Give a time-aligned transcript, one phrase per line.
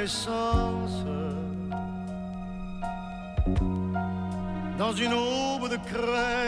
[0.00, 1.04] naissance.
[4.78, 6.39] Dans une aube de craie,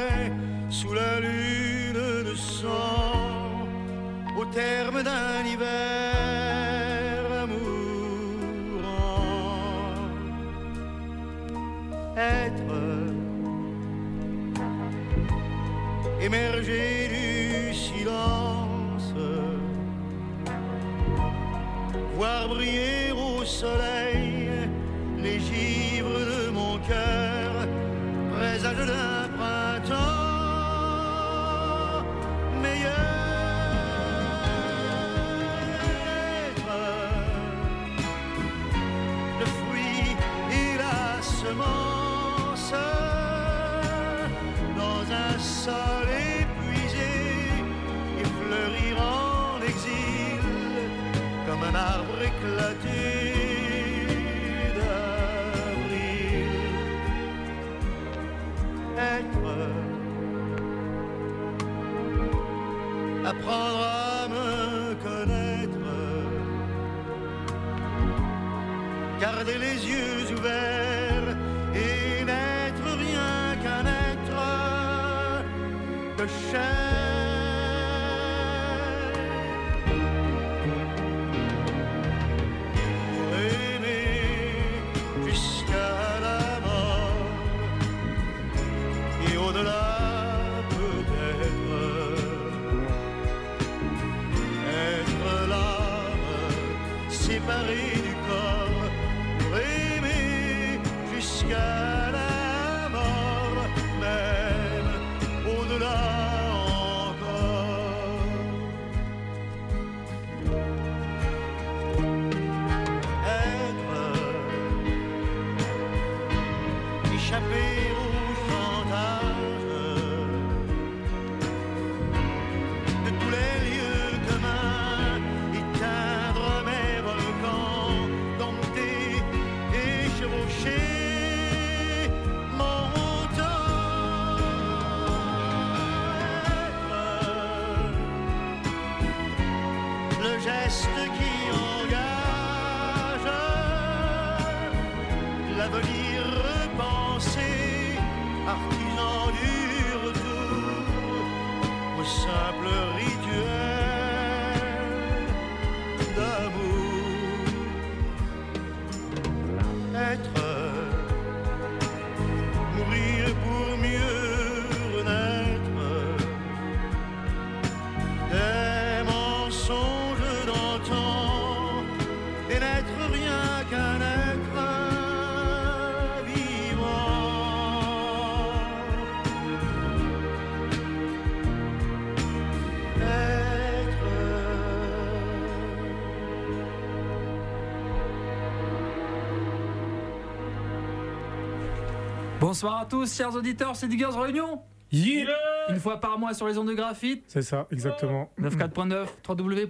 [192.53, 194.61] Bonsoir à tous, chers auditeurs, c'est Diggers Réunion.
[194.93, 195.25] Yeah
[195.71, 197.25] Une fois par mois sur les ondes de graphite.
[197.27, 198.31] C'est ça, exactement.
[198.39, 199.69] 94.9, www.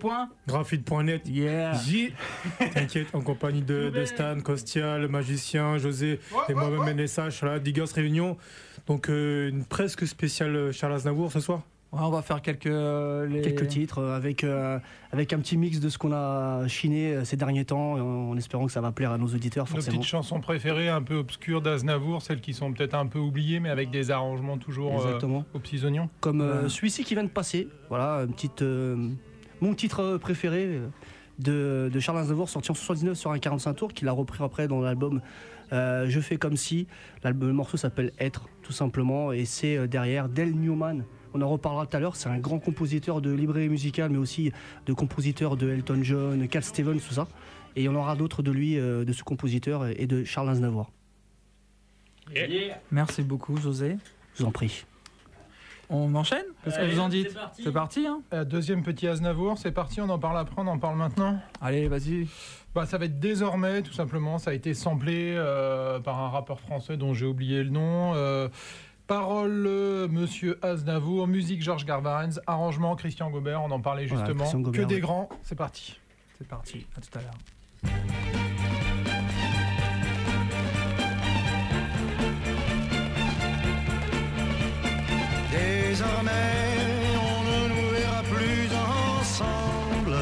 [0.48, 1.22] Graphite.net.
[1.28, 1.74] Yeah.
[1.74, 2.12] J.
[2.74, 7.84] T'inquiète, en compagnie de, de Stan, Costia, le magicien, José et moi-même NSH, là, Diggers
[7.94, 8.36] Réunion.
[8.88, 11.62] Donc, euh, une presque spéciale Charles Aznavour ce soir.
[11.92, 14.78] Ouais, on va faire quelques, euh, les- Quelques titres euh, avec, euh,
[15.10, 18.64] avec un petit mix de ce qu'on a chiné ces derniers temps, en, en espérant
[18.64, 19.98] que ça va plaire à nos auditeurs, Nos forcément.
[19.98, 23.68] petites chansons préférées, un peu obscures d'Aznavour, celles qui sont peut-être un peu oubliées, mais
[23.68, 25.44] avec des arrangements toujours euh, Exactement.
[25.52, 26.08] aux petits oignons.
[26.20, 26.68] Comme euh, Ouais.
[26.70, 27.68] celui-ci qui vient de passer.
[27.90, 28.96] Voilà, une petite, euh,
[29.60, 30.80] mon titre préféré
[31.40, 34.66] de, de Charles Aznavour, sorti en 79 sur un 45 tours, qu'il a repris après
[34.66, 35.20] dans l'album
[35.74, 36.86] euh, Je fais comme si.
[37.22, 41.04] L'album, le morceau s'appelle Être, tout simplement, et c'est euh, derrière Del Newman.
[41.34, 42.16] On en reparlera tout à l'heure.
[42.16, 44.52] C'est un grand compositeur de librairie musicale, mais aussi
[44.86, 47.28] de compositeur de Elton John, Cat Stevens, tout ça.
[47.76, 50.90] Et on aura d'autres de lui, euh, de ce compositeur et de Charles Aznavour.
[52.90, 53.96] Merci beaucoup, José.
[54.34, 54.84] Je vous en prie.
[55.94, 57.62] On enchaîne Qu'est-ce que vous en dites c'est parti.
[57.62, 60.78] C'est parti, hein Euh, deuxième petit Aznavour, c'est parti, on en parle après, on en
[60.78, 61.38] parle maintenant.
[61.60, 62.28] Allez, vas-y.
[62.74, 64.38] Bah, ça va être désormais, tout simplement.
[64.38, 68.14] Ça a été samplé euh, par un rappeur français dont j'ai oublié le nom.
[68.14, 68.48] Euh,
[69.06, 74.44] Parole, euh, monsieur Aznavour, musique Georges Garvarens, arrangement Christian Gobert, on en parlait justement.
[74.72, 75.98] Que des grands, c'est parti.
[76.38, 78.42] C'est parti, à tout à l'heure.
[85.50, 86.30] Désormais,
[87.20, 88.68] on ne nous verra plus
[89.20, 90.16] ensemble.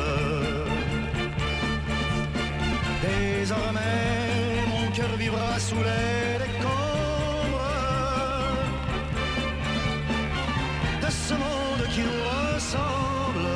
[3.02, 3.80] Désormais,
[4.68, 6.09] mon cœur vivra sous l'air.
[11.10, 12.22] ce monde qui nous
[12.54, 13.48] ressemble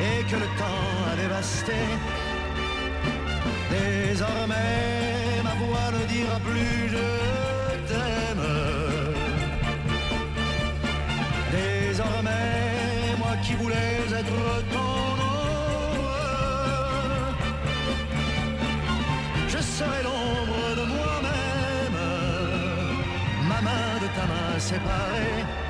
[0.00, 1.72] et que le temps a dévasté.
[3.70, 7.06] Désormais, ma voix ne dira plus je
[7.88, 8.48] t'aime.
[11.50, 14.38] Désormais, moi qui voulais être
[14.74, 16.14] ton ombre,
[19.48, 21.98] je serai l'ombre de moi-même,
[23.48, 25.61] ma main de ta main séparée.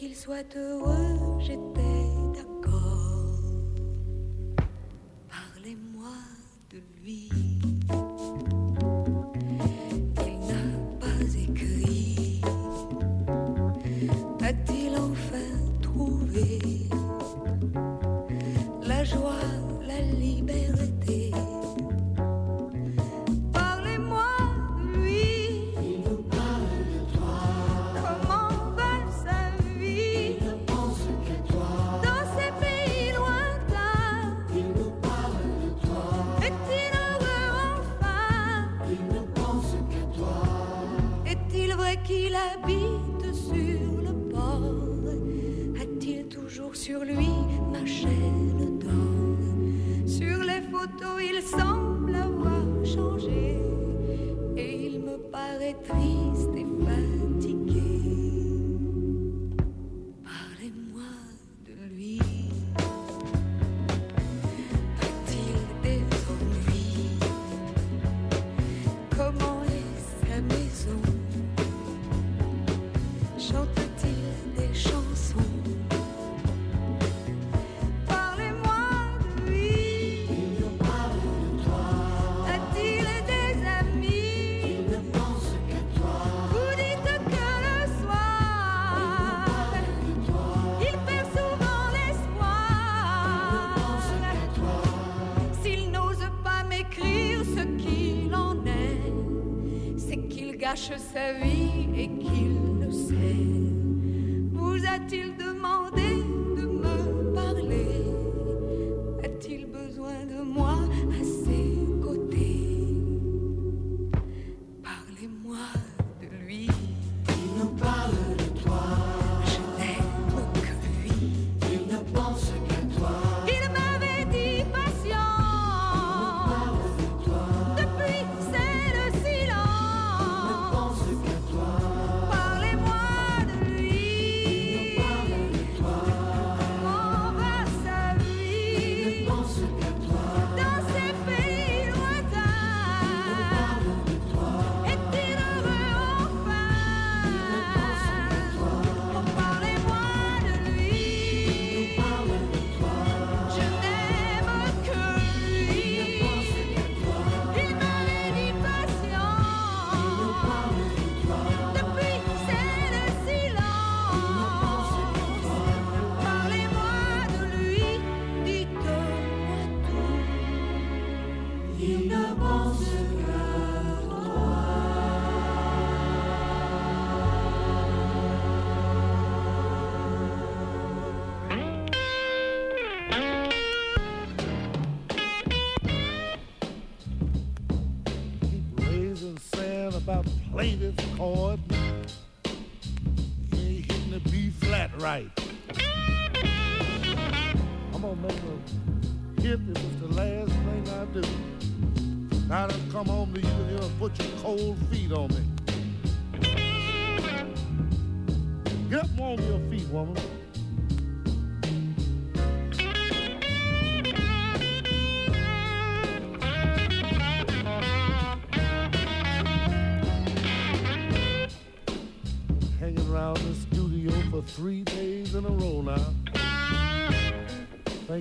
[0.00, 1.99] qu'il soit heureux, j'étais.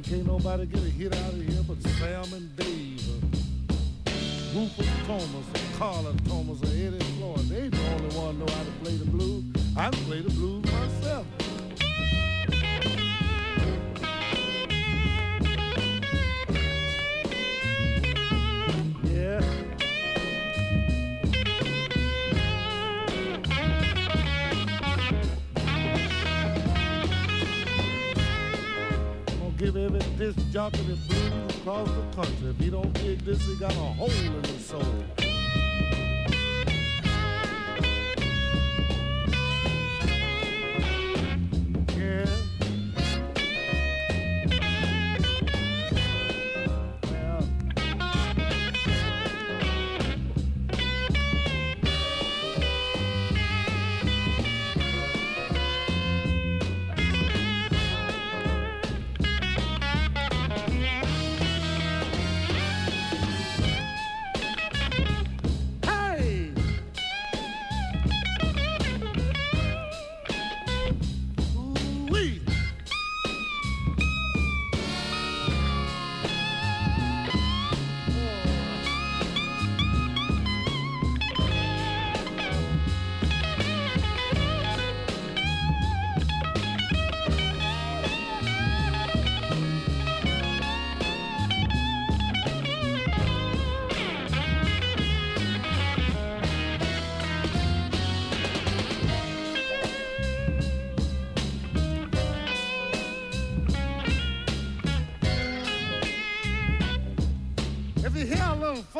[0.09, 1.38] Can't nobody get a hit out of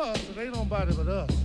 [0.00, 1.39] fuss, it ain't nobody but us.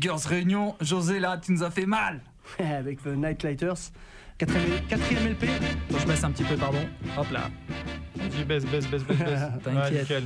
[0.00, 2.22] Diggers Réunion, José là, tu nous as fait mal.
[2.58, 3.76] avec The Nightlighters.
[4.38, 5.44] Quatrième, quatrième LP.
[5.44, 6.78] Attends, je baisse un petit peu, pardon.
[7.18, 7.50] Hop là.
[8.16, 9.40] Vas-y, baisse, baisse, baisse, baisse, baisse.
[9.62, 10.08] T'inquiète.
[10.08, 10.22] Ouais.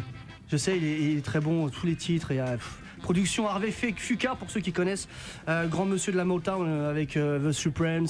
[0.49, 2.31] Je sais, il est, il est très bon, tous les titres.
[2.31, 5.09] Il y a, pff, production Harvey Fake Fuka, pour ceux qui connaissent.
[5.47, 8.09] Euh, grand monsieur de la Motown euh, avec euh, The Supremes,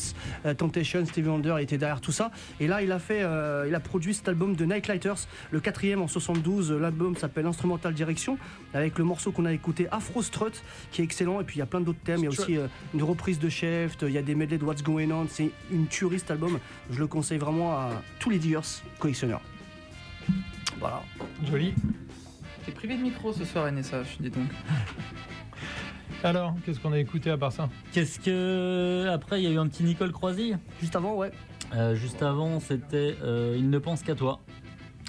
[0.57, 2.31] Temptation, Stevie Wonder, il était derrière tout ça.
[2.61, 3.25] Et là, il a, fait,
[3.67, 6.71] il a produit cet album de Nightlighters, le quatrième en 72.
[6.71, 8.39] L'album s'appelle Instrumental Direction,
[8.73, 11.41] avec le morceau qu'on a écouté, Afro Strut, qui est excellent.
[11.41, 12.21] Et puis il y a plein d'autres thèmes.
[12.21, 12.57] Il y a aussi
[12.95, 15.27] une reprise de Chef, il y a des medley de What's Going On.
[15.29, 16.61] C'est une tuerie cet album.
[16.91, 18.61] Je le conseille vraiment à tous les diggers
[19.01, 19.43] collectionneurs.
[20.79, 21.03] Voilà.
[21.51, 21.75] Joli.
[22.65, 24.49] T'es privé de micro ce soir, NSH, dis donc.
[26.25, 27.69] Alors, qu'est-ce qu'on a écouté à part ça?
[27.93, 29.07] Qu'est-ce que.
[29.13, 30.55] Après, il y a eu un petit Nicole Croisy.
[30.81, 31.31] Juste avant, ouais.
[31.75, 34.41] Euh, juste avant, c'était euh, Il ne pense qu'à toi.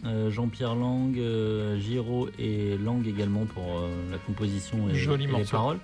[0.06, 5.28] Euh, Jean-Pierre Lang, euh, Giraud et Lang également pour euh, la composition et, Joli et
[5.28, 5.52] les morceau.
[5.52, 5.80] paroles.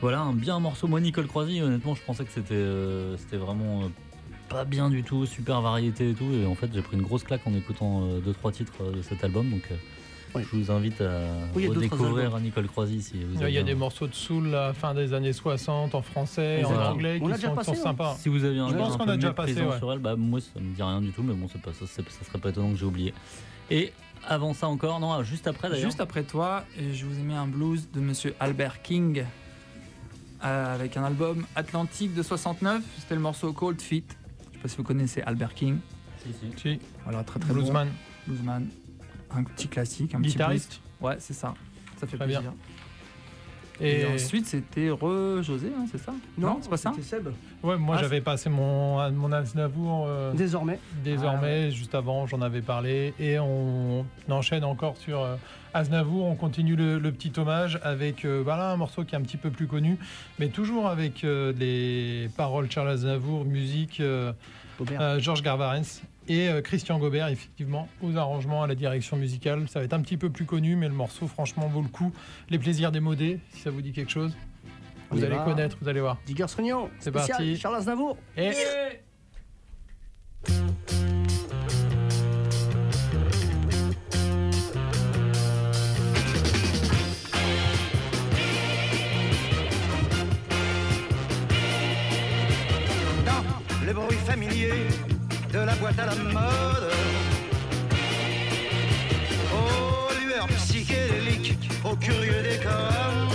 [0.00, 0.86] Voilà, un bien morceau.
[0.86, 3.88] Moi, Nicole Croisy, honnêtement, je pensais que c'était euh, c'était vraiment euh,
[4.48, 6.32] pas bien du tout, super variété et tout.
[6.32, 9.24] Et en fait, j'ai pris une grosse claque en écoutant 2-3 titres euh, de cet
[9.24, 9.50] album.
[9.50, 9.74] Donc, euh,
[10.34, 10.42] Oui.
[10.50, 11.20] je vous invite à
[11.54, 12.38] Oui, il y a d'autres redécouvrir.
[12.40, 14.94] Nicole Croisy si vous Il y a un- des morceaux de soul à la fin
[14.94, 16.92] des années 60 en français, en Voilà.
[16.92, 17.82] anglais, On qui déjà sont, passé, sont ouais.
[17.82, 18.16] sympas.
[18.18, 19.78] Si vous avez un Je pense un qu'on peu a déjà passé, ouais.
[19.78, 21.86] sur elle, bah moi ça me dit rien du tout, mais bon c'est pas ça,
[21.86, 23.12] ça serait pas étonnant que j'ai oublié.
[23.70, 23.92] Et
[24.28, 25.84] avant ça encore, non, juste après d'ailleurs.
[25.86, 29.24] Juste après toi, je vous ai mis un blues de monsieur Albert King
[30.44, 32.82] euh, avec un album Atlantique de 69.
[32.98, 34.16] C'était le morceau Cold Feet.
[34.52, 35.78] Je sais pas si vous connaissez Albert King.
[36.18, 36.60] Si, si.
[36.60, 37.88] Si, Voilà, très très Bluesman.
[37.88, 37.94] bon.
[38.34, 38.68] Bluesman.
[39.34, 40.68] Un petit classique, un Guitariste.
[40.70, 41.08] petit blues.
[41.10, 41.54] Ouais, c'est ça.
[41.98, 42.42] Ça fait Très plaisir.
[42.42, 42.54] bien.
[43.82, 46.12] Et, Et, ensuite, c'était Re José, hein, c'est ça?
[46.60, 46.90] C'est pas ça?
[46.94, 47.28] C'était Seb.
[47.62, 50.78] ouais, moi Ah, j'avais passé mon, mon Aznavour euh, Désormais.
[51.02, 53.14] désormais, juste avant, j'en avais parlé.
[53.18, 55.36] Et on enchaîne encore sur euh,
[55.72, 59.22] Aznavour, on continue le, le petit hommage avec euh, voilà, un morceau qui est un
[59.22, 59.96] petit peu plus connu,
[60.38, 64.00] mais toujours avec euh, les paroles Charles Aznavour, musique.
[64.00, 64.32] euh.
[64.92, 69.68] Euh, Georges Garvarens et euh, Christian Gobert, effectivement, aux arrangements, à la direction musicale.
[69.68, 72.12] Ça va être un petit peu plus connu, mais le morceau, franchement, vaut le coup.
[72.50, 74.32] Les plaisirs démodés, si ça vous dit quelque chose.
[75.10, 75.44] On Vous allez va.
[75.44, 76.18] connaître, vous allez voir.
[76.26, 76.88] Diggers Réunion.
[77.00, 77.56] C'est parti.
[77.56, 78.16] Charles Aznavour.
[78.36, 78.52] Et
[93.26, 94.70] dans le bruit familier
[95.52, 96.92] de la boîte à la mode.
[99.52, 103.28] Aux lueurs psychédéliques, aux curieux décors.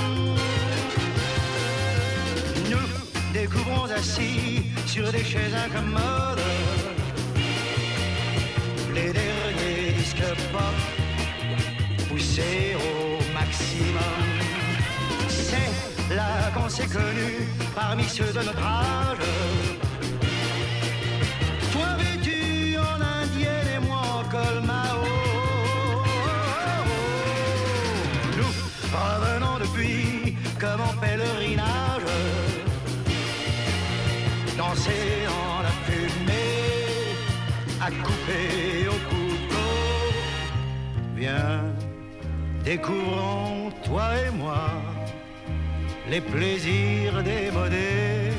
[2.69, 6.41] Nous découvrons assis sur des chaises incommodes
[8.93, 10.23] les derniers disques
[10.53, 14.25] pop poussés au maximum.
[15.27, 19.74] C'est là qu'on s'est connus parmi ceux de notre âge.
[30.65, 32.11] Comme en pèlerinage.
[34.57, 37.15] Danser dans la fumée,
[37.85, 39.73] à couper au couteau.
[41.15, 41.61] Viens,
[42.63, 44.65] découvrons toi et moi
[46.09, 48.31] les plaisirs démodés.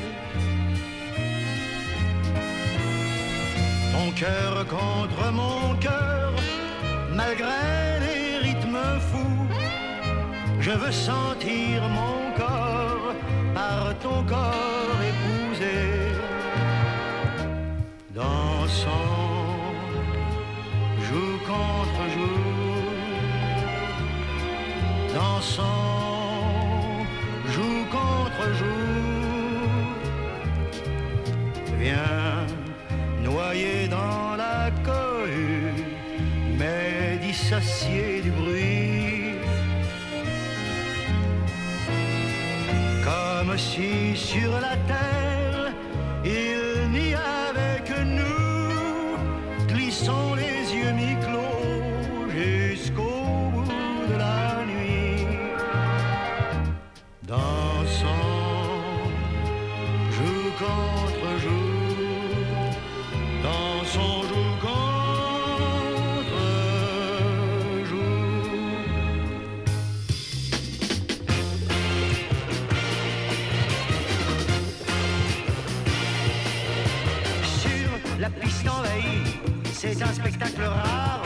[3.93, 6.33] Ton cœur contre mon cœur,
[7.19, 7.59] malgré
[8.05, 9.36] les rythmes fous,
[10.67, 13.13] je veux sentir mon corps
[13.53, 15.79] par ton corps épousé.
[18.13, 19.13] Dansant,
[21.07, 22.89] joue contre joue,
[25.15, 25.63] dansant,
[27.53, 29.85] joue contre joue.
[31.79, 32.45] Viens,
[33.23, 35.85] noyé dans la cohue,
[36.59, 38.76] mais dissocié du bruit.
[43.57, 45.73] Comme si sur la terre,
[79.93, 81.21] c'est un spectacle rare.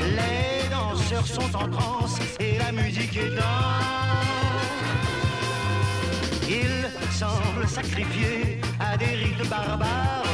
[0.00, 3.74] Les danseurs sont en transe et la musique est dans.
[6.48, 10.24] Ils semblent sacrifiés à des rites barbares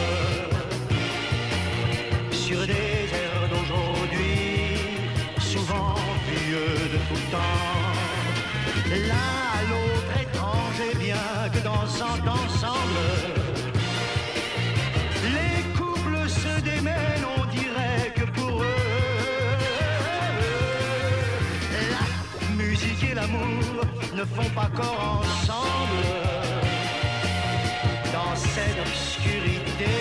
[2.33, 4.77] sur des airs d'aujourd'hui,
[5.39, 5.95] souvent
[6.29, 7.59] vieux de tout temps.
[8.89, 13.50] L'un à l'autre étrange et bien que dansant ensemble.
[24.49, 26.07] pas corps ensemble
[28.13, 29.97] dans cette obscurité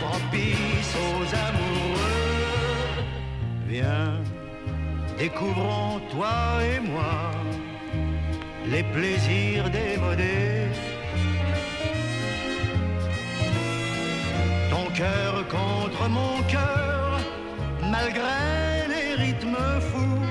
[0.00, 3.04] propice aux amoureux.
[3.68, 4.20] Viens,
[5.18, 7.32] découvrons toi et moi
[8.70, 10.68] les plaisirs démodés.
[14.70, 17.18] Ton cœur contre mon cœur,
[17.90, 20.26] malgré les rythmes fous,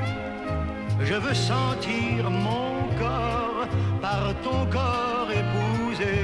[1.01, 3.67] je veux sentir mon corps,
[4.01, 6.15] par ton corps épousé.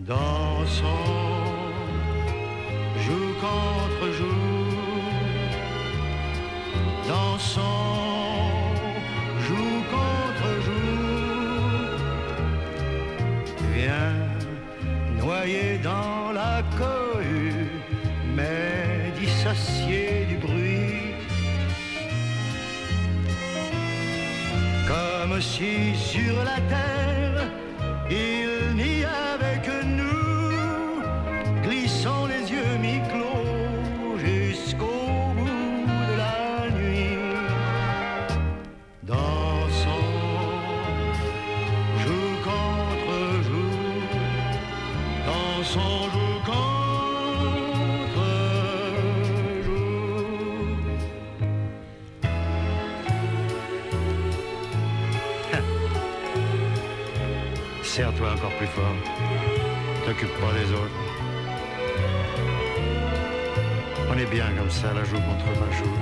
[0.00, 1.21] Dans son
[25.42, 27.01] suis sur la terre.
[58.62, 58.94] plus fort.
[60.04, 60.98] Pas des autres.
[64.08, 65.96] On est bien comme ça, la joue contre ma joue.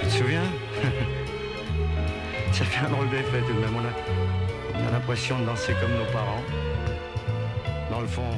[0.00, 0.44] Tu te souviens?
[2.52, 3.74] Ça fait un drôle d'effet tout de même.
[3.74, 6.44] On a, on a l'impression de danser comme nos parents.
[7.90, 8.30] Dans le fond,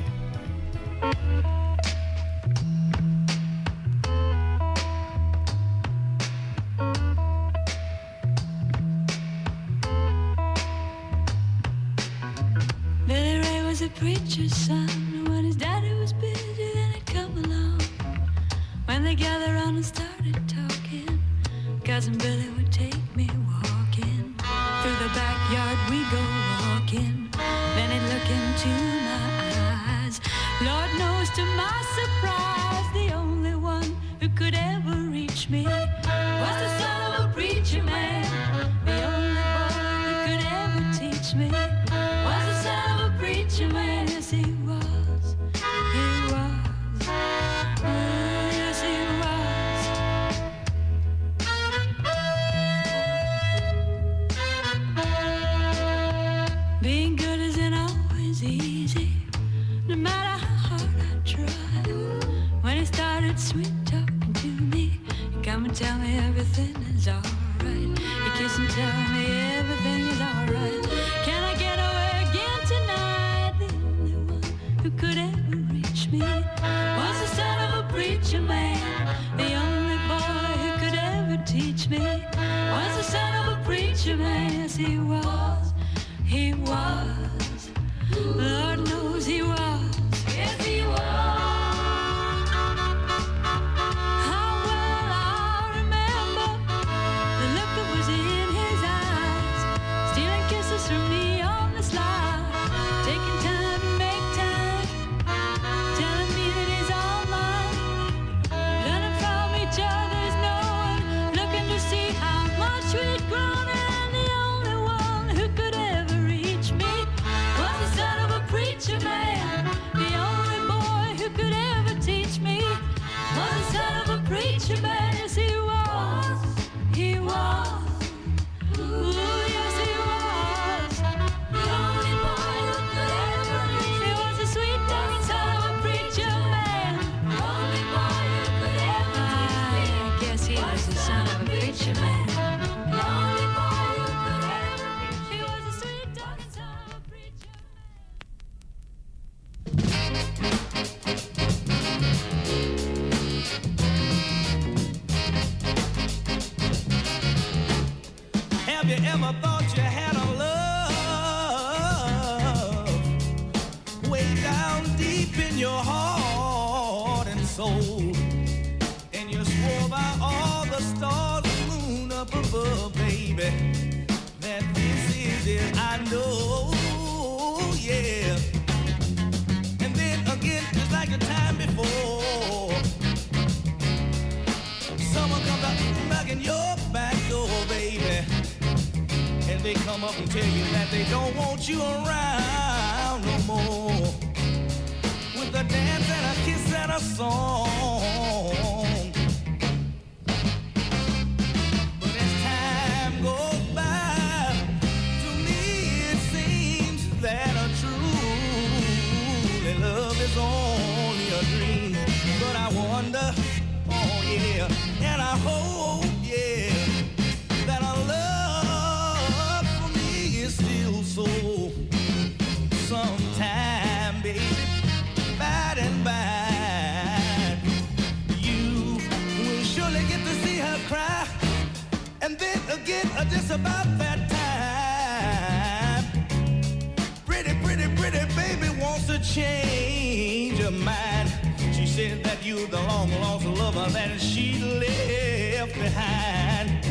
[244.08, 246.84] that she left behind.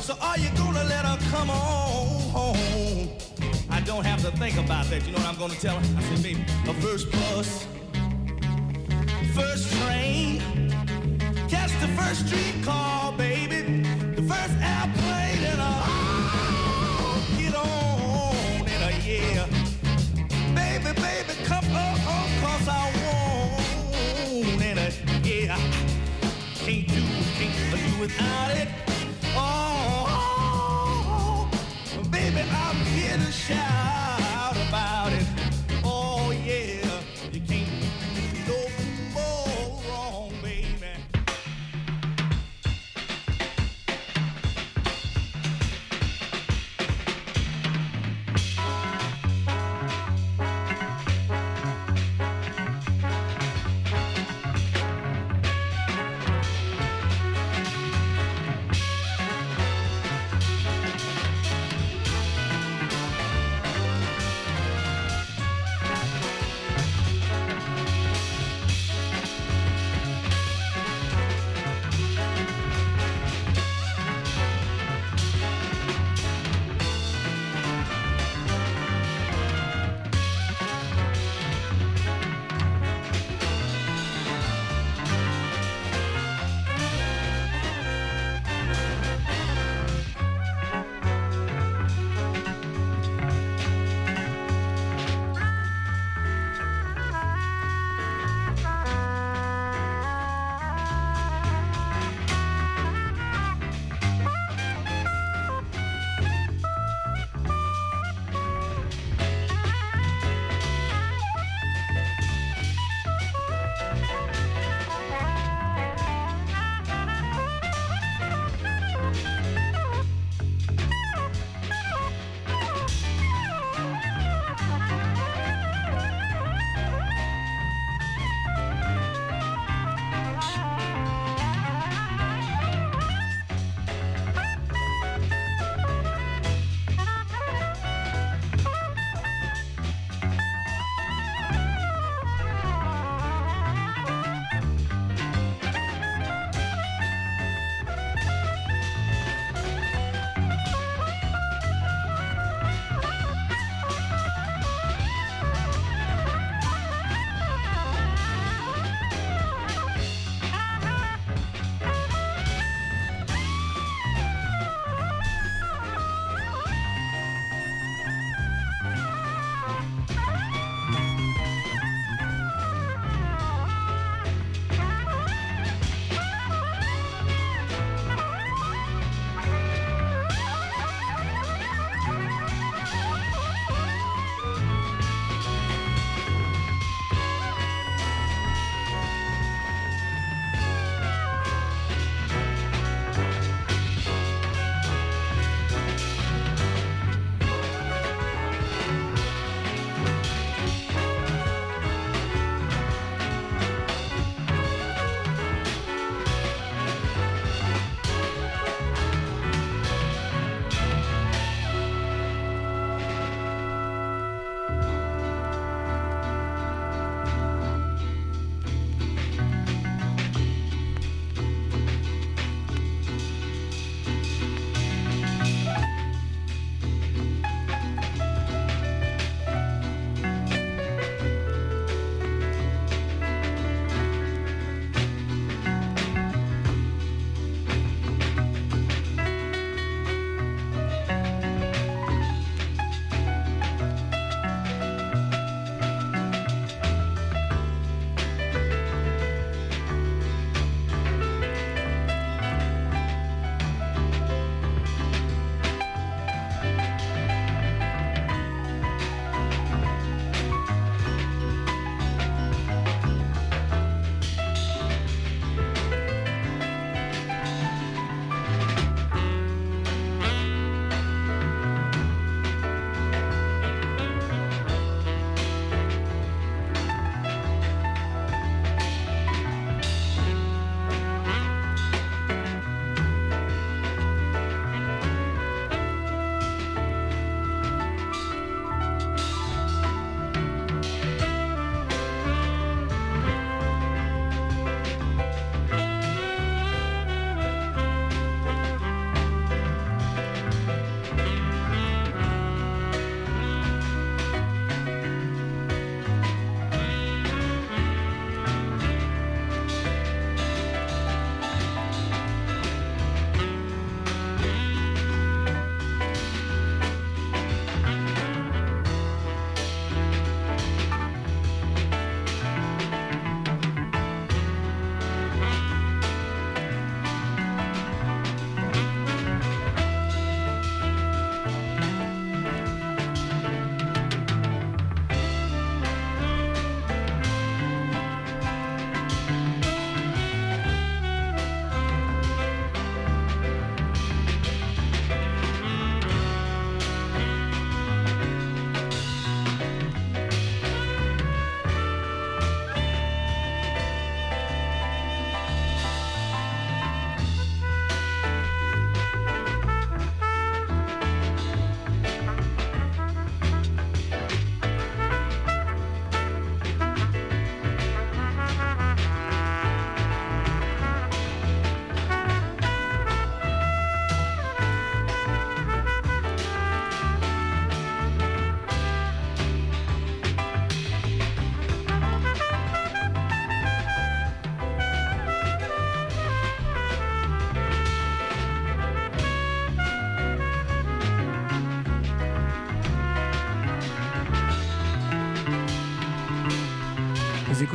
[0.00, 3.08] So are you gonna let her come on home?
[3.70, 5.04] I don't have to think about that.
[5.06, 5.96] You know what I'm gonna tell her?
[5.96, 7.66] I said, baby, the first bus,
[9.34, 10.40] first train,
[11.48, 13.71] catch the first streetcar, baby.
[28.02, 28.68] without it.
[29.36, 31.50] Oh, oh, oh,
[31.98, 34.11] oh, baby, I'm here to shout.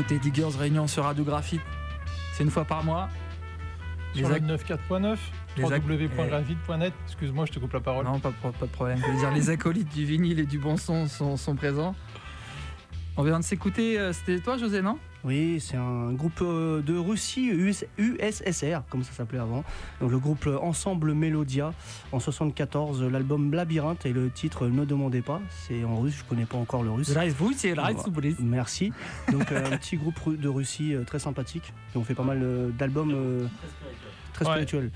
[0.09, 1.61] Écoutez Diggers Réunion sur Radio Graphite.
[2.33, 3.09] C'est une fois par mois.
[4.13, 5.17] Sur Les le ac- 94.9,
[5.57, 6.93] Les ac- www.graphite.net.
[7.07, 8.05] Excuse-moi, je te coupe la parole.
[8.05, 8.99] Non, pas, de pro- pas de problème.
[9.05, 11.93] Je veux dire, les acolytes du vinyle et du bon son sont, sont présents.
[13.17, 14.97] On vient de s'écouter, euh, c'était toi José, non?
[15.27, 19.65] Oui, c'est un groupe euh, de Russie, US USSR, comme ça s'appelait avant.
[19.99, 21.73] Donc le groupe euh, Ensemble Melodia,
[22.13, 25.41] en 74, euh, l'album Labyrinthe et le titre Ne demandez pas.
[25.49, 27.09] C'est en russe, je connais pas encore le russe.
[28.39, 28.93] Merci.
[29.29, 31.73] Donc euh, un petit groupe de Russie très sympathique.
[31.93, 33.49] Ils ont fait pas mal d'albums
[34.31, 34.91] très spirituels.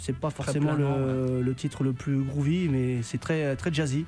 [0.00, 4.04] C'est pas forcément le, le titre le plus groovy, mais c'est très, très jazzy.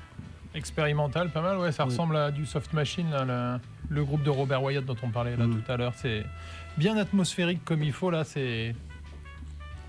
[0.55, 1.91] Expérimental, pas mal, ouais, ça Oui.
[1.91, 5.35] ressemble à du Soft Machine, là, le, le groupe de Robert Wyatt dont on parlait
[5.37, 5.61] là Mm.
[5.61, 5.93] tout à l'heure.
[5.95, 6.25] C'est
[6.77, 8.75] bien atmosphérique comme il faut, là, c'est.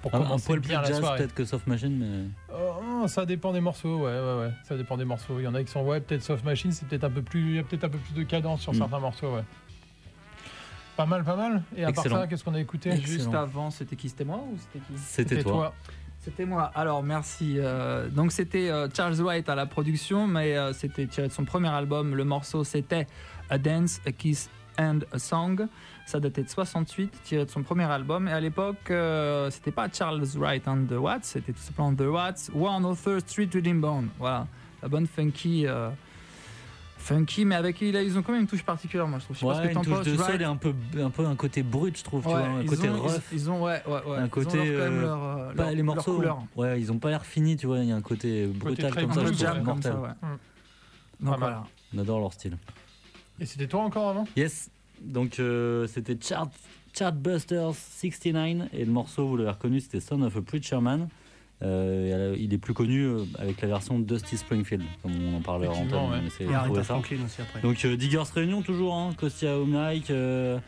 [0.02, 1.18] Pour Un, un commencer poil plus bien la jazz soirée.
[1.18, 2.54] peut-être que Soft Machine, mais.
[2.54, 4.50] Oh, ça dépend des morceaux, ouais, ouais, ouais.
[4.64, 5.38] Ça dépend des morceaux.
[5.38, 7.40] Il y en a qui sont, ouais, peut-être Soft Machine, c'est peut-être un peu plus,
[7.50, 8.76] il y a peut-être un peu plus de cadence sur Mm.
[8.76, 9.44] certains morceaux, ouais.
[10.96, 11.62] Pas mal, pas mal.
[11.76, 14.10] Et à part ça, qu'est-ce qu'on a écouté Et Juste avant, c'était qui?
[14.10, 14.98] C'était moi ou c'était qui?
[14.98, 15.74] C'était toi.
[16.20, 16.70] C'était moi.
[16.74, 17.54] Alors merci.
[17.56, 21.46] Euh, donc c'était euh, Charles Wright à la production, mais euh, c'était tiré de son
[21.46, 22.14] premier album.
[22.14, 23.06] Le morceau c'était
[23.48, 25.66] A Dance, A Kiss and a Song.
[26.04, 28.28] Ça datait de 68, tiré de son premier album.
[28.28, 28.92] Et à l'époque,
[29.50, 33.80] c'était pas Charles Wright and the Watts, c'était tout simplement The Watts, 103rd Street Rhythm
[33.80, 34.04] Band.
[34.18, 34.46] Voilà,
[34.82, 35.66] la bonne funky.
[37.00, 39.36] Funky, mais avec ils ils ont quand même une touche particulière, moi je trouve.
[39.36, 41.24] Je sais pas ce Ouais, que une touche de sol et un peu, un peu
[41.26, 43.12] un côté brut, je trouve, tu Ouais, vois, un côté ont, rough.
[43.32, 44.16] Ils, ont, ouais, ouais, ouais.
[44.18, 46.42] Un Ils ont côté, leur- quand même euh, leur, euh, Pas leur- les morceaux, couleur.
[46.56, 49.00] ouais, ils ont pas l'air finis, tu vois, il y a un côté brutal très
[49.02, 50.12] comme Un ça, jam comme ça, mortel.
[50.22, 50.28] ouais.
[50.28, 51.24] Mm.
[51.26, 51.64] Donc voilà.
[51.94, 52.56] On adore leur style.
[53.40, 54.26] Et c'était toi encore avant?
[54.36, 54.70] Yes,
[55.00, 56.50] donc euh, c'était Chart,
[56.96, 61.08] Chartbusters 69 et le morceau, vous l'avez reconnu, c'était Son of a Preacher Man.
[61.62, 65.68] Euh, il est plus connu euh, avec la version Dusty Springfield, comme on en parlait
[65.68, 66.82] en ouais.
[66.82, 67.60] Franklin aussi après.
[67.60, 70.58] Donc euh, Diggers Réunion toujours, hein, Kostia Home Like, euh,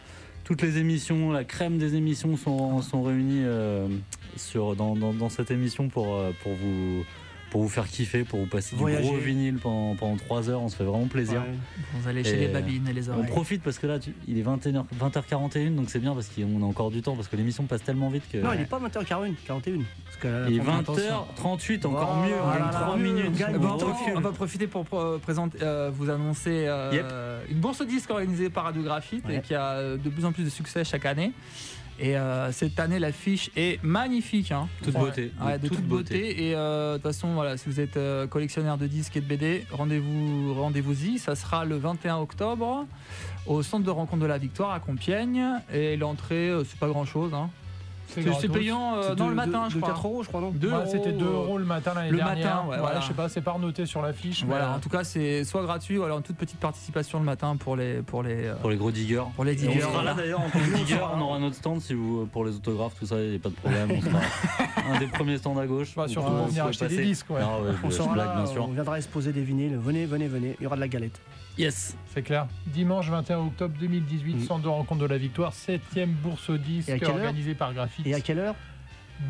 [0.45, 3.89] toutes les émissions, la crème des émissions sont, sont réunies euh,
[4.37, 7.05] sur, dans, dans, dans cette émission pour, pour, vous,
[7.53, 9.03] pour vous faire kiffer, pour vous passer Voyager.
[9.03, 11.43] du gros vinyle pendant, pendant 3 heures, on se fait vraiment plaisir.
[11.43, 11.55] Ouais.
[12.01, 13.27] Vous allez chez Et, les babines et les On oreilles.
[13.31, 16.65] profite parce que là, tu- il est 21h, 20h41, donc c'est bien parce qu'on a
[16.65, 18.39] encore du temps parce que l'émission passe tellement vite que.
[18.39, 19.81] Non, il est pas 20h41, 41.
[20.07, 22.97] Parce que la Il est première- 20h38, encore Oh mieux, là on gagne là 3
[22.97, 23.03] là.
[23.03, 23.37] minutes.
[23.37, 24.85] Gagne On on, va, on va profiter pour
[25.21, 26.91] présenter, euh, vous annoncer euh,
[27.45, 27.51] Yep.
[27.55, 29.43] une bourse disque organisée par Radio Graphite et Ouais.
[29.43, 31.33] qui a euh, de plus en plus de succès chaque année.
[32.05, 34.51] Et euh, cette année, l'affiche est magnifique.
[34.51, 34.69] hein.
[34.83, 35.01] Toute Ouais.
[35.01, 35.33] beauté.
[35.41, 36.49] Ouais, de toute, beauté.
[36.49, 39.27] Et euh, de toute façon, voilà, si vous êtes euh, collectionneur de disques et de
[39.27, 41.19] BD, rendez-vous, rendez-vous-y.
[41.21, 42.87] Ça sera le 21 octobre
[43.47, 45.45] au centre de rencontre de la Victoire à Compiègne.
[45.73, 47.33] Et l'entrée, c'est pas grand-chose.
[47.35, 47.51] Hein.
[48.41, 49.93] C'est payant euh, de- le matin, de- je de crois.
[49.95, 52.57] 4 euros, je crois, non Deux Ouais, C'était 2 euros, le matin l'année le dernière.
[52.57, 53.01] matin, ouais, voilà.
[53.01, 54.45] Je sais pas, c'est pas noté sur l'affiche.
[54.45, 57.25] Voilà, euh, en tout cas, c'est soit gratuit ou alors une toute petite participation le
[57.25, 59.23] matin pour les pour les euh, Pour les gros diggers.
[59.35, 59.81] pour les Et on diggers.
[59.83, 60.15] sera là voilà.
[60.15, 63.07] d'ailleurs en tant que digger, on aura notre stand si vous pour les autographes, tout
[63.07, 63.91] ça, il n'y a pas de problème.
[63.97, 64.21] On sera
[64.95, 65.95] un des premiers stands à gauche.
[65.97, 67.41] Bah, surtout Vous pour pouvez venir acheter des disques, ouais.
[67.85, 68.65] On sûr.
[68.69, 69.77] on viendra exposer des vinyles.
[69.83, 70.57] Venez, venez, venez.
[70.61, 71.19] Il y aura de la galette.
[71.59, 71.97] Yes.
[72.15, 72.47] C'est clair.
[72.67, 74.41] Dimanche 21 octobre 2018, Mm.
[74.45, 78.07] centre de rencontre de la Victoire, 7ème bourse au disque organisée par Graphite.
[78.07, 78.55] Et à quelle heure?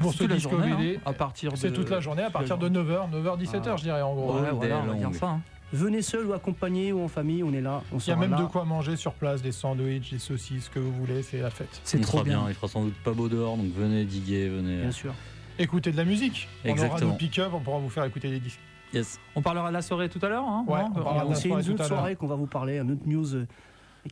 [0.01, 2.31] Bourse toute au la disque journée, hein, à partir de C'est toute la journée à
[2.31, 3.77] partir de 9h, 9h, 17h, Ah.
[3.77, 4.41] je dirais en gros.
[4.41, 5.13] Ouais, voilà, on va dire long.
[5.13, 5.27] ça.
[5.29, 5.41] hein.
[5.75, 7.83] Venez seul ou accompagné ou en famille, on est là.
[7.93, 8.37] On Il y a même là.
[8.39, 11.51] de quoi manger sur place, des sandwichs, des saucisses, ce que vous voulez, c'est la
[11.51, 11.81] fête.
[11.85, 12.45] C'est trop sera bien.
[12.49, 14.81] Il fera sans doute pas beau dehors, donc venez diguer, venez.
[14.83, 15.15] Bien sûr.
[15.59, 16.49] Écoutez de la musique.
[16.65, 17.11] On aura Exactement.
[17.13, 18.61] nos pick-up, on pourra vous faire écouter des disques.
[18.93, 19.19] Yes.
[19.37, 20.45] On parlera de la soirée tout à l'heure.
[20.45, 21.99] Hein, Ouais, on parlera de la C'est soirée une tout autre à l'heure.
[21.99, 23.47] soirée qu'on va vous parler, un autre news euh,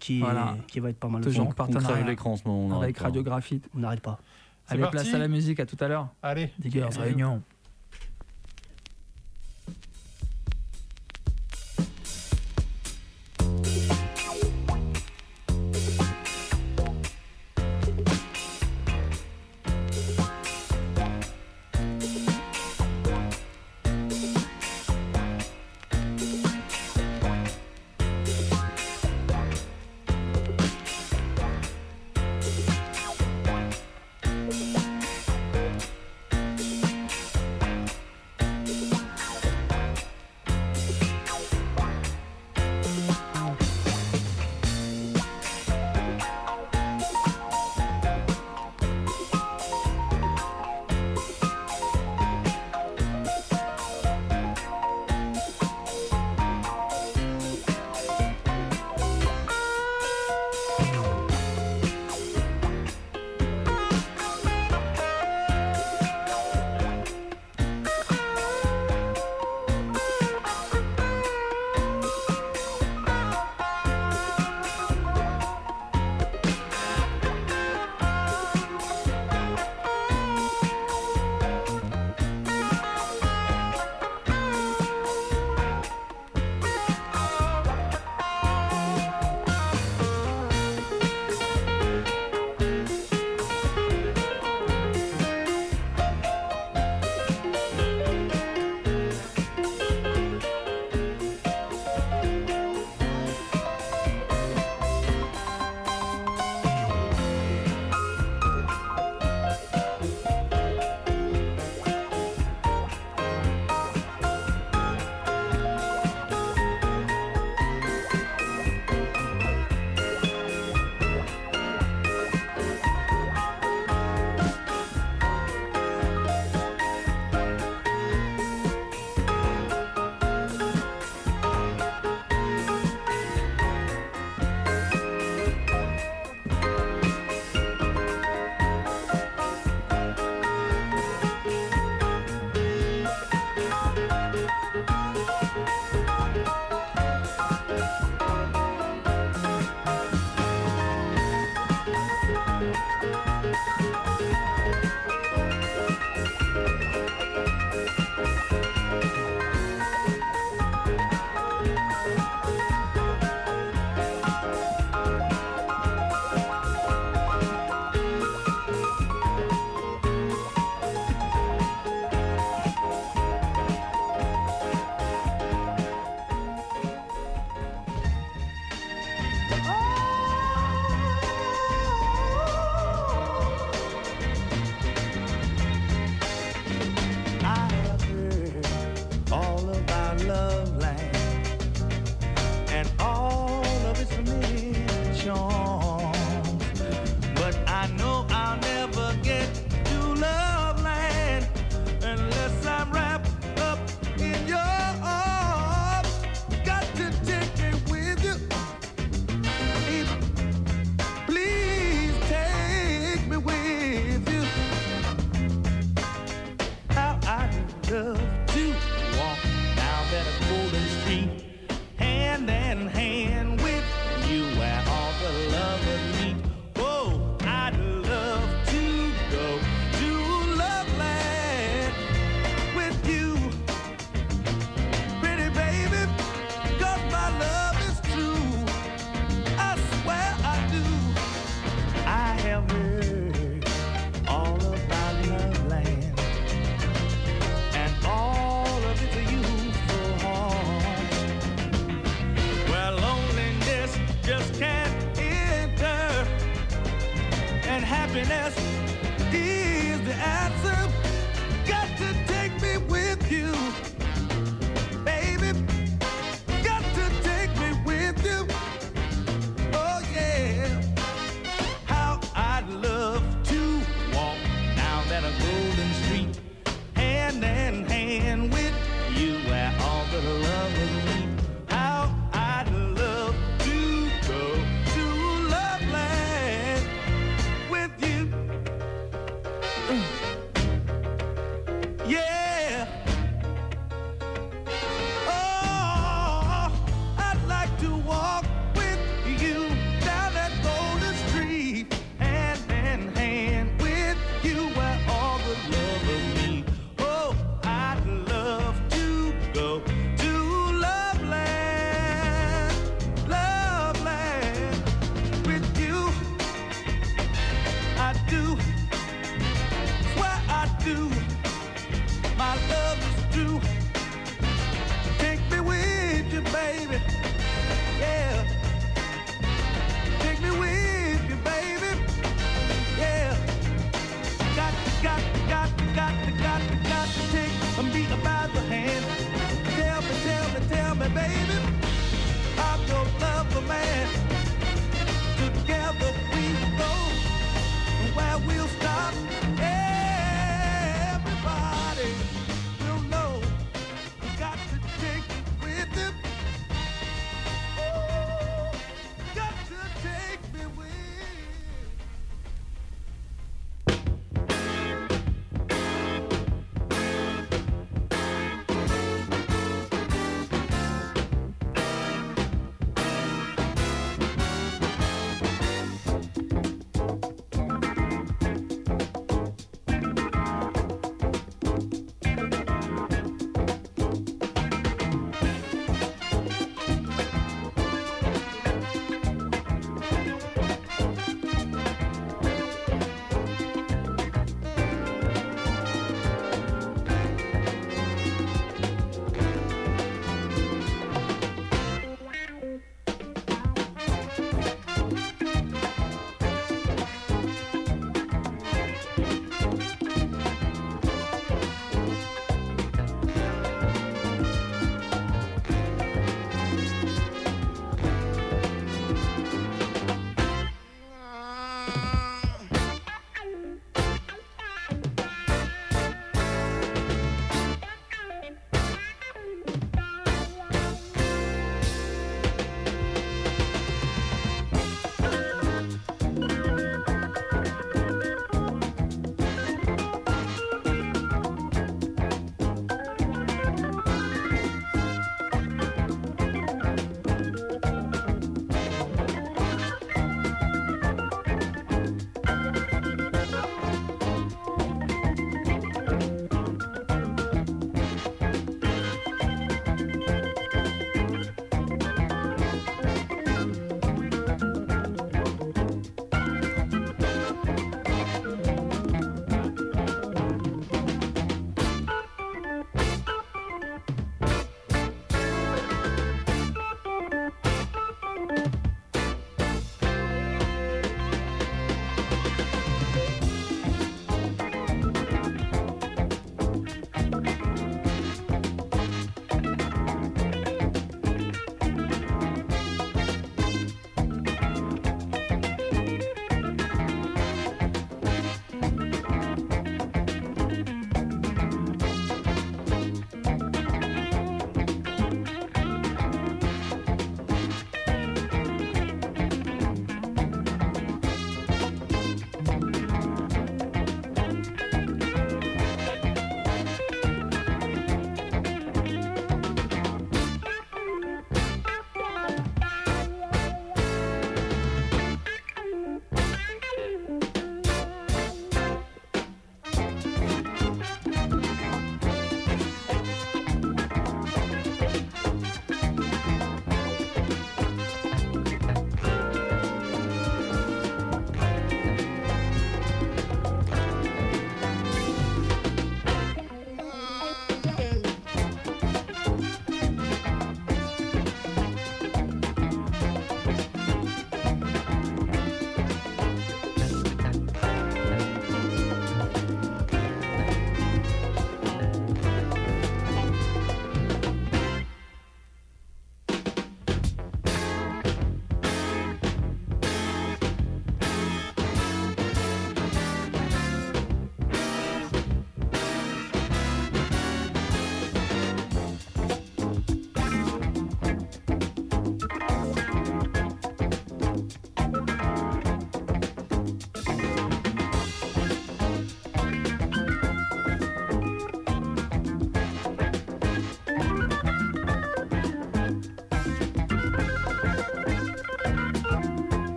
[0.00, 0.56] qui, Voilà.
[0.68, 1.22] qui va être pas mal.
[1.22, 1.48] Toujours.
[1.48, 2.66] En partenariat l'écran en ce moment.
[2.66, 3.04] on avec arrête pas.
[3.04, 3.68] Radio Graphite.
[3.74, 4.18] On n'arrête pas.
[4.66, 4.96] C'est Allez, parti.
[4.96, 6.08] place à la musique, à tout à l'heure.
[6.22, 6.50] Allez.
[6.58, 7.42] Diggers, réunion.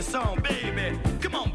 [0.00, 0.98] this song, baby.
[1.20, 1.49] Come on.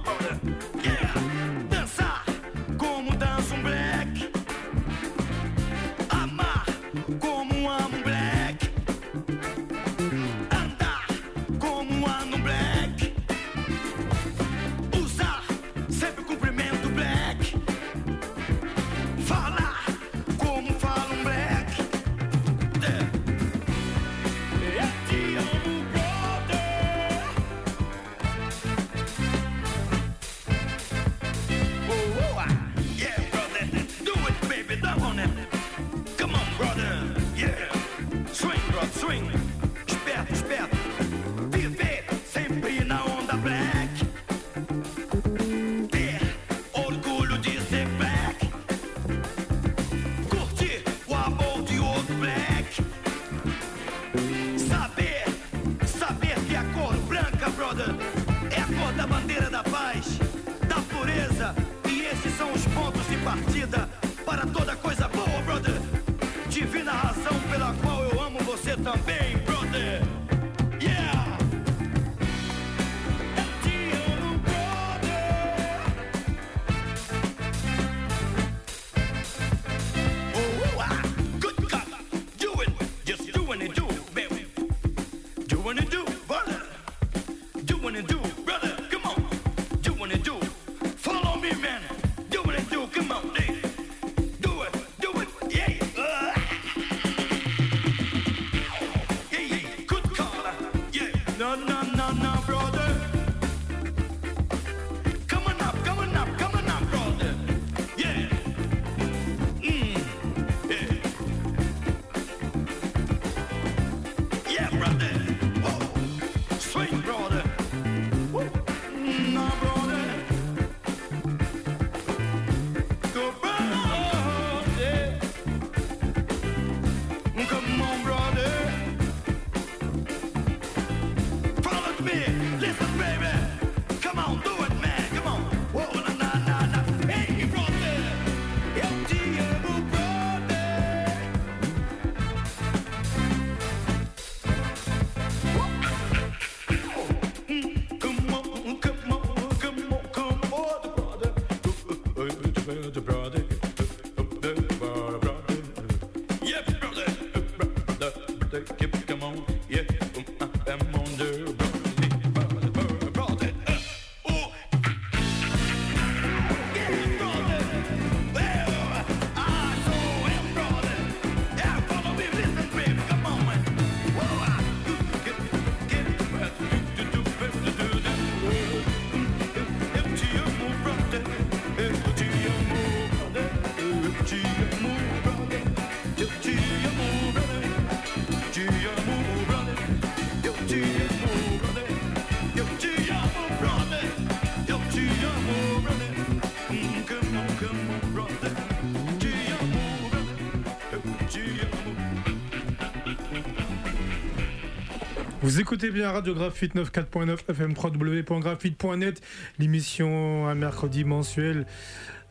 [205.57, 209.21] Écoutez bien Radio Graphite 94.9 fm3w.graphite.net,
[209.57, 211.65] l'émission un mercredi mensuel,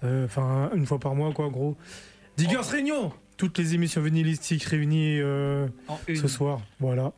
[0.03, 1.77] euh, enfin une fois par mois quoi gros.
[2.37, 2.61] Diggers.
[2.70, 5.68] Réunion, toutes les émissions vinylistiques réunies euh,
[6.09, 7.12] ce soir, voilà.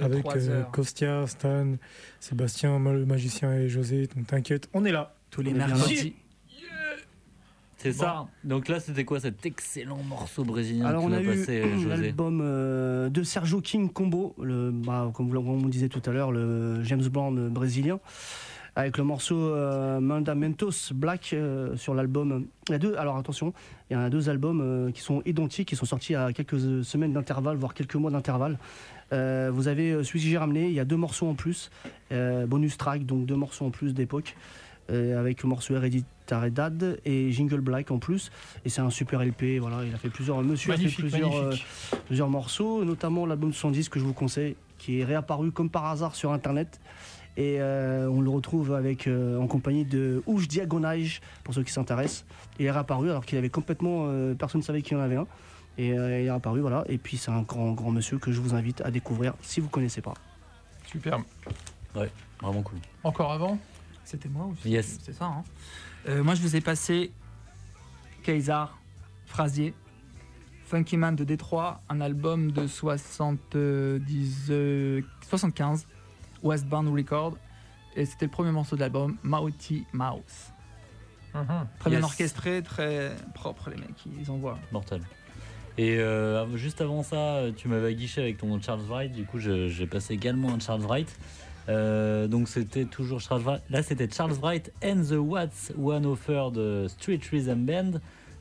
[0.00, 1.76] Avec euh, Kostia, Stan,
[2.18, 5.14] Sébastien, le magicien et José, donc t'inquiète, on est là.
[5.30, 6.14] Tous les mercredis.
[7.92, 8.26] C'est ça.
[8.42, 13.08] Donc là, c'était quoi cet excellent morceau brésilien Alors, on a, eu passé, l'album euh,
[13.08, 17.06] de Sergio King Combo, le, bah, comme on le disait tout à l'heure, le James
[17.06, 18.00] Bond brésilien,
[18.74, 22.46] avec le morceau euh, Mandamentos Black euh, sur l'album.
[22.68, 22.96] Il y a deux.
[22.96, 23.52] Alors attention,
[23.88, 27.56] il y a deux albums qui sont identiques, qui sont sortis à quelques semaines d'intervalle,
[27.56, 28.58] voire quelques mois d'intervalle.
[29.12, 31.70] Vous avez celui que j'ai ramené, il y a deux morceaux en plus,
[32.10, 34.34] bonus track, donc deux morceaux en plus d'époque.
[34.90, 38.30] Euh, avec le morceau Hereditaredad et Jingle Black en plus.
[38.64, 39.58] Et c'est un super LP.
[39.58, 40.40] Voilà, il a fait plusieurs.
[40.42, 41.52] Monsieur a fait plusieurs, euh,
[42.06, 46.14] plusieurs morceaux, notamment l'album 110 que je vous conseille, qui est réapparu comme par hasard
[46.14, 46.80] sur Internet
[47.38, 52.24] et euh, on le retrouve avec en compagnie de Ouj Diagonage pour ceux qui s'intéressent.
[52.58, 54.08] Il est réapparu alors qu'il avait complètement
[54.38, 55.26] personne ne savait qu'il y en avait un
[55.76, 58.54] et il est réapparu voilà et puis c'est un grand grand monsieur que je vous
[58.54, 60.14] invite à découvrir si vous ne connaissez pas.
[60.86, 61.24] Superbe.
[61.94, 62.10] Ouais,
[62.40, 62.78] vraiment cool.
[63.04, 63.58] Encore avant?
[64.06, 64.70] C'était moi aussi.
[64.70, 64.98] Yes.
[65.02, 65.26] C'est ça.
[65.26, 65.44] hein.
[66.08, 67.12] Euh, moi, je vous ai passé
[68.22, 68.78] Kaysar,
[69.26, 69.74] Frasier,
[70.64, 75.86] Funky Man de Détroit, un album de 70, euh, 75,
[76.42, 77.36] Westbound Record.
[77.96, 80.52] Et c'était le premier morceau de l'album, Mouty Mouse.
[81.34, 81.66] Mhm.
[81.80, 84.58] Très bien orchestré, très propre, les mecs, ils envoient.
[84.72, 85.02] Mortel.
[85.78, 89.12] Et euh, juste avant ça, tu m'avais aguiché avec ton Charles Wright.
[89.12, 91.14] Du coup, j'ai passé également un Charles Wright.
[91.68, 93.62] Euh, donc c'était toujours Charles Wright.
[93.70, 97.90] Là, c'était Charles Wright and the Watts One Offer de Street Rhythm Band.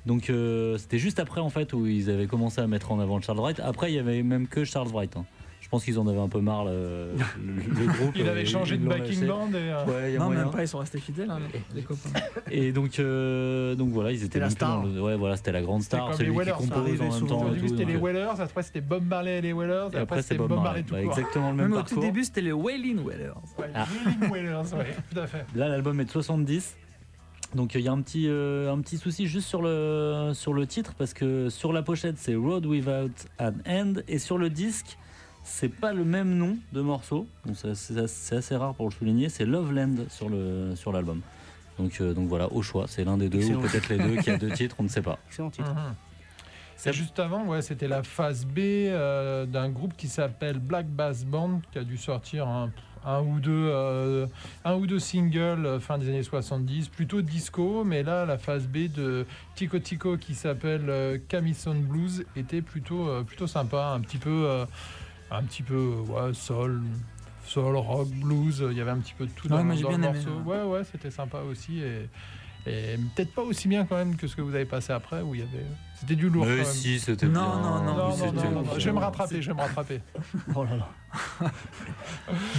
[0.05, 3.19] Donc euh, c'était juste après en fait où ils avaient commencé à mettre en avant
[3.21, 3.59] Charles Wright.
[3.59, 5.15] Après, il y avait même que Charles Wright.
[5.17, 5.25] hein.
[5.65, 7.09] Je pense qu'ils en avaient un peu marre le,
[7.43, 8.11] le- le groupe.
[8.15, 9.55] Il avait changé de backing band et.
[9.55, 10.43] euh, Ouais, il y a Non, moyen.
[10.43, 11.39] même pas, ils sont restés fidèles, hein,
[11.73, 12.11] les, copains.
[12.51, 14.83] Et donc, euh, donc voilà, ils étaient la star.
[14.83, 16.57] dans le- Ouais, voilà, c'était la grande C'était star, comme celui les qui Wellers, ça
[16.57, 17.39] compose arrivait en même souvent.
[17.39, 17.45] temps.
[17.45, 19.87] Au et début tout, c'était les euh, Wellers, après c'était Bob Marley et les Wellers,
[19.93, 20.83] Et après, c'est Bob Marley.
[20.83, 21.95] tout Bah, exactement le même, Même au parcours.
[21.97, 22.99] tout début, c'était les Wailing
[23.73, 23.87] Ah.
[24.21, 25.45] Wheeling Wellers, ouais, tout à fait.
[25.55, 26.75] Là, l'album est de 70.
[27.55, 30.67] Donc il y a un petit, euh, un petit souci juste sur le, sur le
[30.67, 34.97] titre parce que sur la pochette c'est Road Without an End et sur le disque
[35.47, 37.27] c'est pas le même nom de morceau.
[37.45, 39.29] Donc c'est assez rare pour le souligner.
[39.29, 41.21] C'est Loveland sur le sur l'album.
[41.77, 43.59] Donc, euh, donc voilà, au choix, c'est l'un des deux Excellent.
[43.59, 45.19] ou peut-être les deux qui a deux titres, on ne sait pas.
[45.27, 45.69] Excellent titre.
[45.69, 45.93] Mhm.
[46.77, 51.25] C'est- juste avant, ouais, c'était la phase B euh, d'un groupe qui s'appelle Black Bass
[51.25, 52.71] Band, qui a dû sortir un,
[53.05, 54.25] un ou deux, euh,
[54.63, 58.67] un ou deux singles euh, fin des années 70, plutôt disco, mais là, la phase
[58.67, 59.25] B de
[59.55, 64.29] Tico Tico qui s'appelle euh, Camison Blues était plutôt, euh, plutôt sympa, un petit peu,
[64.45, 64.65] euh,
[65.31, 66.81] un petit peu, ouais, soul.
[67.47, 69.97] Soul, rock, blues, il y avait un petit peu de tout Ouais, dans, le aimé,
[69.97, 70.29] morceau.
[70.47, 70.63] ouais.
[70.63, 71.79] Ouais, c'était sympa aussi.
[71.79, 72.09] Et,
[72.65, 75.35] et peut-être pas aussi bien quand même que ce que vous avez passé après, où
[75.35, 75.63] il y avait.
[75.99, 76.65] C'était du lourd Mais quand même.
[76.73, 77.41] si, c'était Non, bien.
[77.41, 80.01] non, non, Non, non, non, non, non, je vais me rattraper, je vais me rattraper.
[80.55, 80.89] Oh là là.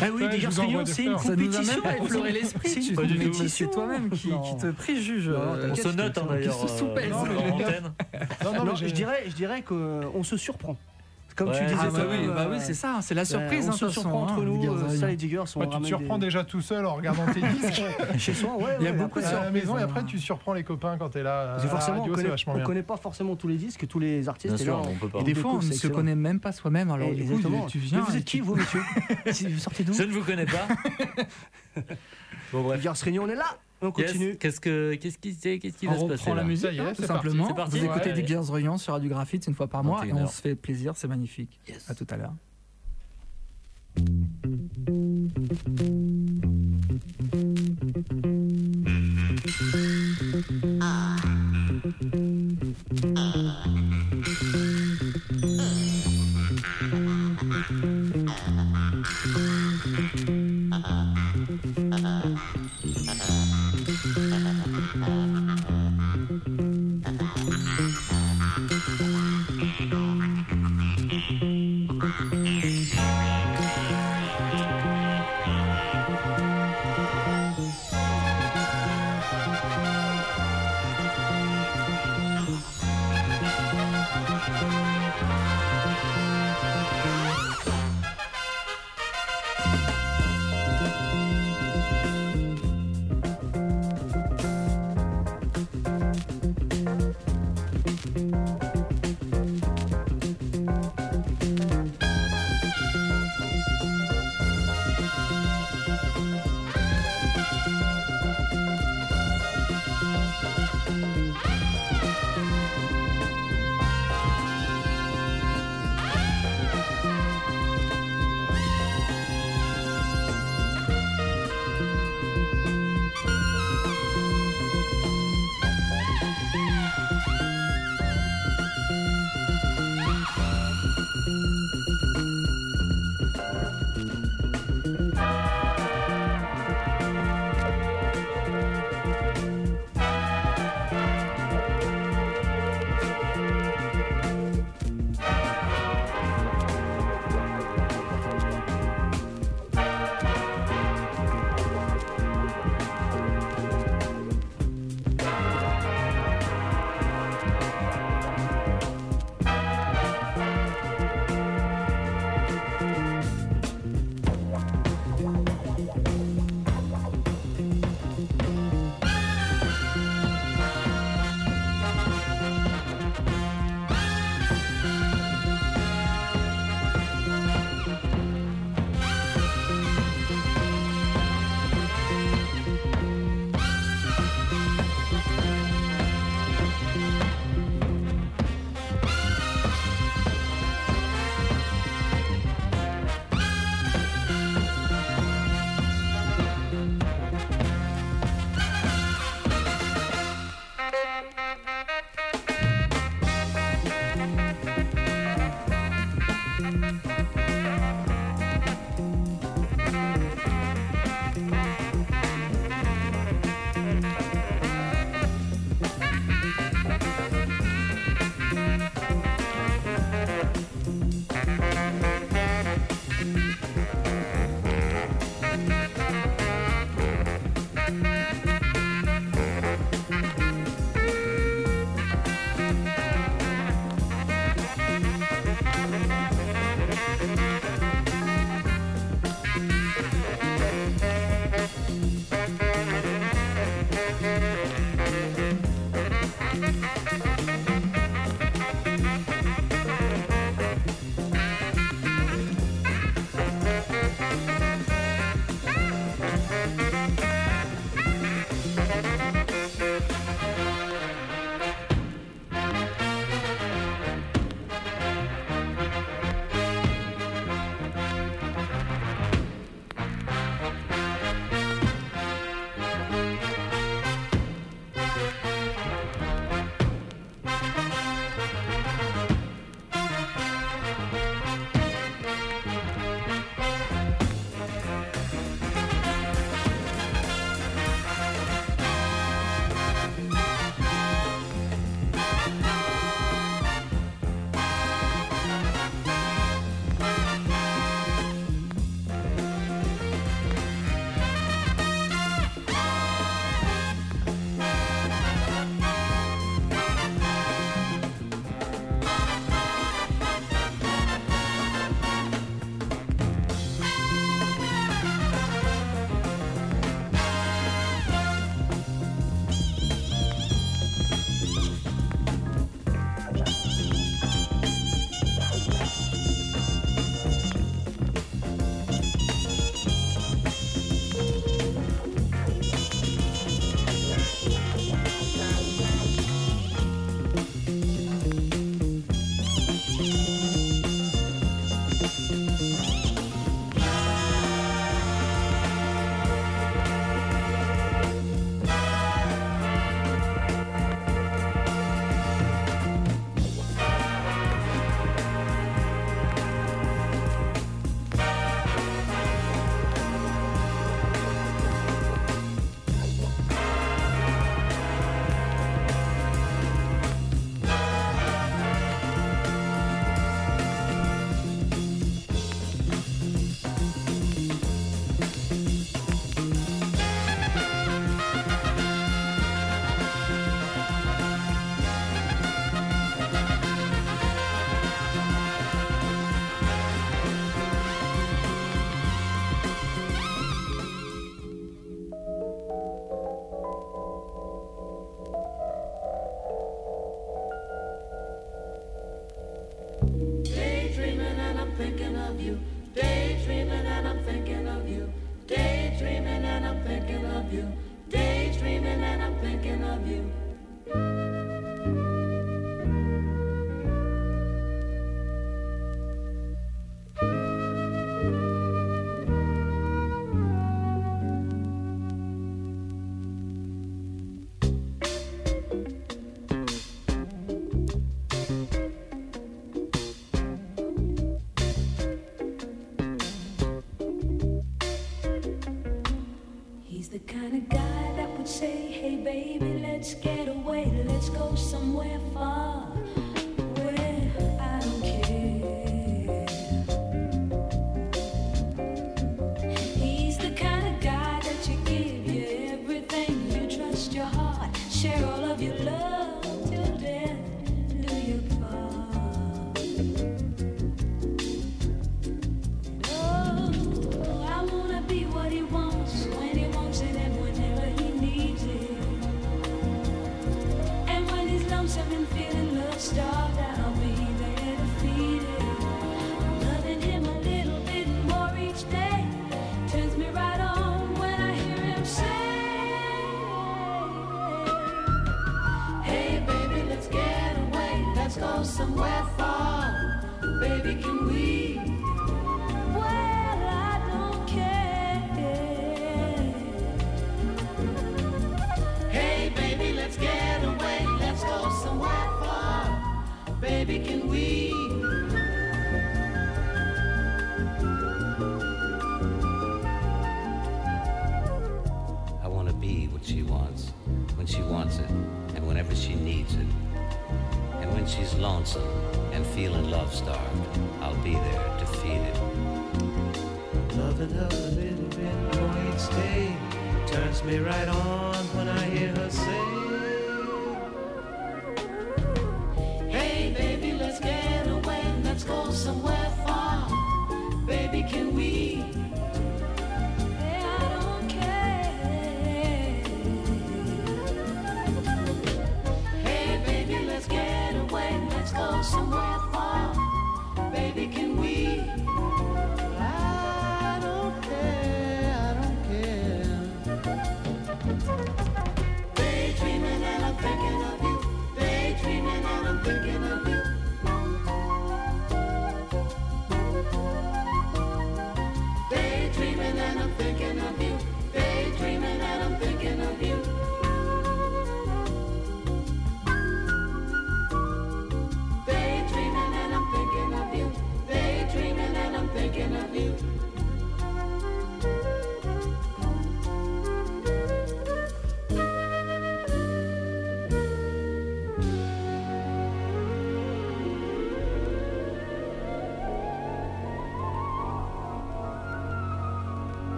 [0.00, 0.40] ah oui, des
[0.86, 1.82] c'est une compétition.
[1.82, 3.48] pas effleuré l'esprit, C'est tu une compétition.
[3.48, 5.28] c'est toi-même qui, qui te préjuge.
[5.28, 7.92] Non, euh, On se note d'ailleurs euh, sous-pèse, je- antenne.
[8.44, 10.76] Non, non, Non, mais je j'ai- dirais, je dirais qu'on se surprend.
[11.36, 13.26] Comme Ouais, tu disais, Ah bah toi, oui, euh, bah oui, c'est ça, c'est la
[13.26, 13.66] surprise.
[13.68, 14.64] on hein, se surprend entre nous.
[14.74, 14.88] euh.
[14.96, 17.42] Ça, les diggers sont Bah, tu te surprends des- déjà tout seul en regardant tes
[17.42, 17.82] disques
[18.18, 18.56] chez soi.
[18.56, 19.84] Ouais, Il y a beaucoup de à la surprises, maison et hein.
[19.84, 21.48] après tu surprends les copains quand t'es là.
[21.50, 22.64] Parce que forcément, radio, on connaît, vachement on bien.
[22.64, 24.54] connaît pas forcément tous les disques, tous les artistes.
[24.54, 25.18] Bien et sûr, là, on peut pas.
[25.20, 26.90] Et des fois, on ne se connaît même pas soi-même.
[26.90, 27.66] Alors, Et- du coup, exactement.
[27.66, 27.98] tu viens.
[27.98, 28.80] Mais vous êtes qui, vous, monsieur
[29.30, 30.66] Si Vous sortez d'où Je ne vous connais pas.
[32.52, 32.80] bon bref.
[32.80, 33.56] Diggers Réunion, on est là.
[33.82, 34.36] On Yes, continue.
[34.36, 36.92] Qu'est-ce que qu'est-ce qui qu'est-ce qui On va se passer reprend la là musique, hein,
[36.96, 37.52] tout simplement.
[37.52, 37.78] Parti.
[37.78, 38.14] Vous écoutez Ouais.
[38.22, 40.54] des Gears Royan sur Radio Graphite une fois par mois et 21 on se fait
[40.54, 41.60] plaisir, c'est magnifique.
[41.68, 41.90] Yes.
[41.90, 42.32] À tout à l'heure.
[47.28, 47.45] Thank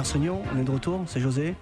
[0.00, 1.54] Senior, on est de retour, c'est José,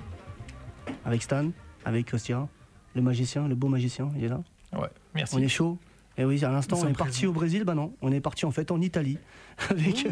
[1.04, 1.50] avec Stan,
[1.84, 2.48] avec Christian,
[2.94, 4.40] le magicien, le beau magicien, il est là.
[4.72, 5.34] Ouais, merci.
[5.36, 5.78] On est chaud.
[6.20, 7.64] Et oui, à l'instant, on est parti au Brésil.
[7.64, 9.16] Bah non, on est parti en fait en Italie
[9.70, 10.06] avec,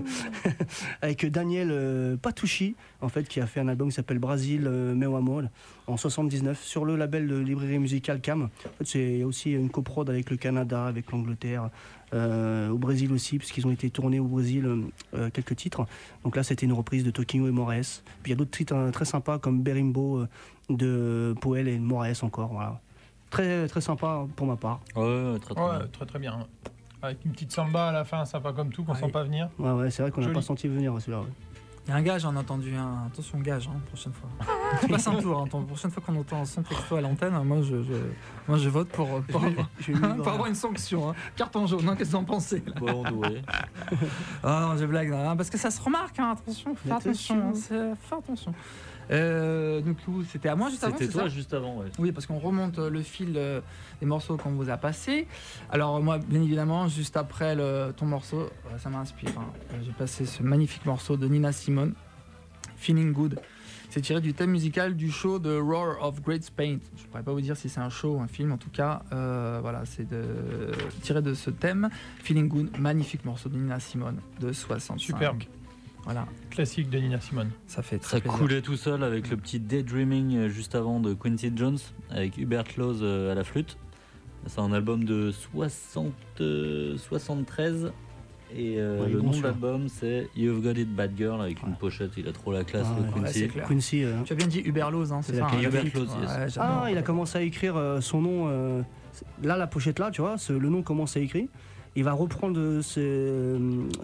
[1.02, 4.94] avec Daniel euh, Patouchi, en fait, qui a fait un album qui s'appelle Brasil euh,
[4.94, 5.42] Meu Amor
[5.86, 8.44] en 79 sur le label de librairie musicale Cam.
[8.44, 8.48] En
[8.78, 11.68] fait, c'est aussi une coprode avec le Canada, avec l'Angleterre,
[12.14, 14.66] euh, au Brésil aussi, puisqu'ils ont été tournés au Brésil
[15.14, 15.86] euh, quelques titres.
[16.24, 18.02] Donc là, c'était une reprise de Toquinho et Moraes.
[18.22, 20.28] Puis il y a d'autres titres euh, très sympas comme Berimbo euh,
[20.70, 22.52] de Poel et Moraes encore.
[22.52, 22.80] Voilà.
[23.30, 24.80] Très, très sympa pour ma part.
[24.96, 25.02] Ouais,
[25.32, 25.86] ouais, très très Ouais, bien.
[25.92, 26.38] très très bien.
[27.02, 28.98] Avec une petite samba à la fin, sympa comme tout, qu'on Ouais.
[29.00, 29.48] sent pas venir.
[29.58, 31.20] Ouais, ouais, c'est vrai qu'on n'a pas senti venir celui-là.
[31.20, 31.26] ouais.
[31.86, 33.06] Il y a un gage, on a entendu un.
[33.06, 34.28] Attention, gage, hein, prochaine fois.
[34.82, 35.38] On passe un tour.
[35.40, 38.10] Hein, la prochaine fois qu'on entend un son texto à l'antenne, moi je, je-
[38.46, 41.08] moi je vote pour, pour, avoir, pour une sanction.
[41.10, 41.14] hein.
[41.34, 42.72] Carton jaune, hein, qu'est-ce que vous en pensez là?
[42.78, 43.40] Bon, ouais.
[44.42, 47.36] Ah non, je blague, hein, parce que ça se remarque, hein, attention, fais attention.
[47.36, 48.52] hein, c'est- fais attention.
[49.10, 49.96] Euh, donc,
[50.30, 51.86] c'était à moi juste avant C'était toi ça juste avant, ouais.
[51.98, 53.60] Oui, parce qu'on remonte euh, le fil euh,
[54.00, 55.26] des morceaux qu'on vous a passés.
[55.70, 59.30] Alors moi, bien évidemment, juste après le- ton morceau, ça m'inspire.
[59.38, 59.46] hein.
[59.84, 61.94] J'ai passé ce magnifique morceau de Nina Simone,
[62.76, 63.40] Feeling Good.
[63.90, 66.76] C'est tiré du thème musical du show de Roar of Great Paint.
[66.94, 68.68] Je ne pourrais pas vous dire si c'est un show ou un film, en tout
[68.68, 71.88] cas, euh, voilà, c'est de- tiré de ce thème.
[72.22, 75.00] Feeling Good, magnifique morceau de Nina Simone de 65.
[75.00, 75.42] Superbe.
[76.10, 77.50] Voilà, Classique de Nina Simone.
[77.66, 78.38] ça fait très Ça plaisir.
[78.38, 81.76] coulait tout seul avec le petit Daydreaming euh, juste avant de Quincy Jones
[82.08, 83.76] avec Hubert Laws euh, à la flûte.
[84.46, 87.92] C'est un album de 60, euh, 73
[88.56, 91.74] et euh, Ouais, le nom de l'album c'est You've Got It Bad Girl avec une
[91.74, 93.22] pochette, il a trop la classe Ah le.
[93.22, 94.04] Ouais, Quincy.
[94.04, 95.94] euh, Tu as bien dit Hubert Laws, hein, c'est ça la hein, Hubert yes.
[95.94, 96.46] Ouais.
[96.58, 98.46] Ah, il a commencé à écrire euh, son nom.
[98.48, 98.80] euh,
[99.42, 101.48] là, la pochette là, tu vois, ce- le nom commence à écrire.
[101.98, 102.80] Il va reprendre ce-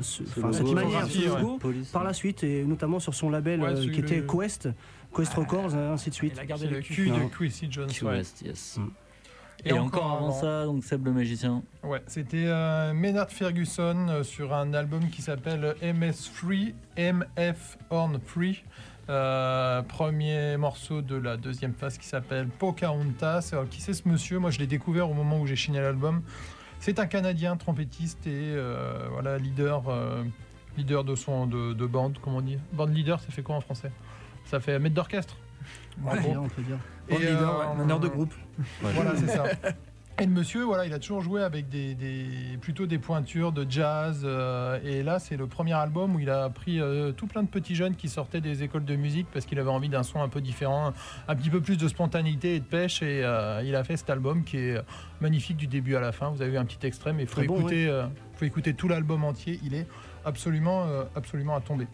[0.01, 1.61] ce- Ce enfin, cette manière, ce logo,
[1.93, 4.69] par la suite, et notamment sur son label Ouais, euh, qui était le- Quest,
[5.15, 6.33] Quest Records, et ainsi de suite.
[6.35, 7.29] Il a gardé le cul de Non.
[7.29, 7.89] Quincy Jones.
[8.03, 8.79] West, yes.
[8.79, 8.89] Mm.
[9.67, 11.63] Et, encore avant ça, donc Seb le magicien.
[11.85, 18.19] Ouais, c'était euh, Maynard Ferguson euh, sur un album qui s'appelle MS Free, MF Horn
[18.27, 18.65] Free.
[19.09, 23.51] Euh, premier morceau de la deuxième phase qui s'appelle Pocahontas.
[23.53, 24.39] Alors, qui c'est ce monsieur?
[24.39, 26.23] Moi, je l'ai découvert au moment où j'ai chiné l'album.
[26.85, 30.23] C'est un Canadien trompettiste et euh, voilà leader, euh,
[30.77, 33.63] leader de son de, de bande, comment on dit Band leader, ça fait quoi en
[33.63, 33.91] français?
[34.45, 35.35] Ça fait maître d'orchestre?
[36.05, 36.77] On peut dire, on peut dire.
[37.09, 38.35] Band Et, leader, euh, ouais, meneur de groupe.
[38.83, 39.45] Voilà, c'est ça.
[40.21, 43.67] Et le monsieur, voilà, il a toujours joué avec des, des- plutôt des pointures de
[43.69, 44.21] jazz.
[44.25, 47.49] euh, et là, c'est le premier album où il a pris euh, tout plein de
[47.49, 50.29] petits jeunes qui sortaient des écoles de musique parce qu'il avait envie d'un son un
[50.29, 50.93] peu différent,
[51.27, 53.03] un petit peu plus de spontanéité et de pêche.
[53.03, 54.81] Et euh, il a fait cet album qui est
[55.21, 56.31] magnifique du début à la fin.
[56.31, 58.87] Vous avez vu un petit extrait, mais il faut, bon, écouter, euh, faut écouter tout
[58.87, 59.59] l'album entier.
[59.65, 59.89] Il est
[60.25, 60.87] absolument,
[61.17, 61.89] absolument à tomber.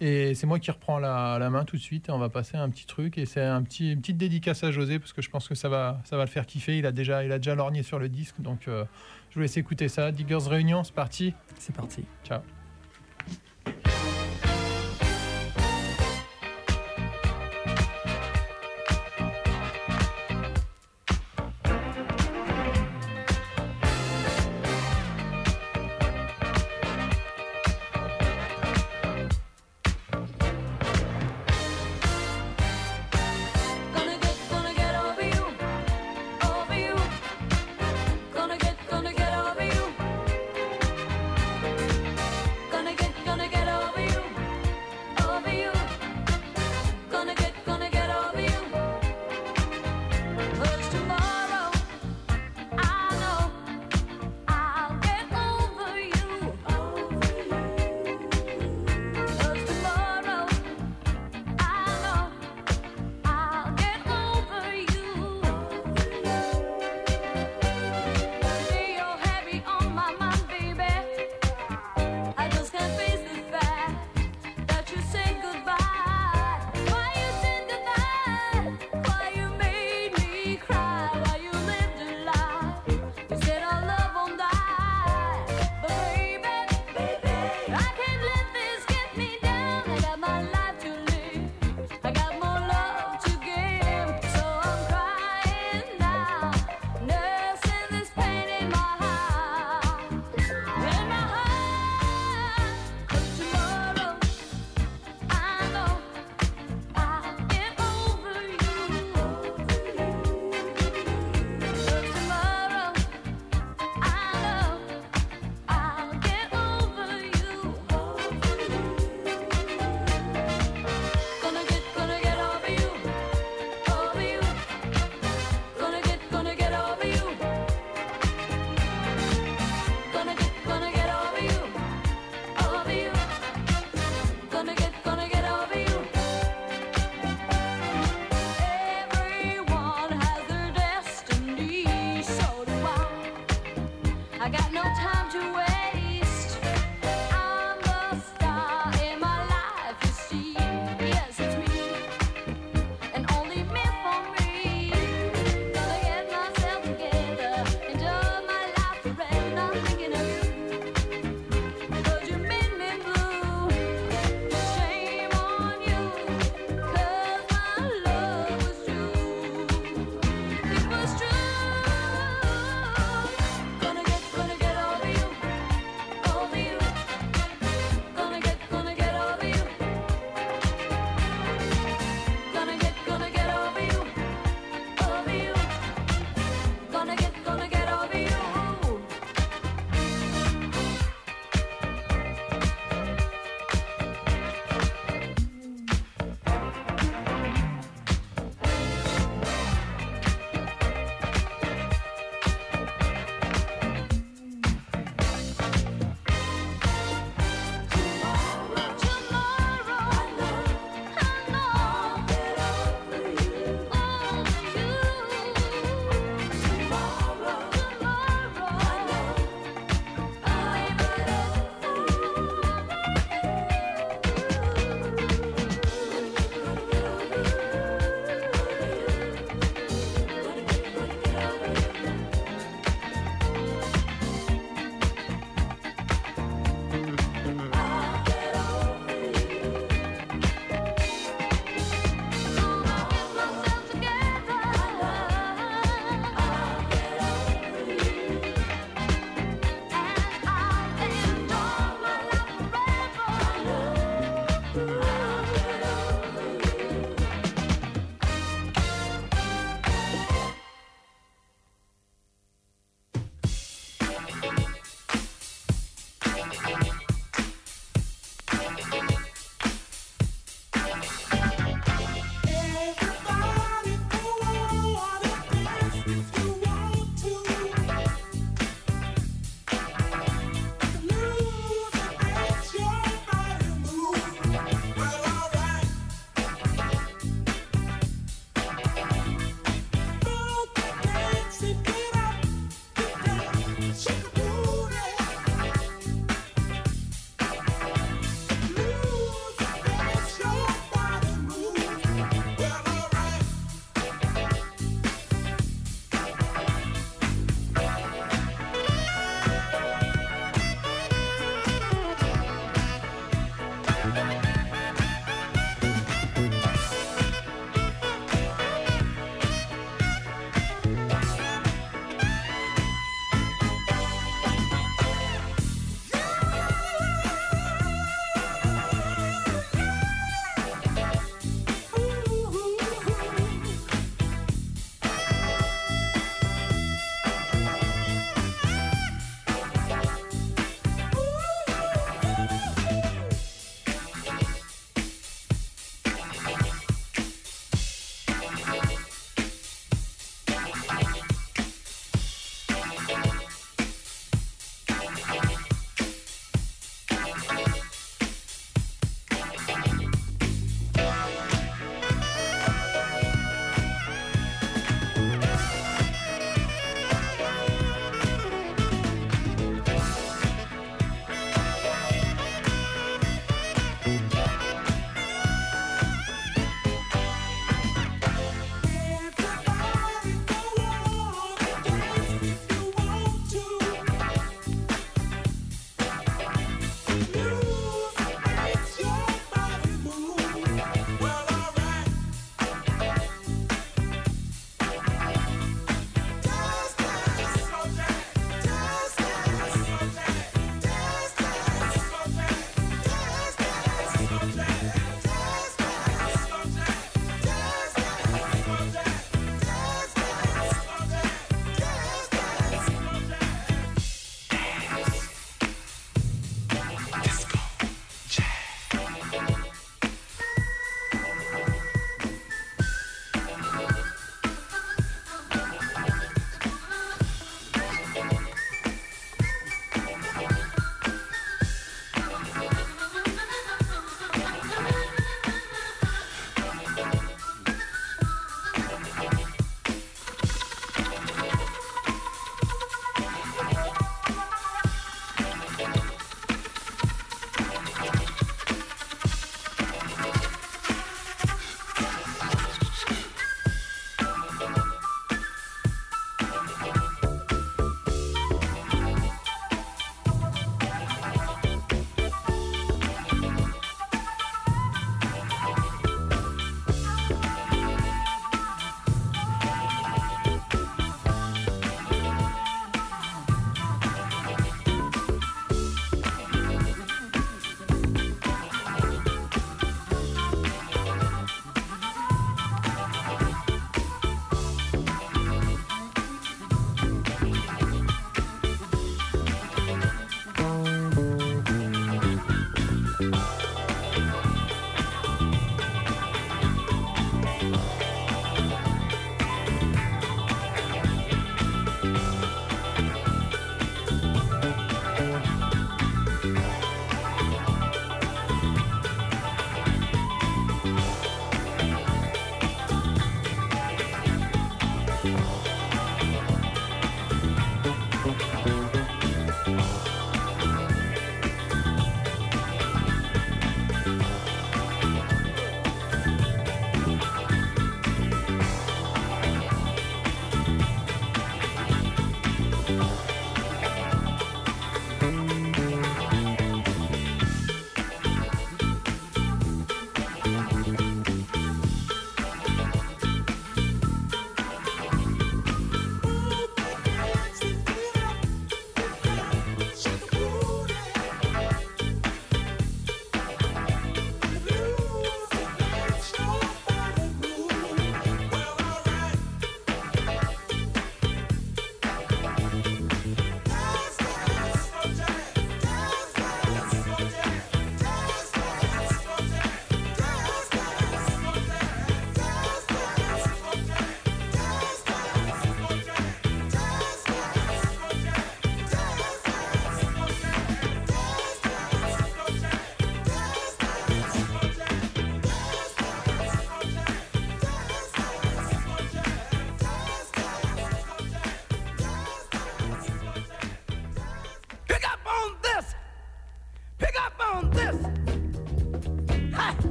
[0.00, 2.56] Et c'est moi qui reprends la, la main tout de suite et on va passer
[2.56, 5.20] à un petit truc et c'est un petit, une petite dédicace à José parce que
[5.20, 6.78] je pense que ça va, ça va le faire kiffer.
[6.78, 8.84] Il a déjà, il a déjà lorgné sur le disque donc euh,
[9.28, 10.10] je vous laisse écouter ça.
[10.10, 11.34] Diggers Réunion, c'est parti.
[11.58, 12.04] C'est parti.
[12.24, 12.40] Ciao.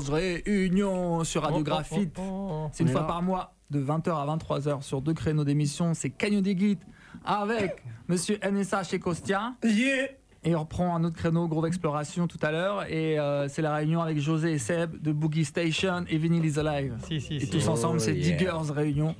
[0.00, 2.16] 14 réunions sur Radiographite.
[2.18, 5.44] Oh, oh, oh, c'est une fois par mois, de 20h à 23h, sur deux créneaux
[5.44, 5.94] d'émission.
[5.94, 6.82] C'est Cagno des Guides
[7.24, 9.54] avec Monsieur NSA chez Costia.
[9.62, 10.08] Yeah
[10.42, 12.90] et on reprend un autre créneau, Groove Exploration, tout à l'heure.
[12.90, 16.58] Et euh, c'est la réunion avec José et Seb de Boogie Station et Vinyl is
[16.58, 16.96] Alive.
[17.10, 18.36] Et tous ensemble, c'est yeah.
[18.38, 19.14] Diggers Réunion.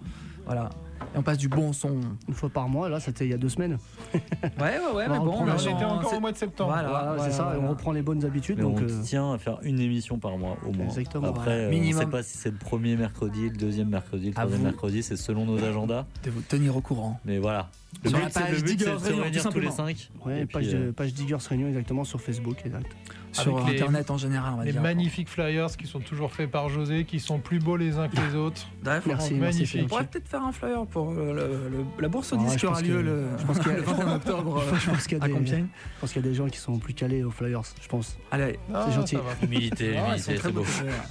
[0.46, 0.70] Voilà.
[1.14, 2.00] Et on passe du bon son.
[2.26, 3.76] Une fois par mois, là, c'était il y a deux semaines.
[4.60, 6.72] Ouais, ouais, ouais, mais On bon, on, On était encore c'est- au mois de septembre.
[6.72, 7.60] Voilà, Voilà, voilà, c'est ça, voilà.
[7.60, 8.56] on reprend les bonnes habitudes.
[8.58, 10.86] Mais donc, on euh, tient à faire une émission par mois au moins.
[10.86, 11.28] Exactement.
[11.28, 11.58] Après, Voilà.
[11.58, 12.00] euh, on ne Minimum.
[12.02, 15.44] sait pas si c'est le premier mercredi, le deuxième mercredi, le troisième mercredi, c'est selon
[15.46, 16.06] nos agendas.
[16.24, 17.18] de vous tenir au courant.
[17.24, 17.68] Mais voilà.
[18.04, 19.60] Le Sur but, la c'est page le but, c'est Diggers de se Réunion, réunir tous
[19.60, 20.10] les cinq.
[20.24, 22.86] ouais, page, euh, page Diggers Réunion exactement sur Facebook, exact.
[23.32, 24.82] Sur Avec les- Internet en général, on va Les dire.
[24.82, 28.16] magnifiques flyers qui sont toujours faits par José, qui sont plus beaux les uns que
[28.16, 28.66] les autres.
[28.84, 29.34] Merci, merci.
[29.34, 29.66] magnifique.
[29.68, 32.44] c'est On pourrait peut-être faire un flyer pour euh, le- le- la bourse au Ah,
[32.44, 34.14] disque je qui aura pense lieu que- le, je pense qu'il y a- le 21
[34.16, 35.66] octobre Je pense qu'il y a à des- Compiègne.
[35.96, 38.16] Je pense qu'il y a des gens qui sont plus calés aux Flyers, je pense.
[38.30, 39.16] Allez, Ah, gentil.
[39.42, 40.64] Humilité, Ah, humilité, très c'est beau.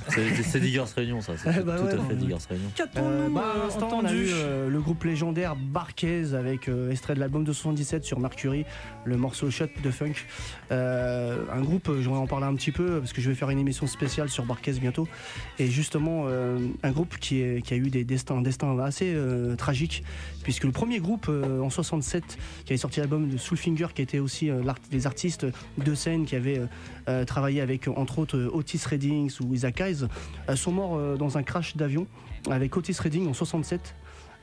[0.10, 1.34] C'est c'est Diggers Réunion, ça.
[1.38, 2.68] C'est tout bah tout ouais, à fait Diggers Réunion.
[2.68, 3.44] Euh, Qu'a-t-on bah,
[3.78, 7.54] on a entendu eu euh, le groupe légendaire Barquez avec euh, extrait de l'album de
[7.54, 8.66] 77 sur Mercury,
[9.06, 10.14] le morceau Shot de Funk.
[10.72, 13.86] Un groupe, j'aimerais en parler un petit peu parce que je vais faire une émission
[13.86, 15.08] spéciale sur Barquez bientôt.
[15.60, 20.04] Et justement, euh, un groupe qui, a eu des destins, un destin assez euh, tragique,
[20.42, 22.24] puisque le premier groupe euh, en 67
[22.66, 25.46] qui avait sorti l'album de Soulfinger, qui était aussi euh, l'art- des artistes
[25.78, 26.62] de scène qui avaient
[27.28, 30.08] travaillé avec entre autres Otis Reddings ou Isaac Hayes,
[30.56, 32.08] sont morts dans un crash d'avion
[32.50, 33.96] avec Otis Redding en 67.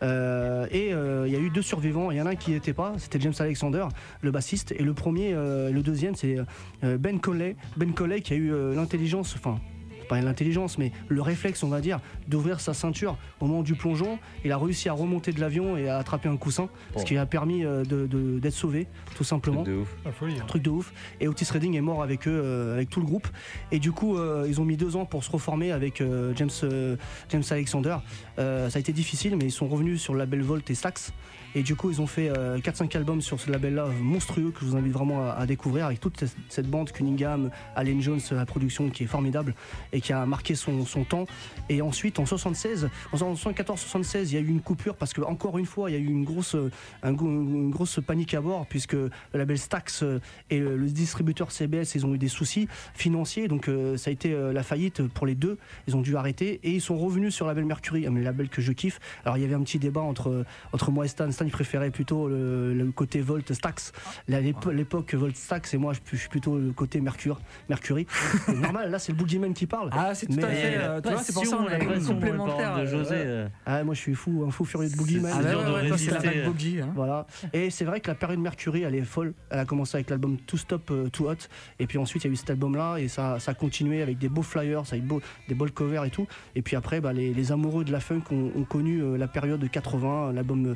[0.02, 2.51] Euh, et euh, il y a eu deux survivants, il y en a un qui
[2.51, 3.86] n'y était pas, c'était James Alexander,
[4.20, 6.36] le bassiste, et le premier, euh, le deuxième, c'est
[6.82, 7.56] Ben Colley.
[7.77, 9.59] Ben Colley qui a eu l'intelligence, enfin
[10.07, 14.19] pas l'intelligence, mais le réflexe, on va dire, d'ouvrir sa ceinture au moment du plongeon.
[14.45, 17.05] Il a réussi à remonter de l'avion et à attraper un coussin, ce Bon.
[17.05, 19.97] qui a permis euh, de- de- d'être sauvé, tout simplement Truc de ouf.
[20.19, 20.35] Folie.
[20.41, 20.45] hein.
[20.47, 20.93] truc de ouf.
[21.20, 23.28] Et Otis Redding est mort avec eux, euh, avec tout le groupe.
[23.73, 26.51] Et du coup, euh, ils ont mis deux ans pour se reformer avec euh, James,
[26.62, 26.97] euh,
[27.31, 27.97] James Alexander.
[28.39, 31.12] Euh, ça a été difficile, mais ils sont revenus sur le label Volt et Stax.
[31.57, 34.66] Et du coup, ils ont fait euh, 4-5 albums sur ce label-là monstrueux que je
[34.66, 39.05] vous invite vraiment à, découvrir avec toute cette- bande Cunningham, Allen Jones la production qui
[39.05, 39.55] est formidable
[39.93, 41.24] et qui a marqué son, son temps.
[41.70, 45.57] Et ensuite, en 76, en 74-76, il y a eu une coupure parce que encore
[45.57, 46.70] une fois, il y a eu une grosse, euh,
[47.03, 50.20] une grosse panique à bord puisque le label Stax euh,
[50.51, 54.35] et le, distributeur CBS, ils ont eu des soucis financiers, donc euh, ça a été
[54.35, 55.57] euh, la faillite pour les deux.
[55.89, 58.61] Ils ont dû arrêter et ils sont revenus sur le label Mercury, un label que
[58.61, 59.01] je kiffe.
[59.24, 61.09] Alors il y avait un petit débat entre entre moi et.
[61.09, 63.93] Stan il préférait plutôt le, le côté Volt Stax,
[64.28, 68.06] l'époque Volt Stax, et moi je, je suis plutôt le côté Mercure, Mercury.
[68.47, 69.90] C'est normal, là c'est le Boogeyman qui parle.
[69.93, 70.77] Ah, c'est tout Mais- à fait.
[70.77, 72.77] euh, tu vois, c'est pour ça qu'on a une complémentaire.
[72.77, 73.14] de euh, José.
[73.16, 75.32] euh, Ah, moi je suis fou, un fou furieux de Boogeyman.
[75.35, 76.81] Ah, C'est ouais, dur de ouais, ouais, toi, c'est la vague boogie.
[76.81, 76.89] hein.
[76.94, 77.27] Voilà.
[77.52, 79.35] Et c'est vrai que la période Mercury, elle est folle.
[79.51, 81.35] Elle a commencé avec l'album Too Stop, euh, Too Hot.
[81.78, 82.97] Et puis ensuite, il y a eu cet album-là.
[82.98, 86.10] Et ça, ça a continué avec des beaux flyers, avec beau- des beaux covers et
[86.10, 86.27] tout.
[86.55, 89.28] Et puis après, bah, les, les amoureux de la funk ont, ont connu euh, la
[89.28, 90.74] période de 80, l'album euh,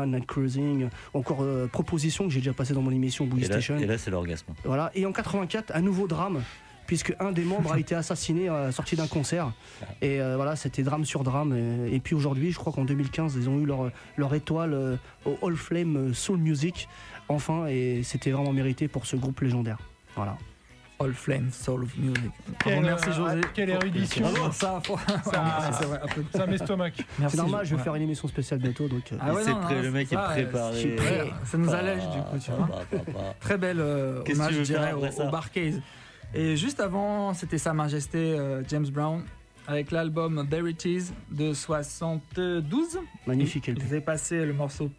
[0.00, 3.48] S1, Night Cruising, encore euh, Proposition que j'ai déjà passé dans mon émission Boogie Et
[3.48, 3.78] là, Station.
[3.78, 4.52] et là, c'est l'orgasme.
[4.64, 4.90] Voilà.
[4.94, 6.42] Et en 84, un nouveau drame.
[6.86, 9.52] Puisque un des membres a été assassiné à la sortie d'un concert.
[10.02, 11.54] Et euh, voilà, c'était drame sur drame.
[11.88, 14.96] Et, et puis aujourd'hui, je crois qu'en 2015, ils ont eu leur, leur étoile euh,
[15.24, 16.88] au All Flame Soul Music.
[17.28, 19.78] Enfin, et c'était vraiment mérité pour ce groupe légendaire.
[20.16, 20.36] Voilà.
[21.02, 22.30] All Flame Soul of Music.
[22.62, 23.40] Quelle, Bravo, merci euh, José.
[23.54, 24.24] quelle érudition.
[24.52, 25.70] Ça, faut- Ça-.
[26.34, 26.90] Ça m'estomac.
[27.28, 28.88] C'est normal, je vais faire une émission spéciale bientôt.
[28.88, 30.72] Donc, euh, Ah ouais, non, prêt, non, le mec ça, est préparé.
[30.74, 31.30] je suis prêt.
[31.44, 32.68] Ça nous Ah, allège du coup, tu vois.
[33.40, 35.80] Très belle euh, Qu'est-ce que hommage, tu je dirais, après au, ça au Barcase.
[36.34, 39.22] Et juste avant, c'était Sa Majesté euh, James Brown
[39.66, 42.98] avec l'album There It Is de 72.
[43.26, 43.82] magnifique Ils LP.
[43.82, 44.90] faisaient passer le morceau,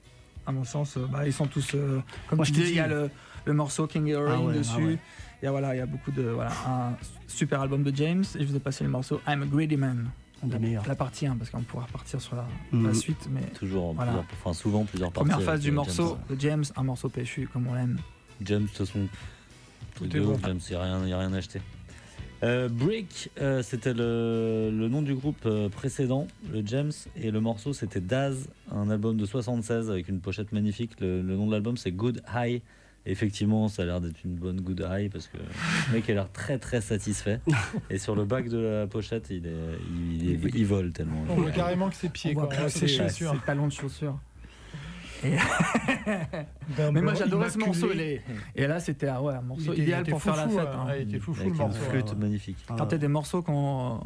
[0.46, 2.72] à mon sens, euh, bah, ils sont tous, euh, comme Moi, tu je te dis,
[2.72, 3.10] il y a le,
[3.46, 4.86] le morceau King Earring Ah ouais, ah dessus.
[4.86, 4.98] ouais.
[5.44, 6.22] Il y a, voilà, il y a beaucoup de.
[6.22, 6.94] Voilà, un
[7.28, 8.24] super album de James.
[8.40, 10.10] Et je vous ai passé le morceau I'm a Greedy Man.
[10.60, 10.88] Meilleurs.
[10.88, 12.88] La partie 1, parce qu'on pourra repartir sur la, Mhm.
[12.88, 13.28] la suite.
[13.30, 14.12] Mais Toujours, Voilà.
[14.12, 15.30] plusieurs- enfin souvent plusieurs parties.
[15.30, 16.38] première phase du euh, morceau James.
[16.38, 17.98] de James, un morceau péchu comme on l'aime.
[18.42, 19.00] James, de toute façon,
[19.96, 20.38] Tout est bon.
[20.46, 21.62] James, il n'y a, rien- y a rien à acheter.
[22.44, 27.40] Euh, Brick, euh, c'était le, le nom du groupe euh, précédent, le James, et le
[27.42, 30.92] morceau c'était Daz, un album de 76 avec une pochette magnifique.
[31.02, 32.62] Le, le nom de l'album c'est Good High.
[33.06, 36.32] Effectivement, ça a l'air d'être une bonne Good High parce que le mec a l'air
[36.32, 37.42] très très satisfait.
[37.90, 39.52] Et sur le bac de la pochette, il, est,
[39.92, 41.24] il, il- il vole tellement.
[41.30, 42.48] On voit carrément que c'est pieds, quoi.
[42.70, 43.34] ses ses chaussures.
[43.34, 44.18] ses talons de chaussures.
[45.24, 47.90] Mais moi j'adorais ce morceau.
[47.94, 50.48] Et là c'était ah ouais, un Il morceau était- il idéal était pour faire la
[50.50, 50.60] fête.
[50.60, 50.86] hein.
[50.90, 50.94] hein.
[51.00, 51.80] Il était foufou Avec le une morceau.
[51.90, 52.16] flûte ouais.
[52.18, 52.58] magnifique.
[52.70, 54.02] Ah, Quand t'as des morceaux qu'on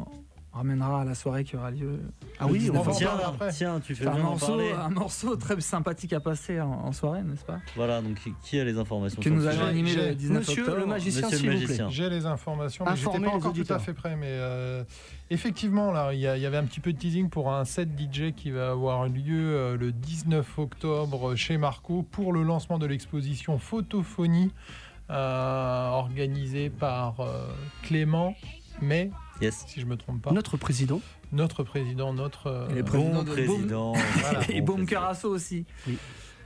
[0.52, 2.00] ramènera à la soirée qui aura lieu.
[2.38, 2.92] Ah le oui, 19 on va.
[2.96, 3.50] Tiens, après.
[3.52, 7.22] tiens, tu fais un bien morceau, un morceau très sympathique à passer en, en soirée,
[7.22, 7.58] n'est-ce pas?
[7.76, 10.78] Voilà, donc qui- a les informations Que nous animer j'ai- le 19 Monsieur octobre.
[10.80, 11.60] le magicien, s'il vous plaît.
[11.60, 11.88] magicien.
[11.90, 14.16] J'ai les informations, mais j'étais pas encore tout à fait prêt.
[14.16, 14.82] Mais euh,
[15.30, 18.50] effectivement, là, il y, avait un petit peu de teasing pour un set DJ qui
[18.50, 24.52] va avoir lieu euh, le 19 octobre chez Marco pour le lancement de l'exposition Photophonie
[25.10, 27.48] euh, organisée par euh,
[27.82, 28.34] Clément
[28.80, 29.10] mais
[29.40, 29.64] Yes.
[29.66, 31.00] si je me trompe pas, Notre président.
[31.32, 33.92] notre président, notre euh, Et le président Bon de président.
[34.20, 34.40] Voilà.
[34.50, 35.00] Et Bon Boom président.
[35.00, 35.64] Carasso aussi.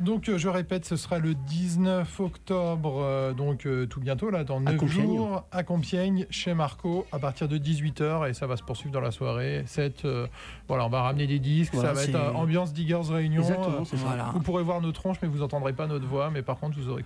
[0.02, 4.42] Donc euh, je répète, ce sera le 19 octobre, euh, donc euh, tout bientôt, là,
[4.44, 5.06] dans 9 Compiègne.
[5.16, 9.00] jours, à Compiègne, chez Marco, à partir de 18h, et ça va se poursuivre dans
[9.00, 9.62] la soirée.
[9.66, 10.26] Cette, euh,
[10.68, 13.42] voilà, on va ramener des disques, Voilà, ça va être ambiance Diggers Réunion.
[13.42, 14.04] Exactement, euh, c'est ça.
[14.06, 14.30] Voilà.
[14.34, 16.88] vous pourrez voir nos tronches, mais vous n'entendrez pas notre voix, mais par contre, vous
[16.88, 17.04] aurez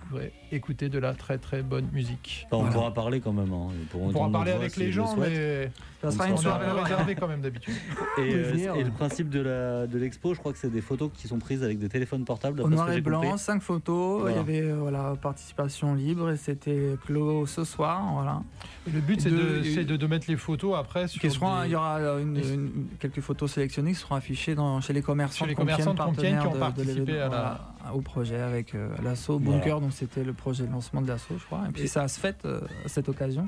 [0.51, 2.45] écouté de la très très bonne musique.
[2.47, 2.73] Enfin, on Voilà.
[2.75, 3.53] pourra parler quand même.
[3.53, 3.67] hein.
[3.93, 5.69] On pourra parler voix avec les le gens, mais
[6.01, 6.65] Ça sera une soirée.
[6.65, 7.73] un peu réservé quand même d'habitude.
[8.17, 11.63] Et, euh, le principe de l'expo, je crois que c'est des photos qui sont prises
[11.63, 12.61] avec des téléphones portables.
[12.87, 13.39] Noir et blanc, compris.
[13.39, 14.21] cinq photos.
[14.21, 14.35] Voilà.
[14.35, 18.01] Il y avait euh, voilà, participation libre et c'était clos ce soir.
[18.13, 18.41] Voilà.
[18.87, 21.29] Et le but, c'est De- de, c'est de, de mettre les photos après sur Qui
[21.29, 24.55] seront- des- Il y aura euh, une- des- une- quelques photos sélectionnées qui seront affichées
[24.55, 26.81] dans, chez les commerçants Chez les de Compiègne, commerçants de Compiègne qui ont partenaires de-
[26.81, 29.59] de participé l'événement, à la- voilà, au projet avec euh, l'assaut Voilà.
[29.59, 29.81] Bunker.
[29.81, 31.63] Donc c'était le projet de lancement de l'assaut, je crois.
[31.69, 33.47] Et puis Et- ça se fête euh, à cette occasion.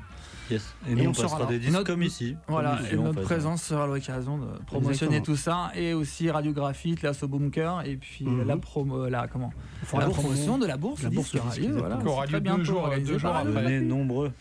[0.50, 0.74] Yes.
[0.88, 1.46] Et, Et nous, on on sera passera là.
[1.48, 2.36] des disques Notre- comme ici.
[2.48, 3.26] Voilà, comme ici, et en notre fait.
[3.26, 5.36] présence sera l'occasion de promotionner Exactement.
[5.36, 8.48] tout ça et aussi Radiographite, l'assaut Bunker et puis Mhm.
[8.48, 9.52] la promo, la comment,
[9.94, 12.32] la bourse, promotion de la bourse, La bourse aura disque, lieu, voilà, Qui aura c'est
[12.32, 13.52] lieu deux bientôt jours- organisé deux jours par après.
[13.64, 14.32] Venez nombreux.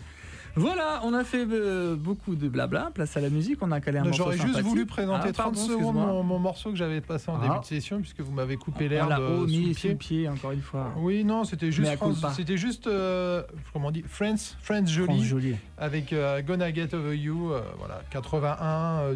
[0.58, 3.98] Voilà, on a fait euh, beaucoup de blabla, place à la musique, on a calé
[3.98, 7.00] un morceau J'aurais juste voulu présenter Ah, 30 pardon, secondes mon, mon morceau que j'avais
[7.00, 7.46] passé en Ah.
[7.48, 9.94] début de session, puisque vous m'avez coupé l'herbe Voilà, euh, oh, sous le pied.
[9.94, 10.92] pied, encore une fois.
[10.98, 11.90] Oui, non, c'était juste,
[12.36, 17.16] c'était juste, euh, comment on dit, Friends, Friends France Jolie, avec euh, Gonna Get Over
[17.16, 19.14] You, voilà, 81, euh,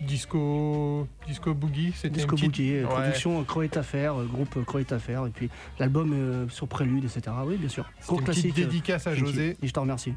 [0.00, 2.82] disco, disco boogie, c'était Disco petite- Boogie, Ouais.
[2.84, 5.48] production Croët Affaire, groupe Croët Affaire, et puis
[5.78, 7.22] l'album euh, sur Prélude, etc.
[7.46, 7.84] Oui, bien sûr.
[8.06, 8.58] Gros une petite classique.
[8.58, 9.14] euh, dédicace à.
[9.14, 10.14] José, Et je te remercie.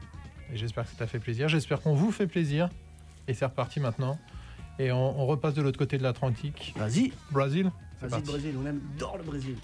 [0.53, 2.69] Et j'espère que ça t'a fait plaisir, j'espère qu'on vous fait plaisir,
[3.28, 4.18] et c'est reparti maintenant,
[4.80, 7.72] et on, on repasse de l'autre côté de l'Atlantique, Vas-y, Brésil,
[8.02, 8.22] vas-y.
[8.22, 9.56] Brésil, on aime dans le Brésil.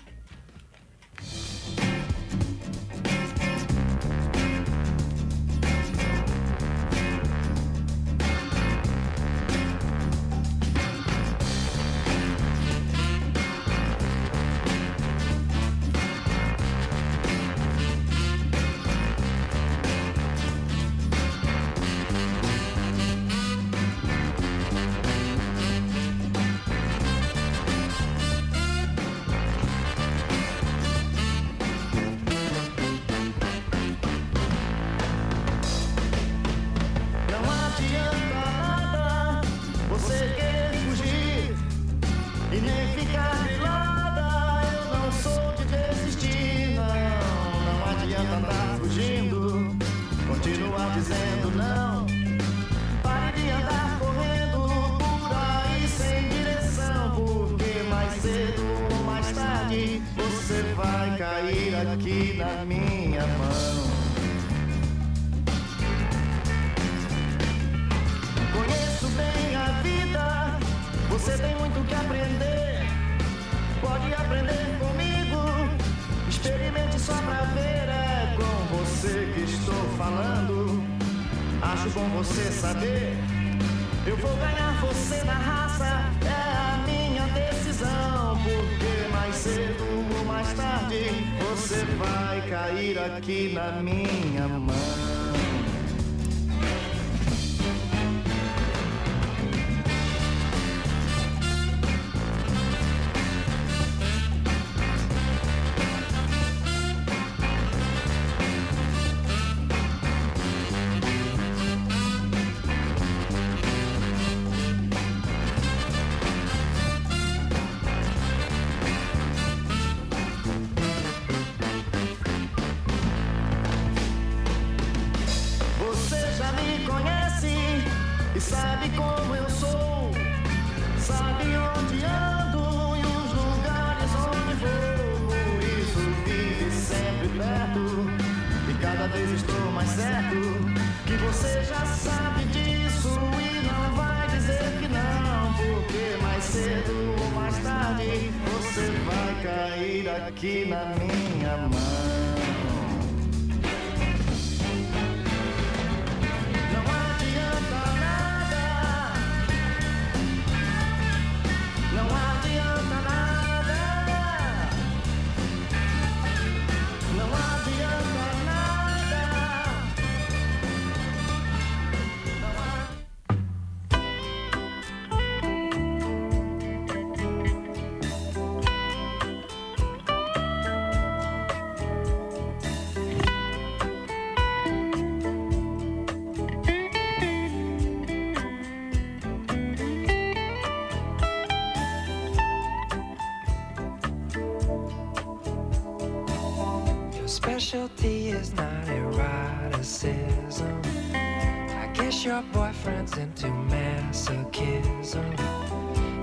[197.73, 200.79] Specialty is not eroticism.
[201.15, 205.27] I guess your boyfriend's into masochism.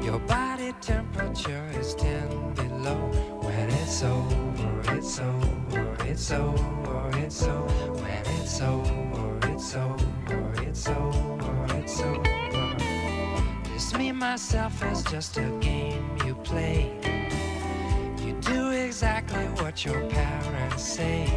[0.05, 3.01] Your body temperature is 10 below.
[3.43, 7.93] When it's over, it's over, it's over, it's over.
[7.95, 12.77] When it's over, it's over, it's over, it's over.
[13.73, 16.93] This me, myself, is just a game you play.
[18.25, 21.30] You do exactly what your parents say.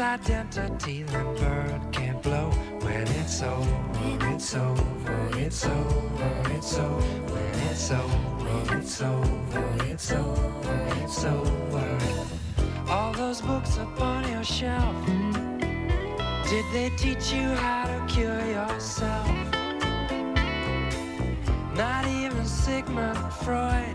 [0.00, 2.50] Identity, then bird can't blow.
[2.80, 3.68] When it's over,
[4.32, 7.32] it's over, it's over, it's over.
[7.32, 11.98] When it's over, it's over, it's over, it's over.
[12.88, 14.96] All those books upon your shelf.
[16.48, 19.30] Did they teach you how to cure yourself?
[21.76, 23.93] Not even Sigmund Freud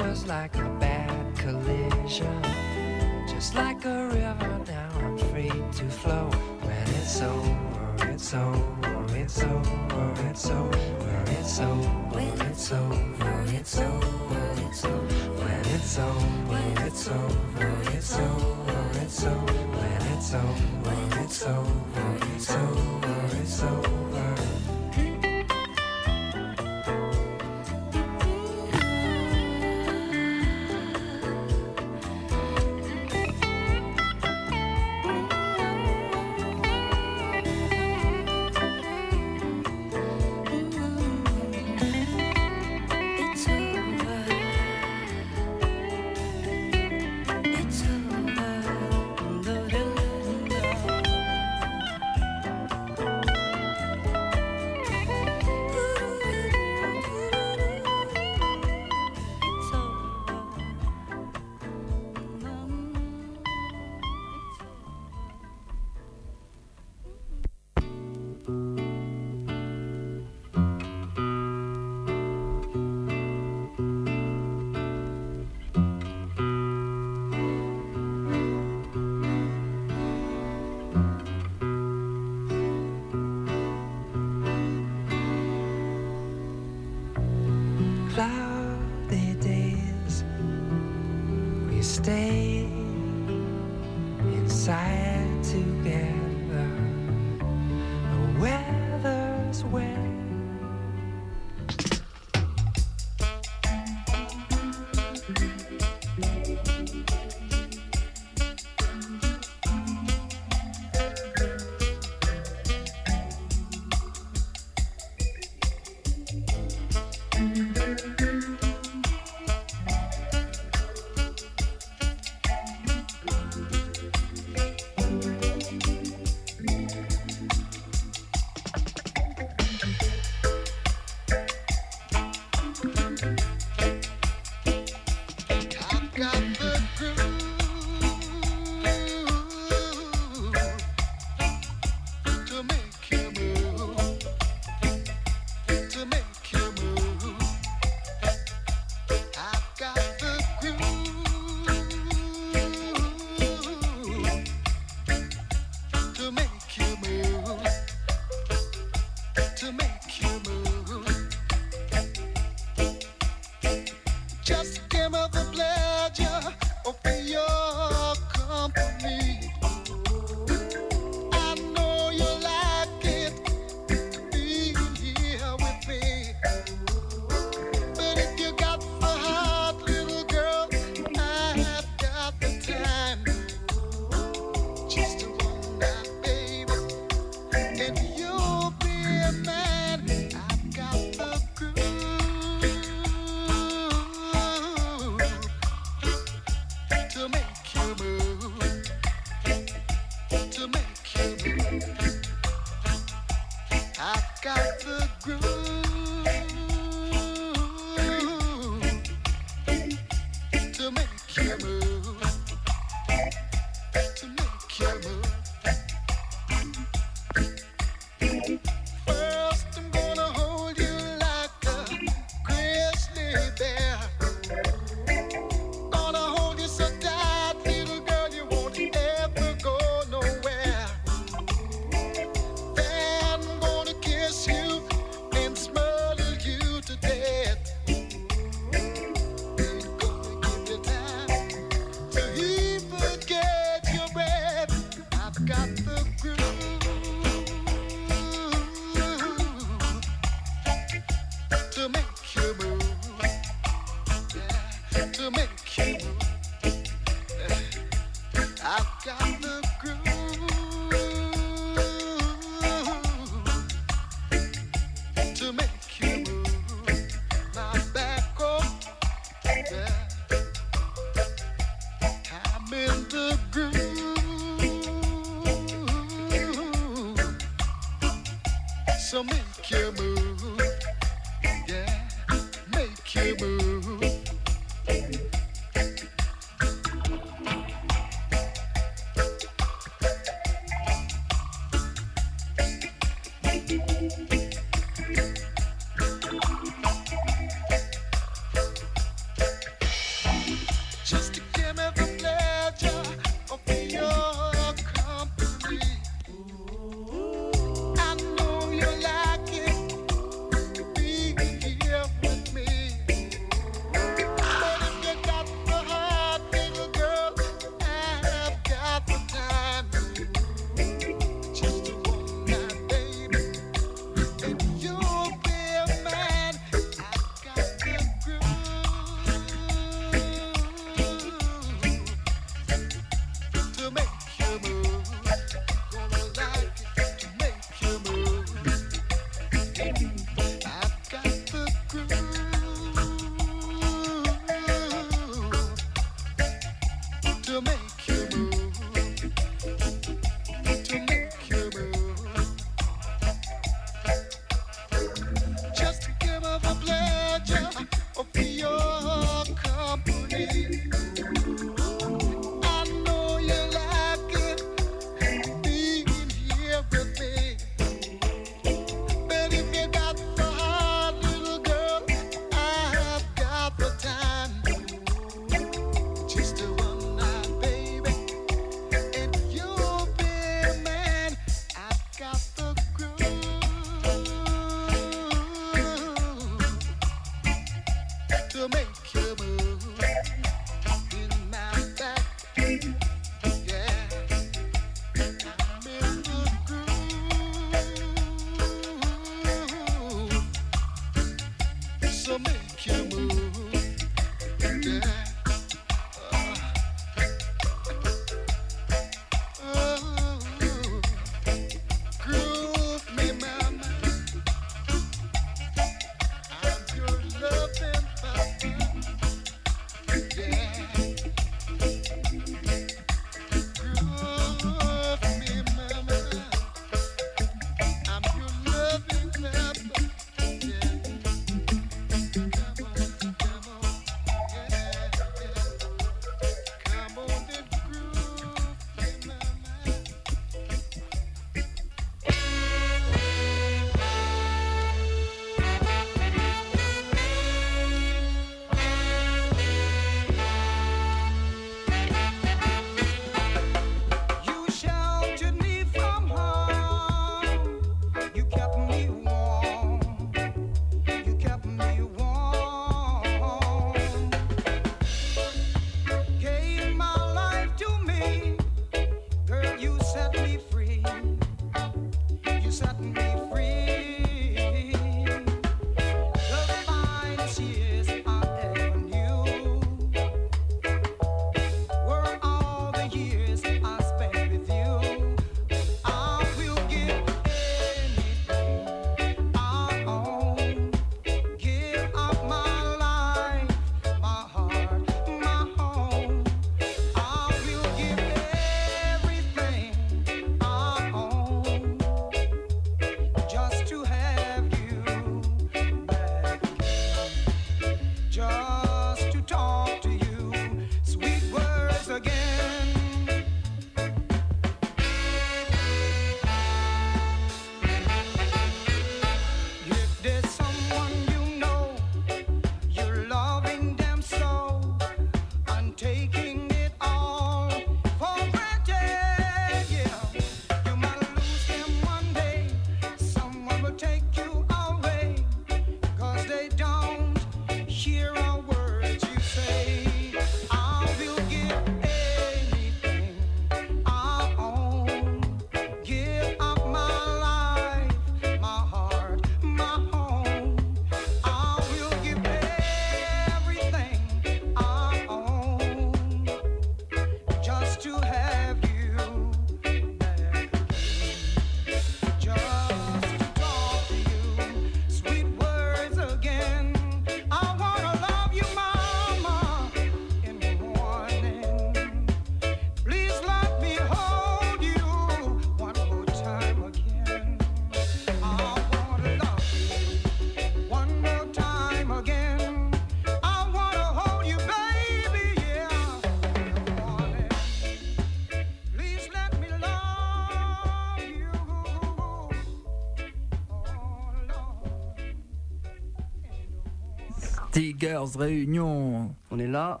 [598.36, 599.34] Réunion.
[599.50, 600.00] On est là,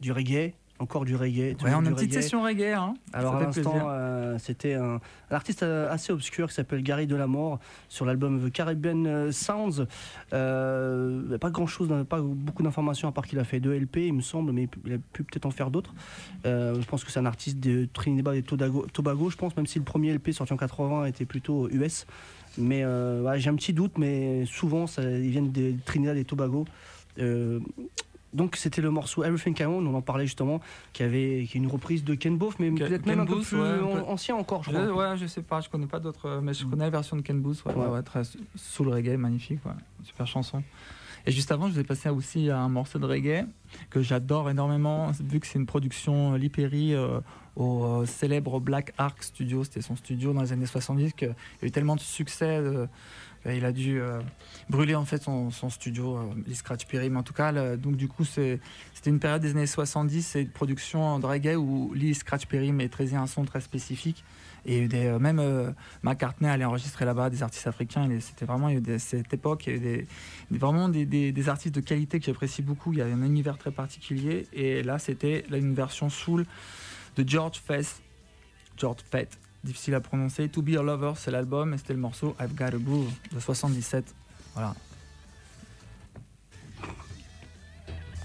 [0.00, 1.56] du reggae, encore du reggae.
[1.62, 2.74] Ouais, on a une petite session reggae.
[2.74, 2.94] Hein.
[3.12, 7.60] Alors à l'instant, euh, c'était un, un artiste euh, assez obscur qui s'appelle Gary Delamore
[7.88, 9.86] sur l'album The Caribbean euh, Sounds.
[10.32, 14.14] Euh, pas grand chose, pas beaucoup d'informations à part qu'il a fait deux LP, il
[14.14, 15.94] me semble, mais il a pu peut-être en faire d'autres.
[16.44, 19.66] Euh, je pense que c'est un artiste de Trinidad et Tobago, Tobago, je pense, même
[19.66, 22.06] si le premier LP sorti en 80 était plutôt US.
[22.58, 26.66] Mais ouais, j'ai un petit doute, mais souvent ça, ils viennent de Trinidad et Tobago.
[27.18, 27.60] Euh,
[28.32, 30.60] donc c'était le morceau Everything I Own, on en parlait justement,
[30.92, 33.34] qui avait qui est une reprise de Ken Both, mais peut-être même Ken un peu
[33.36, 35.10] Booth, plus ouais, ancien encore, je Je- crois.
[35.12, 37.22] ouais, je sais pas, je connais pas d'autres, euh, mais je connais la version de
[37.22, 38.02] Ken Booth, ouais, ouais, Ouais.
[38.02, 38.22] très
[38.56, 39.72] sous le reggae, magnifique, ouais,
[40.02, 40.64] super chanson.
[41.26, 43.46] Et juste avant, je vous ai passé aussi un morceau de reggae
[43.88, 47.20] que j'adore énormément, vu que c'est une production euh,
[47.56, 51.30] au euh, célèbre Black Ark Studio, c'était son studio dans les années 70, qu'il y
[51.30, 52.58] a eu tellement de succès.
[52.58, 52.86] euh,
[53.46, 54.20] il a dû euh,
[54.70, 57.10] brûler en fait son, studio, euh, Lee Scratch Perry.
[57.10, 58.60] Mais en tout cas, donc du coup, c'était
[59.06, 63.16] une période des années 70, c'est une production de reggae où Lee Scratch Perry maîtrisait
[63.16, 64.24] un son très spécifique.
[64.66, 68.08] Et des, euh, même McCartney allait enregistrer là-bas des artistes africains.
[68.20, 70.06] C'était vraiment, il cette époque, il y des,
[70.50, 72.92] vraiment des, artistes de qualité que j'apprécie beaucoup.
[72.92, 74.46] Il y avait un univers très particulier.
[74.52, 76.46] Et là, c'était une version soul
[77.16, 78.00] de George Fest.
[78.76, 80.48] George Fett, difficile à prononcer.
[80.48, 81.74] To Be a Lover, c'est l'album.
[81.74, 84.14] Et c'était le morceau I've Got a Groove de 77.
[84.54, 84.74] Voilà.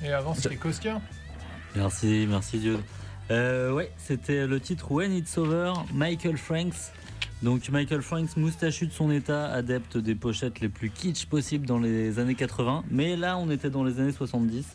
[0.04, 1.02] Et avant, c'était Koskia.
[1.76, 2.80] Merci, merci Dieu.
[3.32, 6.94] Euh, ouais, c'était le titre When It's Over, Michael Franks.
[7.44, 11.80] Donc Michael Franks, moustachu de son état, adepte des pochettes les plus kitsch possibles dans
[11.80, 12.84] les années 80.
[12.92, 14.66] Mais là, on était dans les années 70,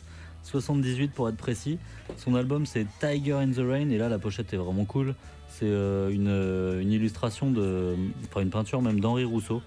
[0.43, 1.77] 78 pour être précis.
[2.17, 5.13] Son album c'est Tiger in the Rain et là la pochette est vraiment cool.
[5.59, 7.95] C'est euh, une, euh, une illustration de,
[8.29, 9.61] enfin une peinture même d'Henri Rousseau,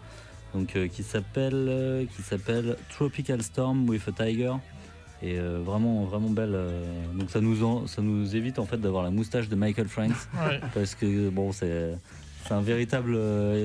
[0.55, 4.53] donc euh, qui s'appelle qui s'appelle Tropical Storm with a Tiger
[5.23, 6.57] et vraiment vraiment belle
[7.19, 10.13] donc ça nous en- ça nous évite en fait d'avoir la moustache de Michael Franks
[10.47, 10.61] Ouais.
[10.75, 11.97] parce que bon c'est
[12.47, 13.19] c'est un véritable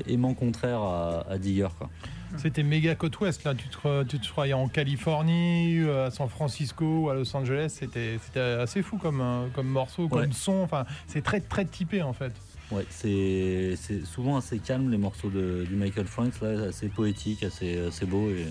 [0.08, 1.90] aimant contraire à, à Digger quoi.
[2.38, 3.54] C'était méga côte ouest là.
[3.56, 7.68] Tu te, tu te croyais en Californie, euh, à San Francisco, à Los Angeles.
[7.80, 10.30] C'était assez fou comme, euh, comme morceau, comme Ouais.
[10.32, 10.62] son.
[10.64, 12.32] Enfin, c'est très très typé en fait.
[12.72, 17.44] Ouais, c'est c'est souvent assez calme les morceaux de, du Michael Franks là, assez poétique,
[17.44, 18.46] assez assez beau et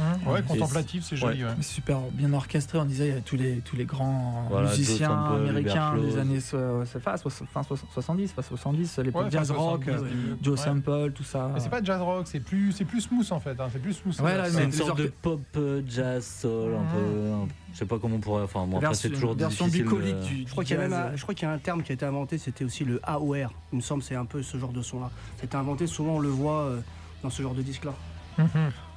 [0.00, 1.44] Hein, ouais, contemplatif, c'est joli.
[1.44, 1.50] Ouais.
[1.60, 5.10] Super bien orchestré, on disait, il y a tous les, tous les grands Voilà, musiciens
[5.34, 9.48] américains des années so- euh, fin, so- fin so- 70, pas 70, l'époque Ouais, jazz
[9.48, 10.36] fin rock, 70, euh.
[10.42, 10.64] Joe Ouais.
[10.64, 11.50] Sample, tout ça.
[11.52, 13.58] Mais c'est pas jazz rock, c'est plus, c'est plus smooth en fait.
[13.60, 14.14] hein, C'est plus smooth.
[14.14, 17.98] C'est une les sorte de pop euh, jazz soul un peu un- je sais pas
[17.98, 20.64] comment on pourrait enfin bon après c'est toujours version difficile de- bucolique du, Je crois
[20.64, 22.04] qu'il y, a même un- je crois qu'il y a un terme qui a été
[22.04, 23.52] inventé, c'était aussi le AOR.
[23.72, 25.10] Il me semble c'est un peu ce genre de son-là.
[25.40, 26.80] C'était inventé, souvent on le voit euh,
[27.22, 27.92] dans ce genre de disque-là.
[28.38, 28.48] Mhm.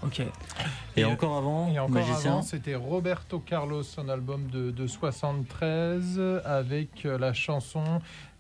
[0.06, 0.20] Ok.
[0.96, 4.88] et, Et, encore avant Et encore magicien avant, c'était Roberto Carlos, son album de, de
[4.88, 7.84] 73, avec euh, la chanson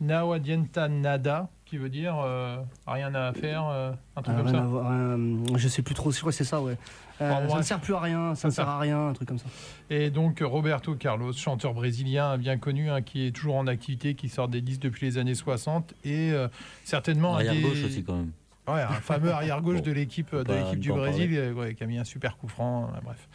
[0.02, 4.52] Now Adienta Nada, qui veut dire euh, rien à faire, euh, un truc Euh, comme
[4.52, 4.60] ça.
[4.62, 6.78] à voir, euh, je sais plus trop, je crois que c'est ça, ouais.
[7.22, 9.28] Euh, Enfin, ça ne sert plus à rien, ça ne sert à rien, un truc
[9.28, 9.46] comme ça.
[9.90, 14.30] Et donc Roberto Carlos, chanteur brésilien bien connu, hein, qui est toujours en activité, qui
[14.30, 16.48] sort des disques depuis les années 60 et euh,
[16.84, 18.32] certainement arrière des- gauche aussi quand même
[18.68, 21.88] Ouais, un fameux arrière gauche Bon, de l'équipe de du Brésil, euh, ouais, qui a
[21.88, 22.86] mis un super coup franc.
[22.86, 23.28] euh, bref.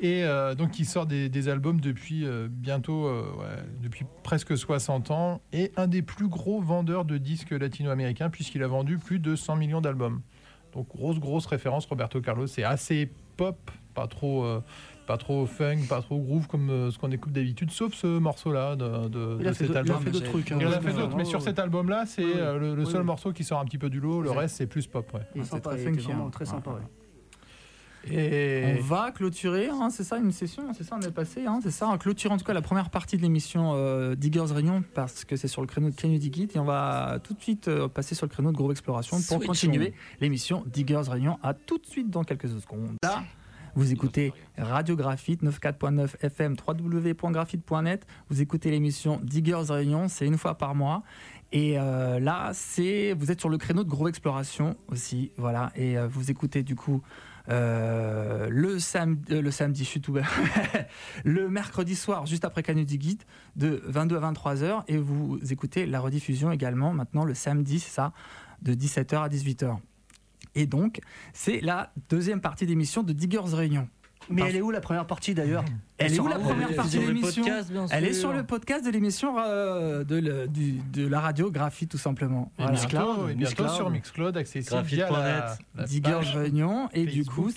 [0.00, 4.56] Et euh, donc il sort des, des albums depuis euh, bientôt, euh, ouais, depuis presque
[4.56, 9.18] 60 ans, et un des plus gros vendeurs de disques latino-américains puisqu'il a vendu plus
[9.18, 10.22] de 100 millions d'albums.
[10.72, 14.46] Donc grosse grosse référence Roberto Carlos, c'est assez pop, pas trop.
[15.10, 18.76] Pas trop funk, pas trop groove comme euh, ce qu'on écoute d'habitude, sauf ce morceau-là
[18.76, 20.02] de, de- Il a de fait cet d'autres- il a album.
[20.04, 20.52] fait d'autres trucs.
[20.52, 20.58] hein.
[20.60, 23.00] Il en a fait d'autres, mais sur cet album-là, c'est euh, le, le Oui, seul
[23.00, 23.06] oui.
[23.06, 24.22] morceau qui sort un petit peu du lot.
[24.22, 25.12] Le reste, c'est plus pop.
[25.12, 25.42] Ouais.
[25.42, 26.30] C'est très funky, vraiment hein.
[26.30, 26.70] très sympa.
[26.70, 26.76] ouais.
[26.76, 26.82] ouais.
[28.10, 31.58] Et On va clôturer, hein, c'est ça une session, c'est ça on est passé, hein,
[31.62, 34.82] c'est ça, on clôture en tout cas la première partie de l'émission euh, Diggers Réunion
[34.94, 37.34] parce que c'est sur le créneau de Can You Dig It et on va tout
[37.34, 39.46] de suite euh, passer sur le créneau de Groove Exploration pour Switchons.
[39.46, 39.92] continuer
[40.22, 42.92] l'émission Diggers Réunion à tout de suite dans quelques secondes.
[43.02, 43.22] Là,
[43.74, 48.06] vous écoutez Radio Graphite 94.9 FM www.graphite.net.
[48.28, 51.02] Vous écoutez l'émission Diggers Réunion, c'est une fois par mois.
[51.52, 55.72] Et euh, là, c'est vous êtes sur le créneau de Groove Exploration aussi, voilà.
[55.74, 57.02] Et euh, vous écoutez du coup
[57.48, 60.16] euh, le, sam- euh, le samedi, je suis tout
[61.24, 63.22] le mercredi soir, juste après Canu Guide,
[63.56, 64.82] de 22 à 23h.
[64.88, 68.12] Et vous écoutez la rediffusion également maintenant le samedi, c'est ça,
[68.62, 69.76] de 17h à 18h.
[70.54, 71.00] Et donc,
[71.32, 73.88] c'est la deuxième partie d'émission de Diggers Réunion.
[74.28, 75.64] Mais Parce- elle est où la première partie d'ailleurs
[75.98, 77.44] Elle est où la première partie sur de le l'émission
[77.90, 81.90] Elle est sur le podcast de l'émission euh, de, le- du- de la radio Graphite,
[81.90, 82.52] tout simplement.
[82.58, 82.78] Et Voilà.
[82.86, 83.70] bientôt, et bientôt Mixcloud.
[83.70, 86.88] sur Mixcloud, accessible Graphite via la, la Diggers Réunion.
[86.92, 87.50] Et du coup,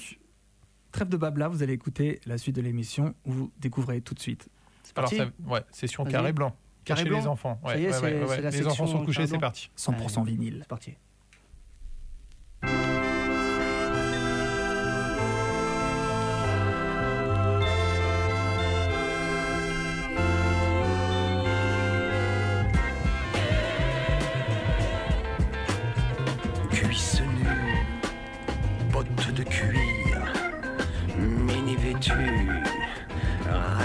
[0.91, 4.19] trêve de blabla, vous allez écouter la suite de l'émission où vous découvrez tout de
[4.19, 4.47] suite.
[4.95, 6.55] Alors, parti ça- ouais, session carré blanc.
[6.85, 7.59] Carré blanc les enfants.
[7.63, 9.37] Ouais, Ça y est, ouais, c'est- ouais, ouais, c'est la Les enfants sont couchés, c'est
[9.37, 9.69] parti.
[9.77, 10.57] 100% vinyle.
[10.61, 10.93] C'est parti.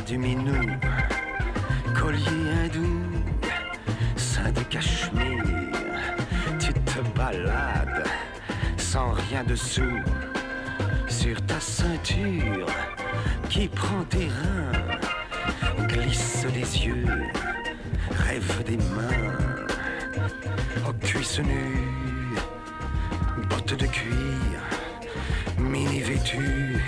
[0.09, 0.67] Du minou,
[1.95, 3.11] collier hindou,
[4.17, 5.43] sein de cachemire.
[6.59, 8.07] Tu te balades
[8.79, 10.01] sans rien dessous
[11.09, 12.67] sur ta ceinture
[13.51, 17.07] qui prend tes reins, glisse des yeux,
[18.27, 19.37] rêve des mains,
[20.89, 22.39] aux cuisses nues
[23.51, 24.59] bottes de cuir,
[25.59, 26.83] mini vêtu,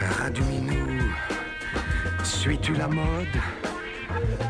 [0.00, 0.87] ras du minou.
[2.28, 3.40] Suis-tu la mode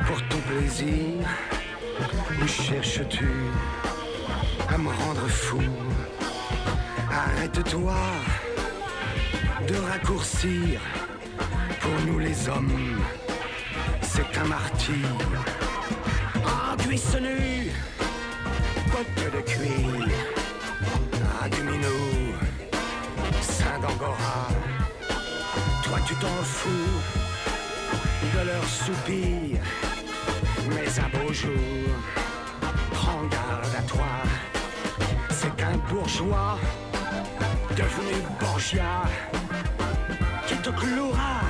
[0.07, 1.25] pour ton plaisir
[2.43, 3.31] Ou cherches-tu
[4.69, 5.63] à me rendre fou
[7.09, 7.95] Arrête-toi
[9.69, 10.81] de raccourcir.
[11.81, 13.01] Pour nous les hommes,
[14.03, 15.09] c'est un martyr.
[16.35, 17.71] En cuisse nue,
[18.91, 20.09] bottes de cuir.
[21.41, 22.35] Ah, du minou,
[23.41, 24.49] sein d'angora.
[25.85, 27.38] Toi, tu t'en fous
[28.35, 29.61] de leur soupir.
[30.69, 31.89] Mais un beau jour,
[32.93, 34.15] prends garde à toi.
[35.31, 36.59] C'est un bourgeois
[37.71, 39.05] devenu bourgeois
[40.47, 41.41] qui te clouera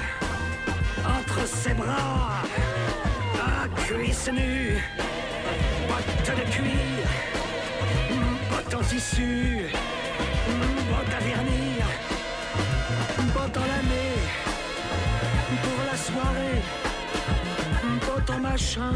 [1.05, 2.43] entre ses bras.
[3.37, 4.79] À cuisse nue,
[5.89, 7.09] bottes de cuir
[8.51, 9.65] bottes en tissu,
[10.91, 11.85] bottes à vernir,
[16.09, 16.63] soirée,
[18.07, 18.95] bottes en machin,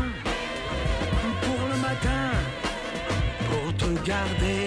[1.45, 2.27] pour le matin,
[3.49, 4.65] pour te garder,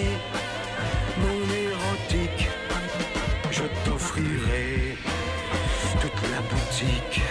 [1.24, 2.48] mon érotique,
[3.52, 4.98] je t'offrirai
[6.02, 7.22] toute la boutique.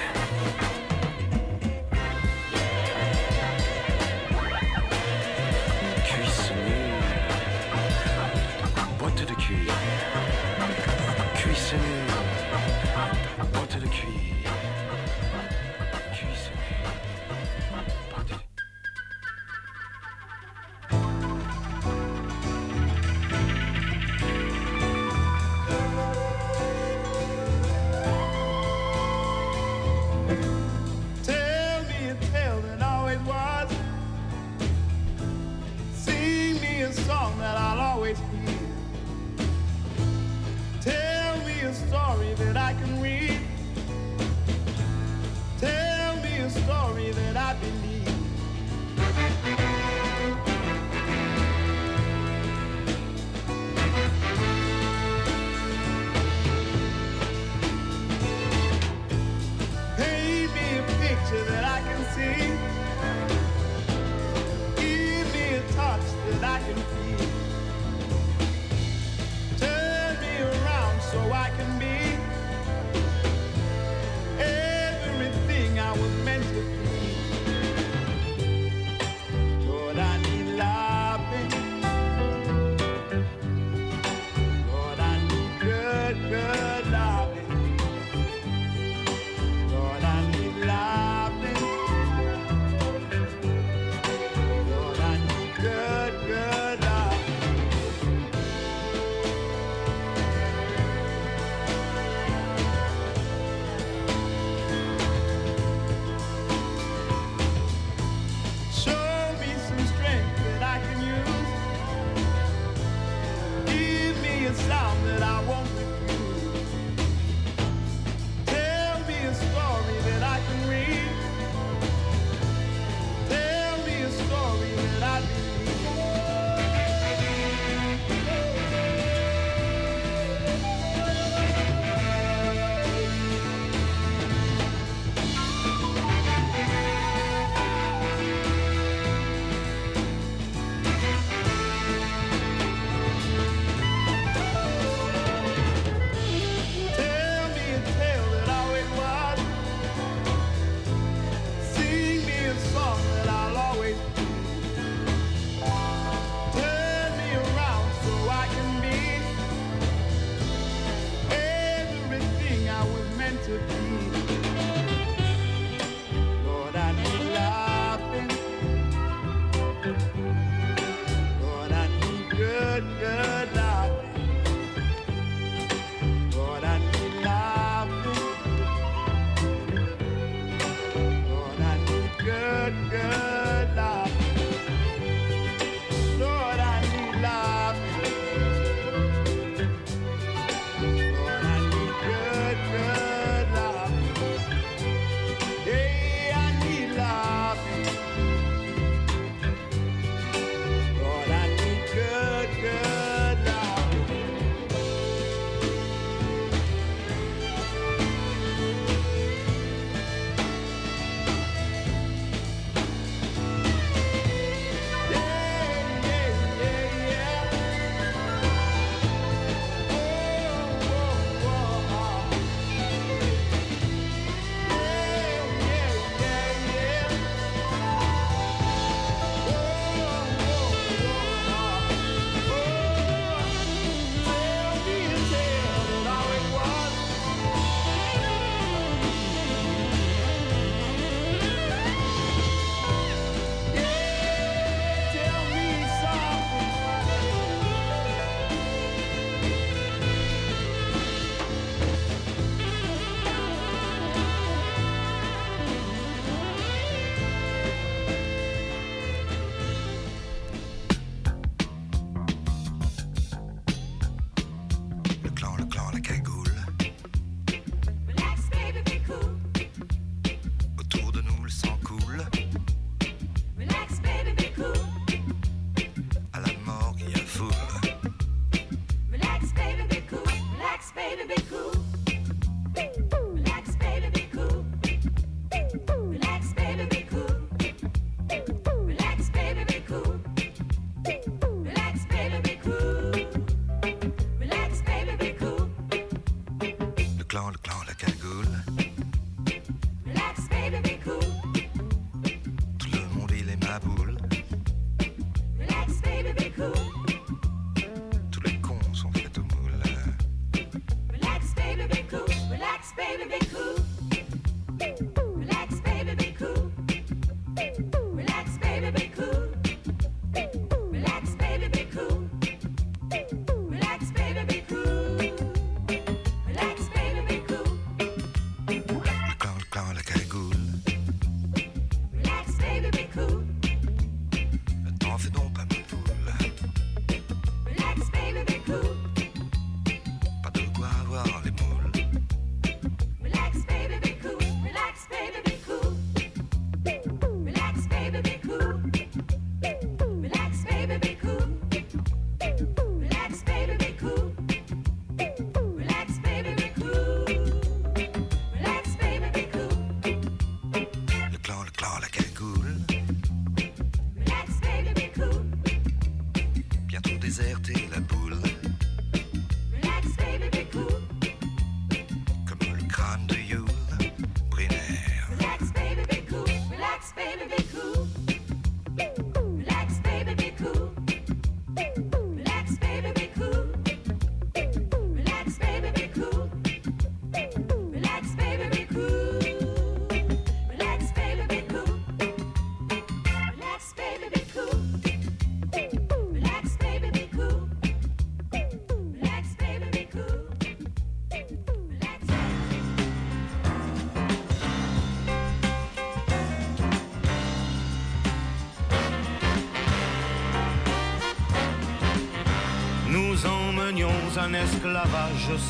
[38.05, 38.53] Always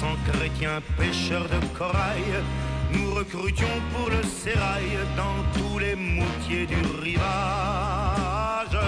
[0.05, 2.43] esclavage sans chrétien, pêcheur de corail.
[2.93, 8.79] Nous recrutions pour le sérail dans tous les moutiers du rivage.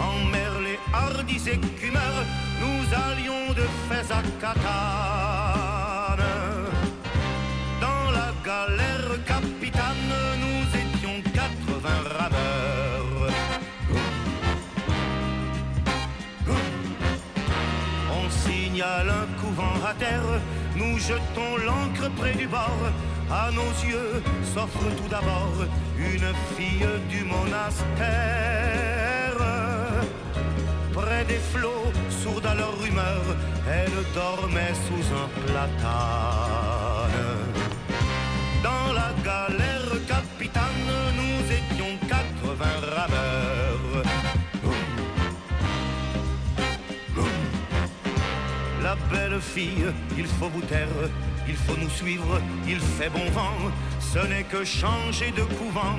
[0.00, 2.24] En mer, les hardis écumeurs,
[2.60, 4.99] nous allions de fès à catane.
[20.76, 22.84] Nous jetons l'ancre près du bord.
[23.30, 25.54] À nos yeux s'offre tout d'abord
[25.98, 27.76] une fille du monastère.
[30.92, 33.22] Près des flots, sourde à leur rumeur,
[33.68, 37.20] elle dormait sous un platane.
[38.62, 42.64] Dans la galère capitane, nous étions 80
[42.96, 43.29] rameurs.
[49.10, 50.88] Belle fille, il faut vous taire,
[51.48, 53.70] il faut nous suivre, il fait bon vent.
[54.00, 55.98] Ce n'est que changer de couvent,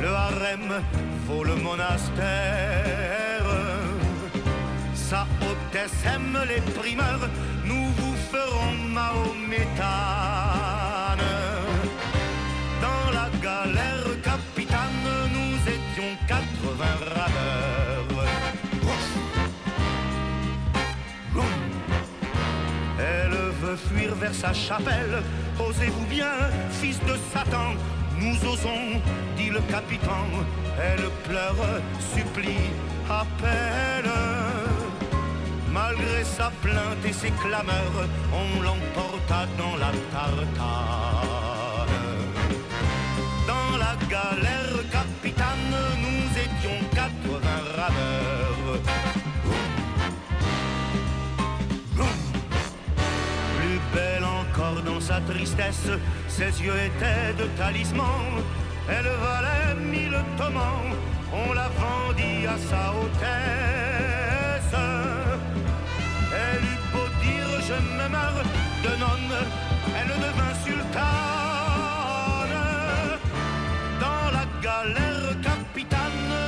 [0.00, 0.82] le harem
[1.26, 2.20] vaut le monastère.
[4.94, 7.28] Sa hautesse aime les primeurs,
[7.64, 9.78] nous vous ferons mahométane.
[12.80, 15.06] Dans la galère capitane,
[15.36, 16.84] nous étions 80
[17.14, 17.69] rameurs.
[23.94, 25.22] Vers sa chapelle.
[25.58, 26.32] Osez-vous bien,
[26.70, 27.74] fils de Satan.
[28.18, 29.00] Nous osons,
[29.36, 30.44] dit le capitaine.
[30.78, 31.80] Elle pleure,
[32.14, 32.70] supplie,
[33.08, 34.10] appelle.
[35.72, 41.88] Malgré sa plainte et ses clameurs, on l'emporta dans la tartane.
[43.46, 44.79] Dans la galère
[55.26, 55.88] tristesse,
[56.28, 58.42] ses yeux étaient de talisman.
[58.88, 60.90] Elle valait mille tomments,
[61.32, 64.74] on la vendit à sa hautesse.
[66.42, 68.44] Elle eut beau dire je me meurs
[68.84, 69.36] de nonne,
[69.98, 71.00] elle devint sultane.
[74.00, 76.39] Dans la galère capitane,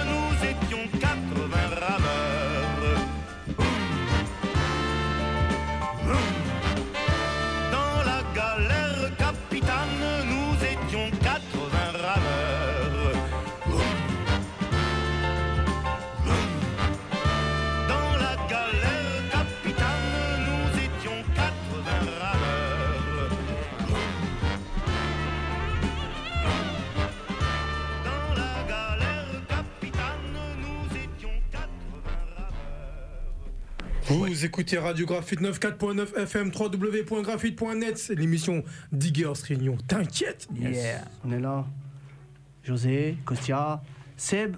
[34.42, 37.96] Vous écoutez Radio Graphite 94.9 FM, www.graphite.net.
[37.96, 39.76] C'est l'émission Diggers Réunion.
[39.86, 40.96] T'inquiète Yes.
[41.24, 41.64] On est là.
[42.64, 43.80] José, Costia,
[44.16, 44.56] Seb,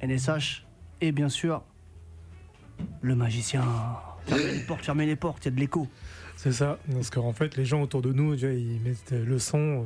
[0.00, 0.64] NSH
[1.00, 1.64] et bien sûr
[3.00, 3.64] le magicien.
[4.28, 5.88] Fermez les portes, fermez les portes, il y a de l'écho.
[6.36, 6.78] C'est ça.
[6.92, 9.84] Parce qu'en fait, les gens autour de nous, ils mettent le son.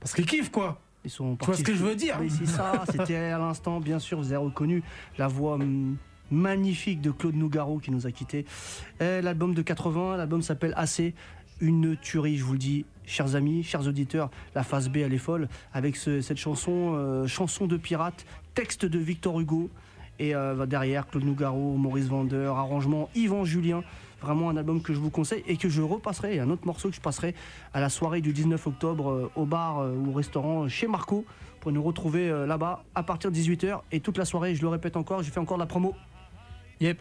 [0.00, 0.80] Parce qu'ils kiffent, quoi.
[1.04, 2.18] Ils sont Tu vois ce que je veux dire?
[2.28, 4.82] C'est ça, c'était à l'instant, bien sûr, vous avez reconnu
[5.16, 5.96] la voix hum,
[6.30, 8.44] magnifique de Claude Nougaro qui nous a quittés.
[9.00, 11.14] Euh, L'album de 80, l'album s'appelle AC,
[11.60, 15.18] une tuerie, je vous le dis, chers amis, chers auditeurs, la phase B elle est
[15.18, 19.70] folle, avec ce- cette chanson, euh, chanson de pirate, texte de Victor Hugo,
[20.18, 23.82] et euh, derrière Claude Nougaro, Maurice Vander, arrangement Yvan Julien.
[24.22, 26.96] Vraiment un album que je vous conseille et que je repasserai, un autre morceau que
[26.96, 27.34] je passerai
[27.74, 31.26] à la soirée du 19 octobre au bar ou au restaurant chez Marco
[31.60, 34.96] pour nous retrouver là-bas à partir de 18h et toute la soirée, je le répète
[34.96, 35.94] encore, j'ai fait encore la promo.
[36.80, 37.00] Yep.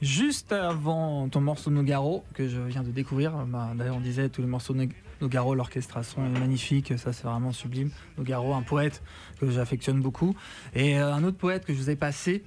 [0.00, 4.40] Juste avant ton morceau Nogaro, que je viens de découvrir, bah, d'ailleurs on disait tous
[4.40, 4.74] les morceaux
[5.20, 7.90] Nogaro, l'orchestration est magnifique, ça c'est vraiment sublime.
[8.16, 9.02] Nogaro, un poète
[9.38, 10.34] que j'affectionne beaucoup.
[10.74, 12.44] Et euh, un autre poète que je vous ai passé,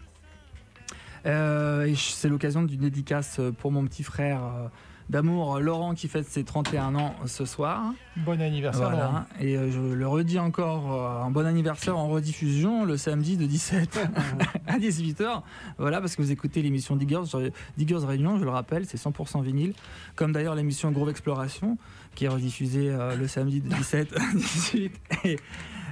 [1.28, 4.68] euh, c'est l'occasion d'une dédicace pour mon petit frère euh,
[5.10, 7.94] d'amour, Laurent, qui fête ses 31 ans ce soir.
[8.18, 9.04] Bon anniversaire, Voilà.
[9.06, 9.24] Laurent.
[9.40, 13.46] Et euh, je le redis encore, euh, un bon anniversaire en rediffusion le samedi de
[13.46, 14.00] 17
[14.68, 15.42] à 18h.
[15.78, 17.22] Voilà, parce que vous écoutez l'émission Diggers.
[17.78, 19.74] Diggers Réunion, je le rappelle, c'est 100% vinyle.
[20.16, 21.78] Comme d'ailleurs l'émission Groove Exploration,
[22.16, 24.92] qui est rediffusée euh, le samedi de 17 à 18
[25.26, 25.40] et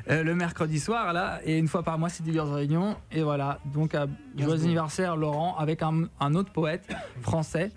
[0.09, 1.39] euh, le mercredi soir, là.
[1.45, 2.95] Et une fois par mois, c'est Diggers Réunion.
[3.11, 4.07] Et voilà, donc euh,
[4.37, 6.87] joyeux anniversaire, Laurent, avec un, un autre poète
[7.21, 7.71] français.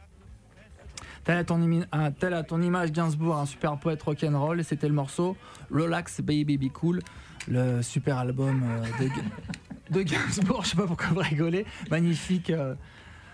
[1.24, 4.88] Tel à, ton imi- un- tel à ton image, Gainsbourg, un super poète rock'n'roll, c'était
[4.88, 5.36] le morceau
[5.70, 7.01] Relax Baby Be Cool,
[7.48, 9.10] le super album euh, de,
[9.98, 10.62] de Gainsbourg.
[10.64, 11.64] Je sais pas pourquoi vous rigolez.
[11.90, 12.51] Magnifique.
[12.51, 12.74] euh,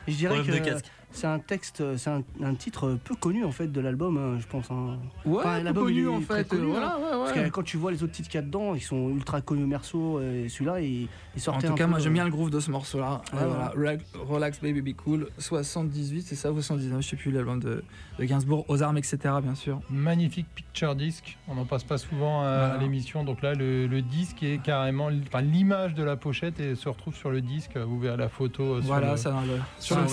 [0.06, 0.86] Je dirais Problème de que casque.
[1.12, 4.46] C'est un texte, c'est un, un titre peu connu en fait de l'album, hein, je
[4.46, 4.70] pense.
[4.70, 4.96] hein.
[5.24, 7.00] Ouais, peu il connu, est en fait, connu, euh, voilà, hein.
[7.00, 9.10] ouais, Parce que quand tu vois les autres titres qu'il y a dedans, ils sont
[9.10, 12.12] ultra connus merceau, et celui-là, il, il En sortait tout un cas, peu, moi j'aime
[12.12, 13.22] euh, bien le groove de ce morceau-là.
[13.32, 17.60] Voilà, Relax, Relax Baby Be Cool, 78, c'est ça, ou 79, je sais plus, l'album
[17.60, 17.82] de,
[18.18, 19.18] de Gainsbourg, aux armes, etc.
[19.42, 19.80] Bien sûr.
[19.90, 21.38] Magnifique picture disc.
[21.48, 23.24] On n'en passe pas souvent à, l'émission.
[23.24, 25.10] Donc là, le, le disque est carrément.
[25.26, 27.76] Enfin, l'image de la pochette et se retrouve sur le disque.
[27.76, 28.62] Vous verrez la photo.
[28.74, 30.08] euh, sur Voilà, le- ça, le- sur c'est le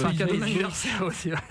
[1.02, 1.32] aussi.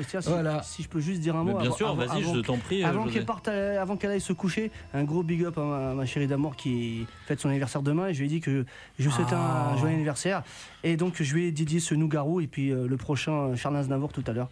[0.00, 0.62] Si, Voilà.
[0.62, 1.52] si je peux juste dire un mot.
[1.52, 4.10] Mais bien avant- sûr, vas-y, je t'en prie, euh, Avant qu'elle parte, à- avant qu'elle
[4.10, 7.50] aille se coucher, un gros big up à ma, ma chérie d'amour qui fête son
[7.50, 8.08] anniversaire demain.
[8.08, 8.64] Et je lui ai dit que
[8.98, 9.72] je lui souhaitais Ah.
[9.72, 10.44] un joyeux anniversaire.
[10.82, 14.12] Et donc je lui ai dédié ce Nougarou et puis euh, le prochain Charles Aznavour
[14.14, 14.48] tout à l'heure.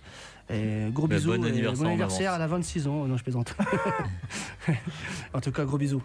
[0.51, 1.31] Et gros Bah, bisous.
[1.35, 2.33] bon et anniversaire bon en anniversaire.
[2.35, 2.37] avance.
[2.37, 3.07] Elle a 26 ans.
[3.07, 3.57] Non, je plaisante.
[5.35, 6.03] en tout cas, gros bisous.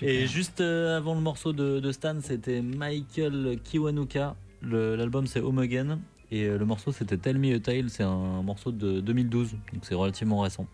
[0.00, 4.34] Et juste euh, avant le morceau de, de Stan, c'était Michael Kiwanuka.
[4.62, 5.98] L'album c'est Home Again.
[6.30, 7.90] Et euh, le morceau c'était Tell Me a Tale.
[7.90, 9.52] C'est un morceau de 2012.
[9.72, 10.66] Donc c'est relativement récent.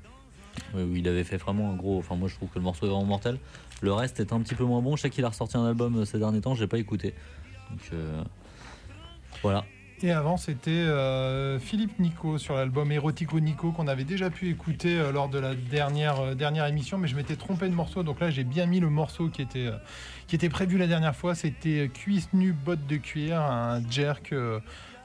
[0.75, 1.99] Euh, où il avait fait vraiment un gros.
[1.99, 3.39] Enfin, moi je trouve que le morceau est vraiment mortel.
[3.81, 4.97] Le reste est un petit peu moins bon.
[4.97, 6.55] Je sais qu'il a ressorti un album euh, ces derniers temps.
[6.55, 7.15] J'ai pas écouté.
[7.71, 7.81] Donc
[9.43, 9.65] voilà.
[10.03, 10.85] Et avant, c'était
[11.61, 16.35] Philippe Nico sur l'album Erotico Nico qu'on avait déjà pu écouter lors de la dernière,
[16.35, 18.03] dernière émission, mais je m'étais trompé de morceau.
[18.03, 19.71] Donc là, j'ai bien mis le morceau qui était,
[20.27, 21.37] qui était prévu la dernière fois.
[21.37, 24.35] C'était Cuisse nue, botte de cuir, un jerk.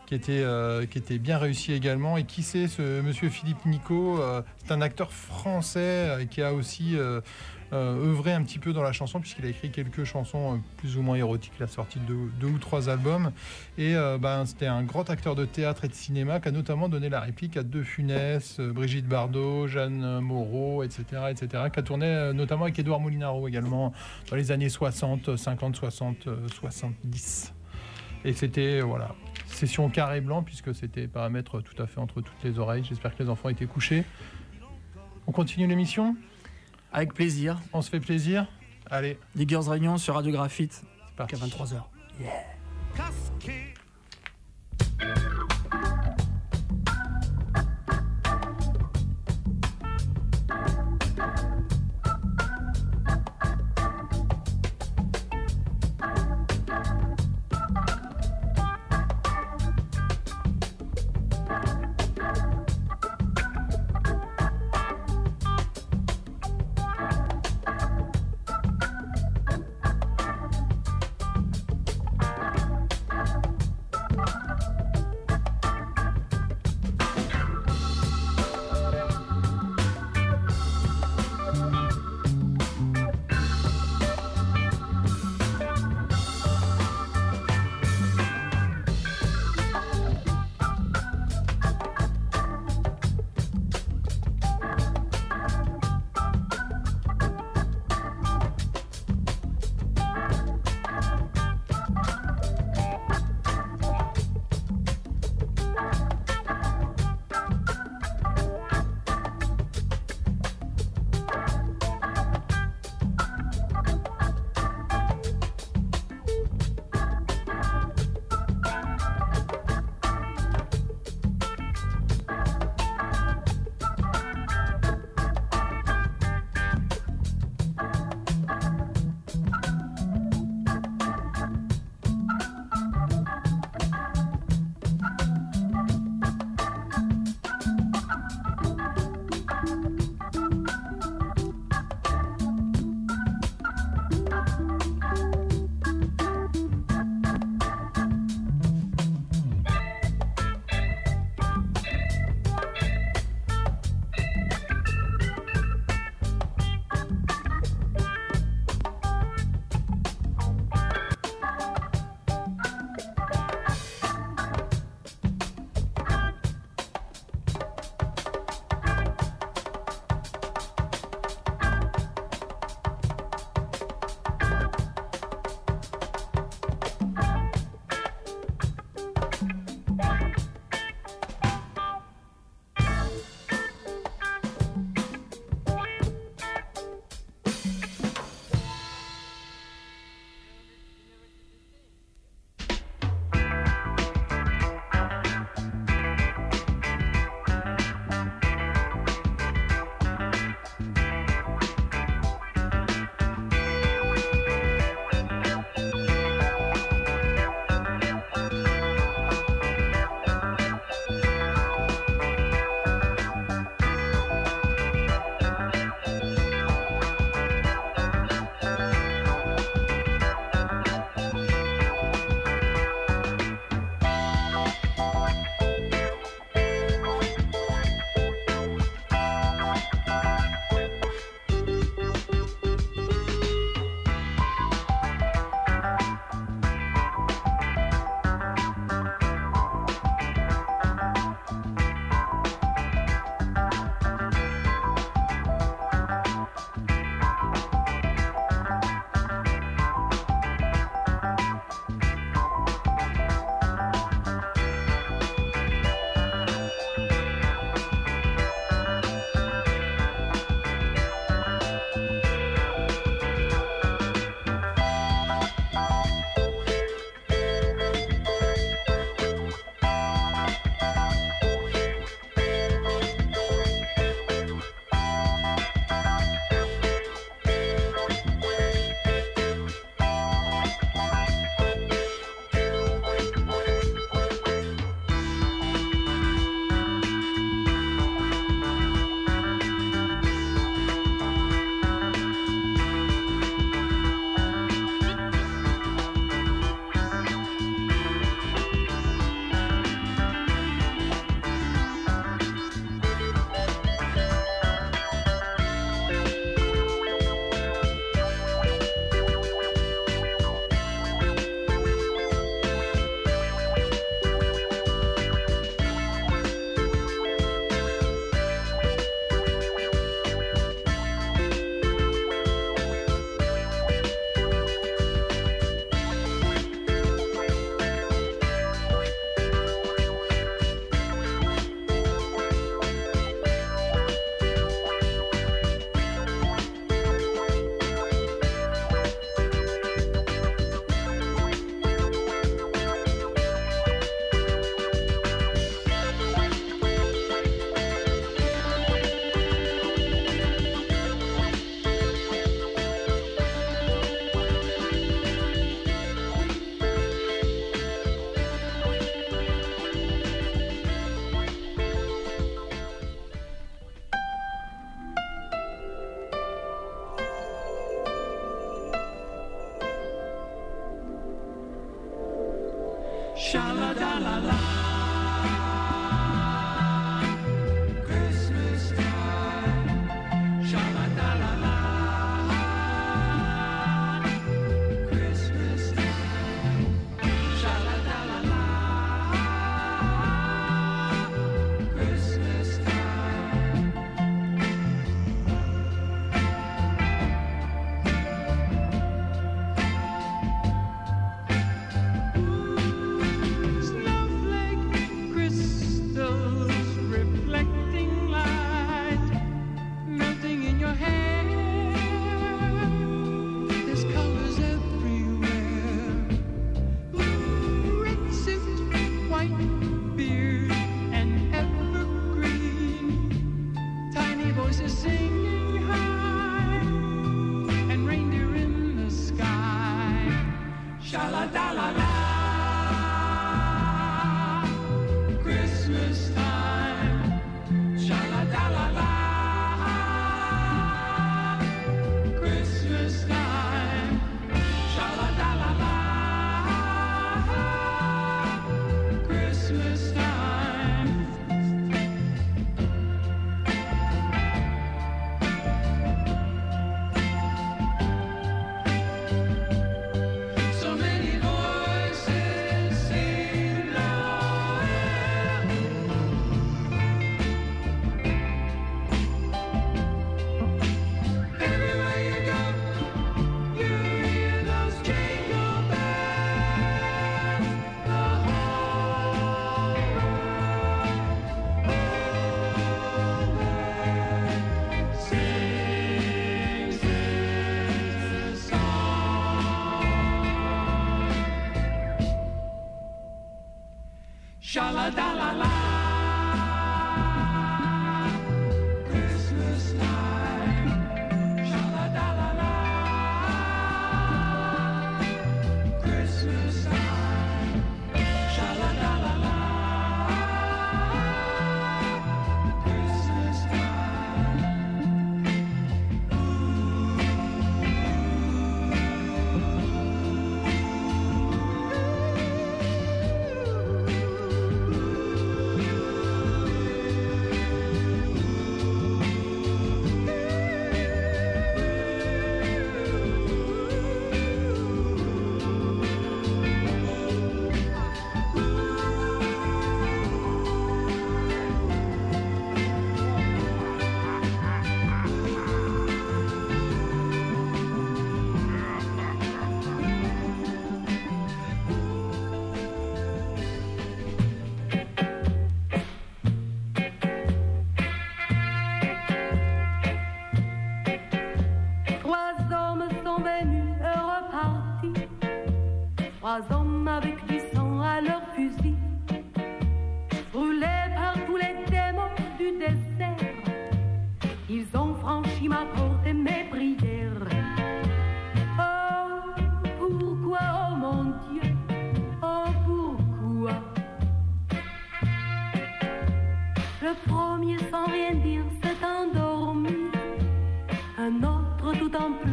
[0.08, 2.18] Qui était, euh, qui était bien réussi également.
[2.18, 6.54] Et qui c'est ce monsieur Philippe Nico euh, C'est un acteur français euh, qui a
[6.54, 6.96] aussi
[7.74, 11.18] œuvré un petit peu dans la chanson, puisqu'il a écrit quelques chansons plus ou moins
[11.18, 11.52] érotiques.
[11.60, 13.34] Il a sorti deux, ou trois albums.
[13.78, 17.10] Et ben, c'était un grand acteur de théâtre et de cinéma qui a notamment donné
[17.10, 22.64] la réplique à De Funès, Brigitte Bardot, Jeanne Moreau, etc., etc., qui a tourné notamment
[22.64, 23.92] avec Édouard Molinaro également
[24.30, 27.54] dans les années 60, 50, 60, euh, 70.
[28.26, 29.16] Et c'était, voilà,
[29.58, 32.84] session carré blanc, puisque c'était paramètre tout à fait entre toutes les oreilles.
[32.84, 34.04] J'espère que les enfants étaient couchés.
[35.26, 36.16] On continue l'émission
[36.94, 37.60] Avec plaisir.
[37.74, 38.48] On se fait plaisir
[38.90, 39.20] Allez.
[39.36, 40.82] Diggers Réunion sur Radio Graphite.
[41.08, 41.36] C'est parti.
[41.36, 41.84] À 23h.
[45.00, 45.52] Thank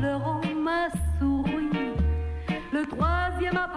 [0.04, 1.70] en pleurant m'a souri.
[2.72, 3.68] Le troisième a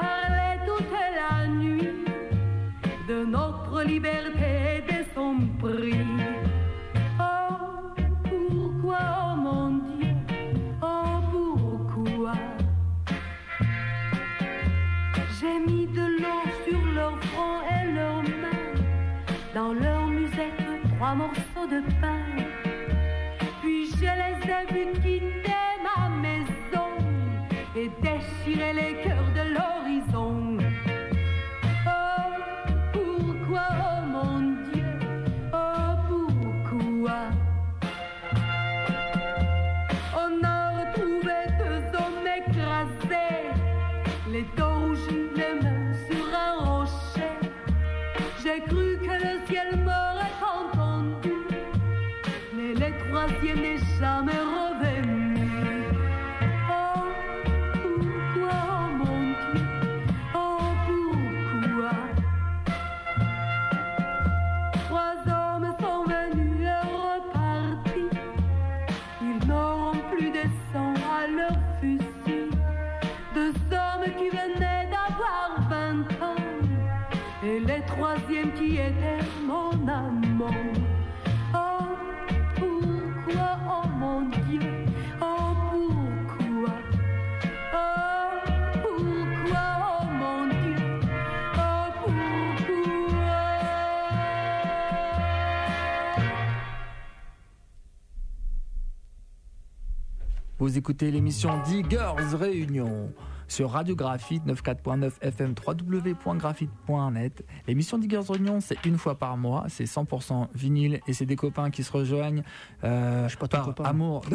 [100.68, 103.14] Vous écoutez l'émission Diggers Réunion
[103.48, 107.46] sur Radio Graphite 94.9 FM www.graphite.net.
[107.70, 111.70] L'émission Diggers Réunion, c'est une fois par mois, c'est 100% vinyle et c'est des copains
[111.70, 112.44] qui se rejoignent
[112.84, 114.26] euh, par amour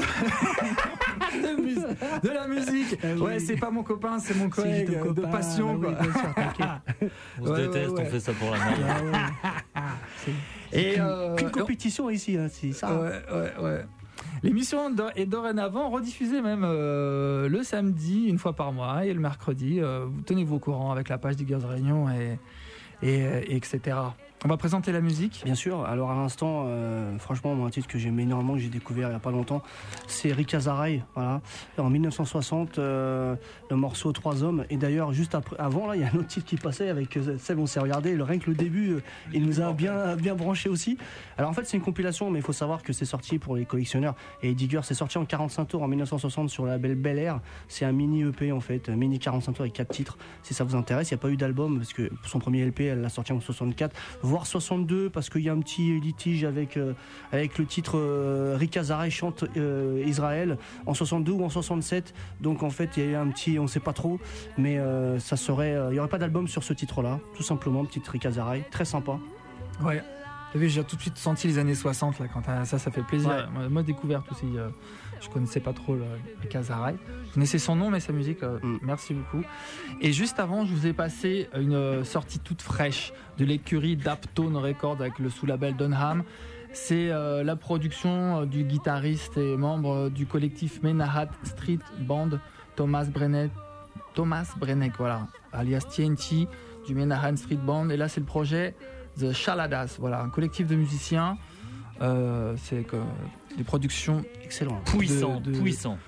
[1.34, 2.98] de, mus- de la musique.
[3.04, 3.20] Ah oui.
[3.20, 5.74] Ouais, c'est pas mon copain, c'est mon collègue ton de copain, passion.
[5.76, 5.98] bah quoi.
[6.00, 7.10] oui, bien sûr, t'inquiète.
[7.42, 8.06] On se Ouais, déteste, ouais, ouais.
[8.08, 9.16] on fait ça pour la merde.
[10.72, 12.98] Et Et euh, qu'une compétition ici, hein, c'est ça.
[12.98, 13.84] Ouais, ouais, ouais.
[14.42, 19.80] L'émission est dorénavant rediffusée même euh, le samedi, une fois par mois, et le mercredi.
[19.80, 22.38] Euh, vous tenez-vous au courant avec la page Diggers Réunion et,
[23.02, 23.96] et, et etc.
[24.44, 25.42] On va présenter la musique.
[25.44, 29.06] Bien sûr, alors à l'instant, euh, franchement, un titre que j'aime énormément, que j'ai découvert
[29.06, 29.62] il n'y a pas longtemps,
[30.08, 31.40] c'est Rick Azaray, voilà.
[31.78, 33.36] En 1960, euh,
[33.70, 34.64] le morceau Trois hommes.
[34.68, 37.16] Et d'ailleurs, juste après, avant, là, il y a un autre titre qui passait avec
[37.16, 40.16] euh, Seb, on s'est regardé, le, rien que le début, euh, il nous a bien,
[40.16, 40.98] bien branché aussi.
[41.38, 43.64] Alors en fait, c'est une compilation, mais il faut savoir que c'est sorti pour les
[43.64, 44.16] collectionneurs.
[44.42, 47.40] Et Digger, c'est sorti en 45 tours en 1960 sur la label Bel Air.
[47.68, 50.18] C'est un mini EP en fait, un mini 45 tours avec 4 titres.
[50.42, 52.80] Si ça vous intéresse, il n'y a pas eu d'album parce que son premier LP,
[52.80, 53.94] elle l'a sorti en 64,
[54.32, 56.94] voire 62 parce qu'il y a un petit litige avec, euh,
[57.32, 62.14] avec le titre euh, Rick Azaray chante euh, Israël en 62 ou en 67.
[62.40, 64.18] Donc en fait, il y a eu un petit, on sait pas trop,
[64.56, 64.78] mais
[65.18, 68.64] ça serait, il y aurait pas d'album sur ce titre-là, tout simplement, petit Rick Azaray,
[68.70, 69.18] très sympa.
[69.84, 70.02] Ouais.
[70.52, 73.02] T'as vu, j'ai tout de suite senti les années 60 là, quand ça, ça fait
[73.02, 73.48] plaisir.
[73.58, 73.68] Ouais.
[73.70, 74.44] Moi, découverte aussi.
[74.54, 74.68] euh,
[75.22, 76.04] je connaissais pas trop le,
[76.42, 76.96] le Kazaray.
[77.28, 78.78] Je connaissais son nom, mais sa musique, euh, Mm.
[78.82, 79.42] merci beaucoup.
[80.00, 84.56] Et juste avant, je vous ai passé une euh, sortie toute fraîche de l'écurie Daptone
[84.56, 86.24] Records avec le sous-label Dunham.
[86.74, 92.30] C'est euh, la production du guitariste et membre du collectif Menahat Street Band,
[92.76, 93.50] Thomas Brennet,
[94.14, 96.48] Thomas Brenneck, voilà, alias TNT
[96.86, 97.90] du Menahan Street Band.
[97.90, 98.74] Et là, c'est le projet
[99.20, 101.36] The Shaladas, voilà, un collectif de musiciens.
[102.00, 102.84] Euh, c'est
[103.56, 104.80] des productions Excellent.
[104.84, 105.98] Puissant, de- de- puissant.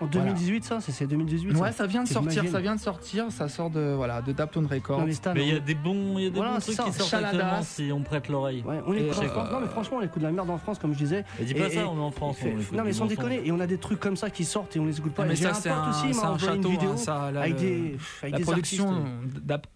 [0.00, 1.56] En 2018, ça, c'est- c'est 2018.
[1.58, 4.66] Ouais, ça vient de sortir, ça vient de sortir, ça sort de voilà de Daptone
[4.66, 5.02] Records.
[5.06, 6.90] Mais il y a des bons, il y a des Voilà, bons c'est trucs ça,
[6.90, 8.64] qui sortent actuellement si on prête l'oreille.
[8.66, 9.52] Ouais, on en euh, France.
[9.52, 11.24] Non, mais franchement, on écoute de la merde en France, comme je disais.
[11.40, 13.46] Et dis pas ça, on est en France, fait- on écoute non, mais sans déconner.
[13.46, 15.22] Et on a des trucs comme ça qui sortent et on les écoute pas.
[15.22, 17.96] Non, mais ça, c'est un- aussi, un château, vidéo hein, ça, là, avec le- des,
[18.22, 19.04] avec La des production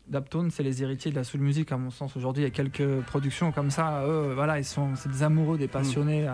[0.08, 2.42] Daptone, c'est les héritiers de la soul music à mon sens aujourd'hui.
[2.42, 4.02] Il y a quelques productions comme ça.
[4.04, 6.26] Eux, voilà, ils sont, c'est des amoureux, des passionnés.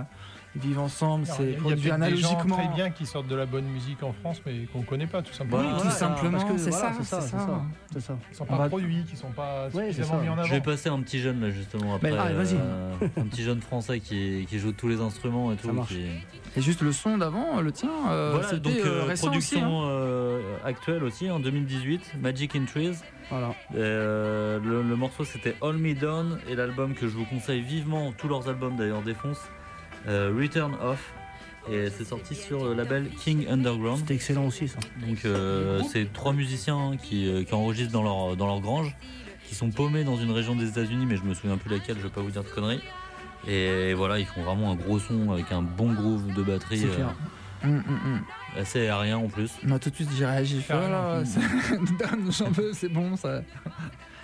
[0.55, 1.25] Ils vivent ensemble.
[1.27, 2.57] C'est Il y a produit peut-être des gens analogiquement.
[2.57, 5.33] très bien qui sortent de la bonne musique en France, mais qu'on connaît pas tout
[5.33, 5.63] simplement.
[5.63, 7.39] Oui, Voilà, tout simplement, parce que, c'est voilà, ça, c'est ça, ça.
[8.01, 8.15] ça.
[8.31, 10.23] Qui sont On pas va- produits, qui sont pas Ouais, suffisamment ça.
[10.23, 10.43] mis en avant.
[10.45, 12.11] Je vais passer un petit jeune là justement après.
[12.11, 12.57] Mais, allez, vas-y.
[12.61, 15.67] euh, un petit jeune français qui, qui joue tous les instruments et tout.
[15.69, 15.89] Ça marche.
[15.89, 16.07] qui-
[16.57, 19.55] Et juste le son d'avant, le tien, euh, voilà, c'était donc euh, euh, récent aussi.
[19.57, 19.89] production hein.
[19.89, 22.93] euh, actuelle aussi en 2018, Magic in Trees.
[23.31, 23.55] Voilà.
[23.75, 28.13] Euh, le, le morceau c'était All Me Down et l'album que je vous conseille vivement,
[28.19, 29.62] tous leurs albums d'ailleurs défoncent, euh,
[30.07, 31.13] Return Off.
[31.71, 33.99] Et c'est sorti sur le label King Underground.
[34.01, 34.81] C'était excellent aussi, ça.
[35.07, 38.97] Donc euh, c'est trois musiciens qui, euh, qui enregistrent dans leur, dans leur grange,
[39.47, 42.03] qui sont paumés dans une région des États-Unis, mais je me souviens plus laquelle, je
[42.03, 42.81] vais pas vous dire de conneries.
[43.47, 46.89] Et voilà, ils font vraiment un gros son avec un bon groove de batterie, C'est
[46.97, 47.15] clair.
[47.65, 48.21] Hum, hum.
[48.57, 49.53] euh, assez aérien en plus.
[49.63, 50.57] Moi, tout de suite, j'ai réagi.
[50.57, 50.97] J'ai fait, Carrément.
[50.97, 53.43] oh là, c'est- Dan, j'en veux, c'est bon ça.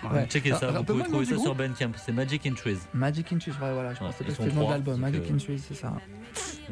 [0.01, 0.25] Ouais.
[0.27, 1.91] Checkez ça, vous pouvez trouver ça sur Bandcamp.
[1.97, 2.77] C'est Magic in Trees.
[2.93, 4.99] Magic in Trees, ouais, voilà, je pas que c'était le nom de l'album.
[4.99, 5.93] Magic euh, in Trees, c'est ça.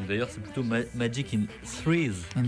[0.07, 1.41] D'ailleurs, c'est plutôt Ma- Magic in
[1.83, 2.13] Threes.
[2.37, 2.43] In.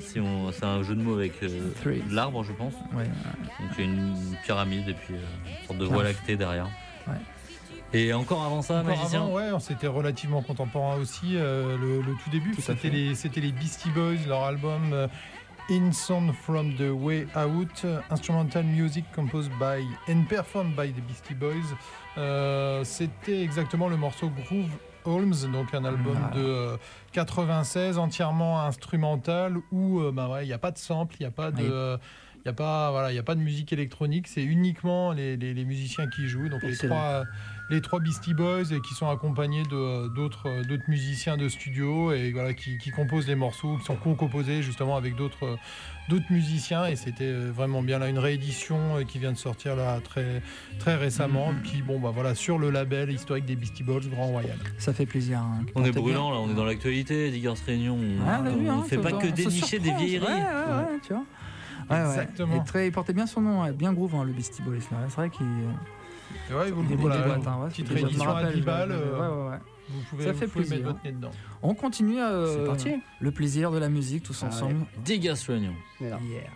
[0.00, 2.02] Si on, c'est un jeu de mots avec euh, Threes.
[2.10, 2.72] l'arbre, je pense.
[2.94, 3.04] Ouais.
[3.04, 5.18] Donc il y a une pyramide et puis euh,
[5.60, 6.68] une sorte de voie lactée derrière.
[7.06, 7.14] Ouais.
[7.92, 9.22] Et encore avant ça, Encore magicien.
[9.22, 11.36] avant, ouais, c'était relativement contemporain aussi.
[11.36, 15.06] euh, le, le tout début, c'était les, c'était les Beastie Boys, leur album euh,
[15.70, 21.34] In Sound from the Way Out, instrumental music composed by and performed by the Beastie
[21.34, 21.74] Boys.
[22.18, 24.68] Euh, c'était exactement le morceau Groove
[25.06, 26.76] Holmes, donc un album de euh,
[27.12, 31.26] 96 entièrement instrumental où euh, bah ouais, il n'y a pas de sample, il n'y
[31.28, 31.68] a pas de Oui.
[31.70, 31.96] euh,
[32.44, 35.54] il y a pas voilà, y a pas de musique électronique, c'est uniquement les, les-
[35.54, 36.50] les musiciens qui jouent.
[36.50, 37.24] Donc les trois
[37.70, 42.12] les trois Beastie Boys et qui sont accompagnés de d'autres euh, d'autres musiciens de studio
[42.12, 45.56] et voilà qui, qui composent les morceaux, qui sont co-composés justement avec d'autres euh,
[46.10, 49.76] d'autres musiciens et c'était euh, vraiment bien là une réédition euh, qui vient de sortir
[49.76, 50.42] là très
[50.78, 51.52] très récemment.
[51.52, 51.60] Mhm.
[51.62, 54.58] Puis bon bah voilà sur le label historique des Beastie Boys Grand Royal.
[54.76, 55.38] Ça fait plaisir.
[55.38, 55.64] hein.
[55.74, 57.96] On est brûlant là, on est dans l'actualité, Diggers Réunion.
[57.98, 60.26] On, Ah, on hein, fait pas que dénicher des vieilleries.
[60.26, 61.24] Ouais, ouais, ouais, tu vois.
[61.90, 62.08] Ouais, ouais.
[62.10, 62.62] Exactement.
[62.62, 64.76] Et très, il portait bien son nom, ouais, bien groove, hein, le Beastie Boys.
[64.90, 64.98] là.
[65.08, 65.46] C'est vrai qu'il
[66.50, 68.90] ouais, vous, voilà, des hein, ouais, petite réédition à rappelle, 10 je- balles.
[68.90, 69.58] ouais, euh, ouais, ouais.
[69.90, 70.76] Vous pouvez, Ça vous fait pouvez plaisir.
[70.78, 71.30] mettre votre nez dedans.
[71.62, 73.02] On continue euh, C'est parti.
[73.20, 74.86] le plaisir de la musique tous Ah, ensemble.
[76.00, 76.18] On est là.
[76.22, 76.50] Yeah.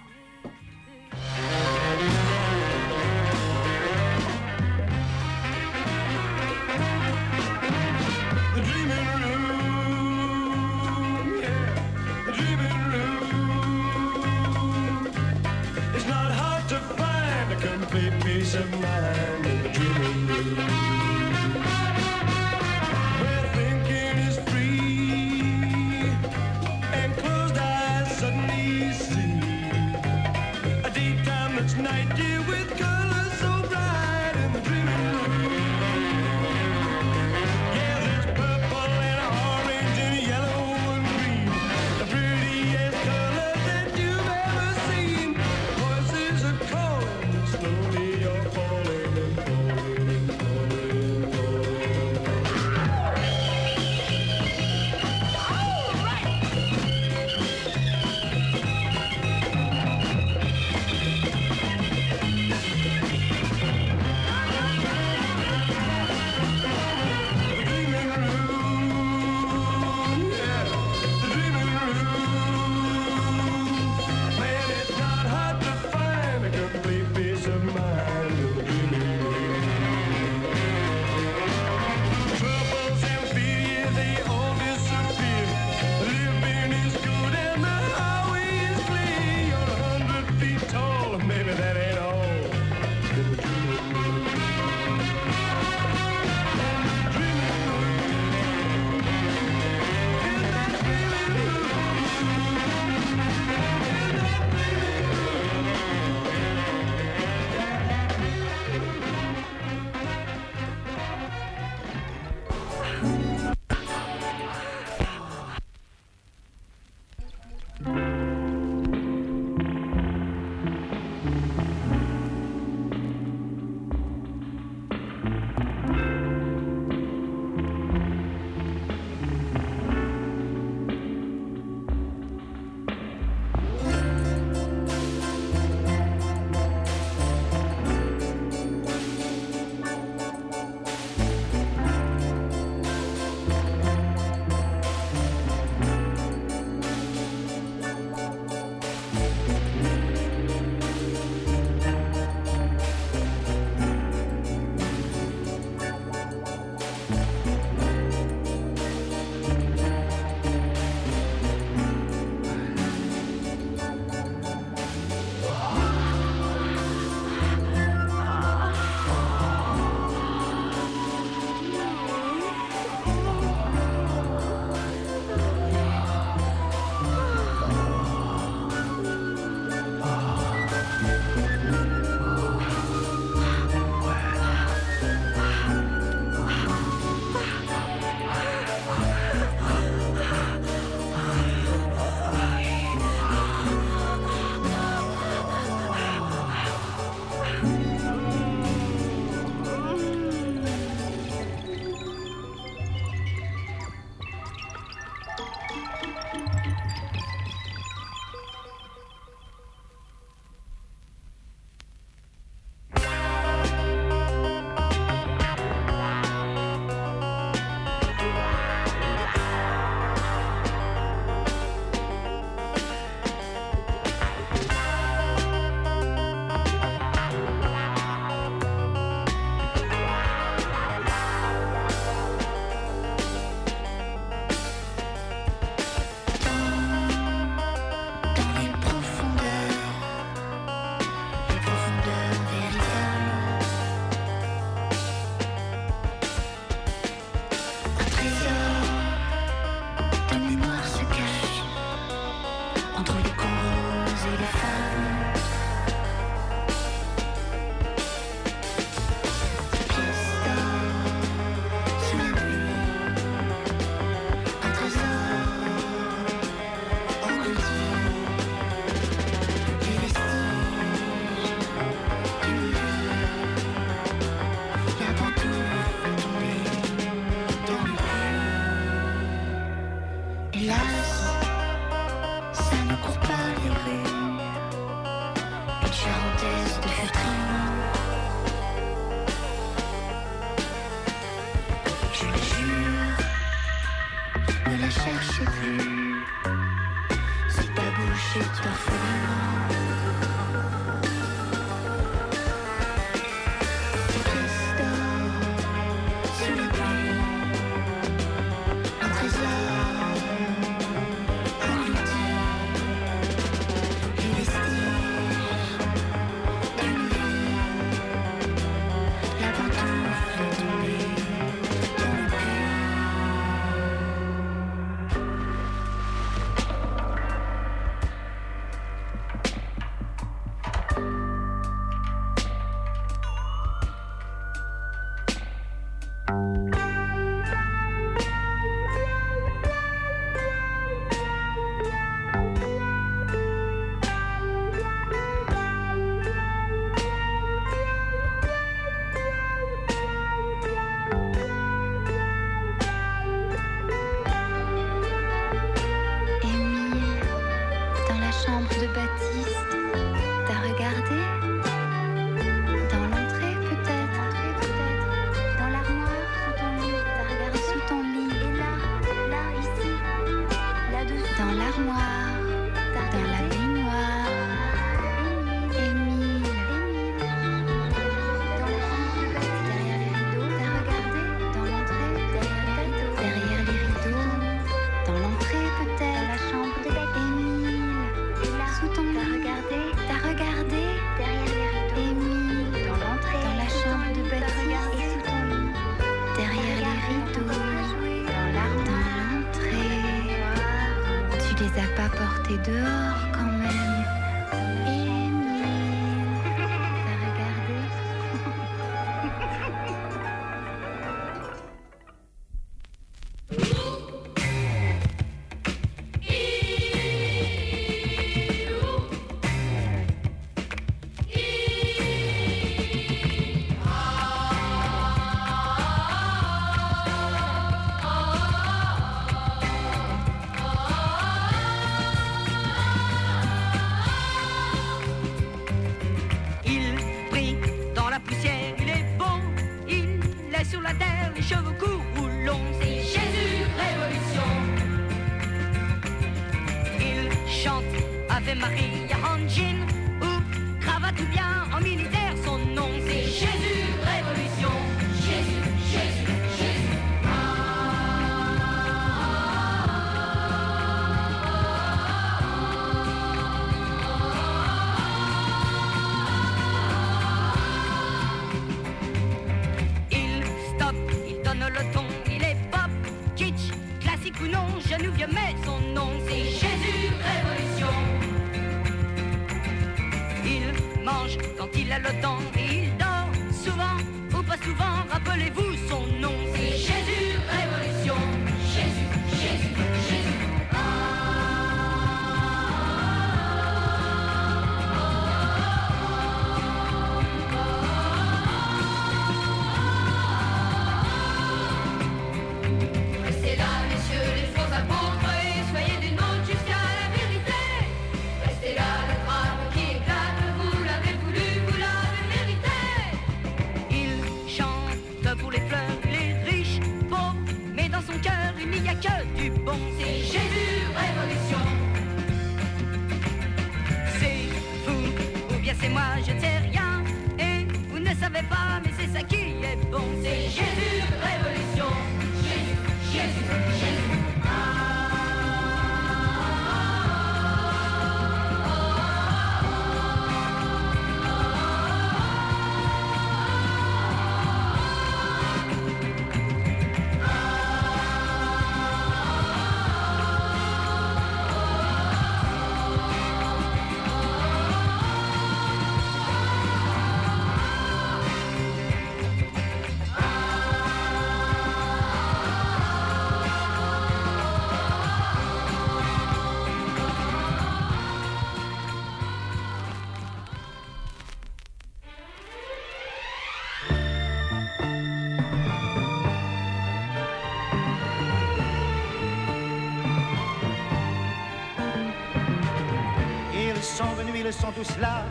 [584.53, 585.23] Sont tous là.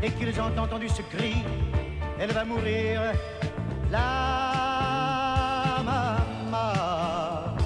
[0.00, 1.36] Dès qu'ils ont entendu ce cri,
[2.18, 3.00] elle va mourir.
[3.90, 7.56] La maman.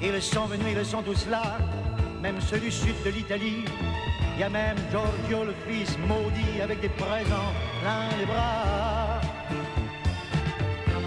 [0.00, 1.58] Ils sont venus, ils sont tous là,
[2.20, 3.64] même ceux du sud de l'Italie.
[4.36, 9.20] Il y a même Giorgio, le fils maudit, avec des présents plein les bras.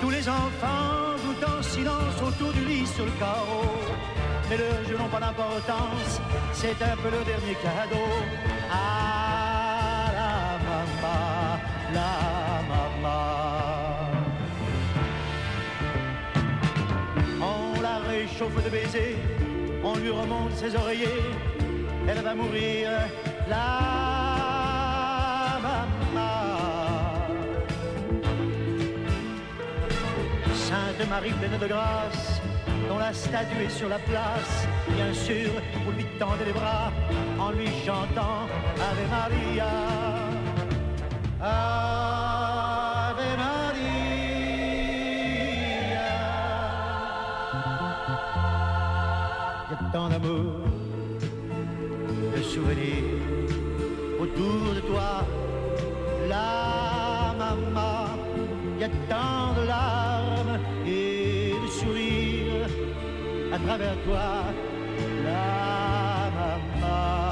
[0.01, 3.65] Tous les enfants jouent en silence autour du lit sur le carreau.
[4.49, 6.19] Mais leurs jeux n'ont pas d'importance,
[6.61, 8.07] c'est un peu le dernier cadeau.
[8.71, 10.33] Ah la
[10.67, 11.23] maman,
[11.97, 12.13] la
[12.71, 13.23] maman.
[17.41, 19.17] On la réchauffe de baisers,
[19.83, 21.23] on lui remonte ses oreillers,
[22.07, 22.91] elle va mourir,
[23.49, 23.67] la
[25.65, 26.41] maman.
[30.53, 32.30] Sainte Marie pleine de grâce,
[32.91, 35.49] dont la statue est sur la place, bien sûr,
[35.85, 36.91] vous lui tendez les bras
[37.39, 38.39] en lui chantant
[38.87, 39.71] Ave Maria.
[41.39, 43.91] Ave Maria.
[49.67, 50.51] Il y a tant d'amour,
[52.35, 53.21] de souvenirs
[54.19, 55.25] autour de toi,
[56.27, 58.17] la maman.
[58.75, 60.10] Il y a tant de larmes
[63.77, 64.43] toi,
[65.23, 67.31] la maman.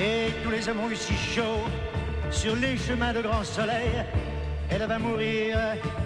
[0.00, 1.68] Et tous les amants eu si chaud
[2.30, 4.02] sur les chemins de grand soleil,
[4.70, 5.56] elle va mourir,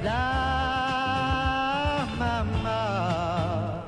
[0.05, 3.83] la maman.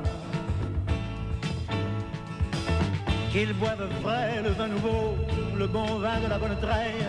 [3.30, 5.18] Qu'ils boivent frais le vin nouveau,
[5.58, 7.05] le bon vin de la bonne treille,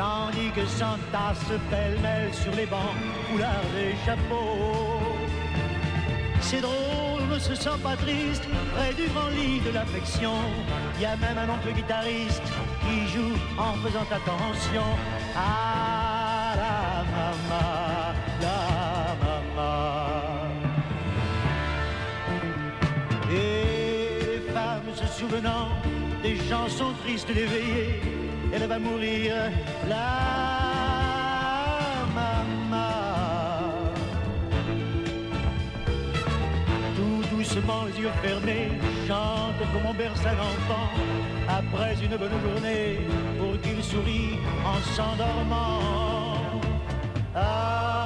[0.00, 2.96] tandis que s'entassent pêle-mêle sur les bancs,
[3.28, 5.02] couleurs des chapeaux.
[6.40, 10.36] C'est drôle, ne se sent pas triste, près du grand lit de l'affection.
[10.96, 12.48] Il y a même un oncle guitariste
[12.82, 14.88] qui joue en faisant attention
[15.36, 16.78] à la
[17.16, 17.70] maman,
[18.46, 18.62] la
[19.22, 20.10] maman.
[23.30, 25.68] Et les femmes se souvenant
[26.22, 28.00] des chansons tristes d'éveillé,
[28.52, 29.34] elle va mourir,
[29.88, 30.10] la
[32.14, 33.82] maman.
[36.96, 38.72] Tout doucement, les yeux fermés,
[39.06, 40.90] chante comme on berce un enfant,
[41.48, 42.98] après une bonne journée,
[43.38, 45.80] pour qu'il sourie en s'endormant.
[47.34, 47.99] Ave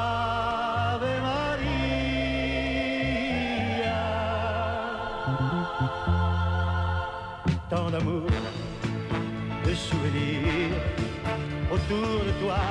[11.84, 12.64] autour de toi,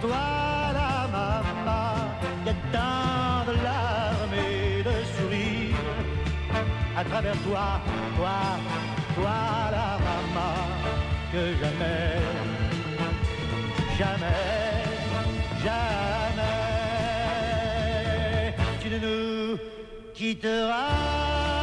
[0.00, 1.94] toi la maman.
[2.44, 5.76] Y a tant de larmes et de sourires
[6.96, 7.80] à travers toi,
[8.16, 8.38] toi,
[9.14, 9.38] toi
[9.72, 10.54] la maman,
[11.32, 12.12] que jamais,
[13.98, 14.84] jamais,
[15.64, 16.64] jamais,
[18.80, 19.58] tu ne nous
[20.14, 21.55] quitteras.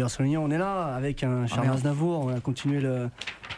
[0.00, 1.76] On est là avec un Charles merde.
[1.76, 2.24] Aznavour.
[2.26, 3.08] On a continué le,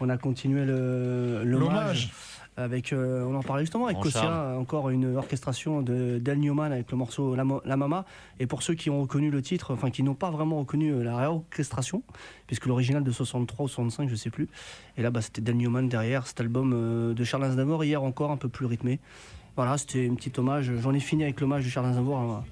[0.01, 2.13] on a continué le L'hommage.
[2.57, 4.57] Avec, euh, on en parlait justement avec Kossia, Charles.
[4.59, 8.05] encore une orchestration de Del Newman avec le morceau La, Mo- La Mama.
[8.39, 11.03] Et pour ceux qui ont reconnu le titre, enfin qui n'ont pas vraiment reconnu euh,
[11.03, 12.05] la réorchestration,
[12.47, 14.49] puisque l'original de 63 ou 65, je sais plus.
[14.97, 18.31] Et là, bah, c'était Del Newman derrière cet album euh, de Charles Aznavour, hier encore
[18.31, 19.01] un peu plus rythmé.
[19.57, 20.71] Voilà, c'était un petit hommage.
[20.81, 22.45] J'en ai fini avec l'hommage de Charles Aznavour à,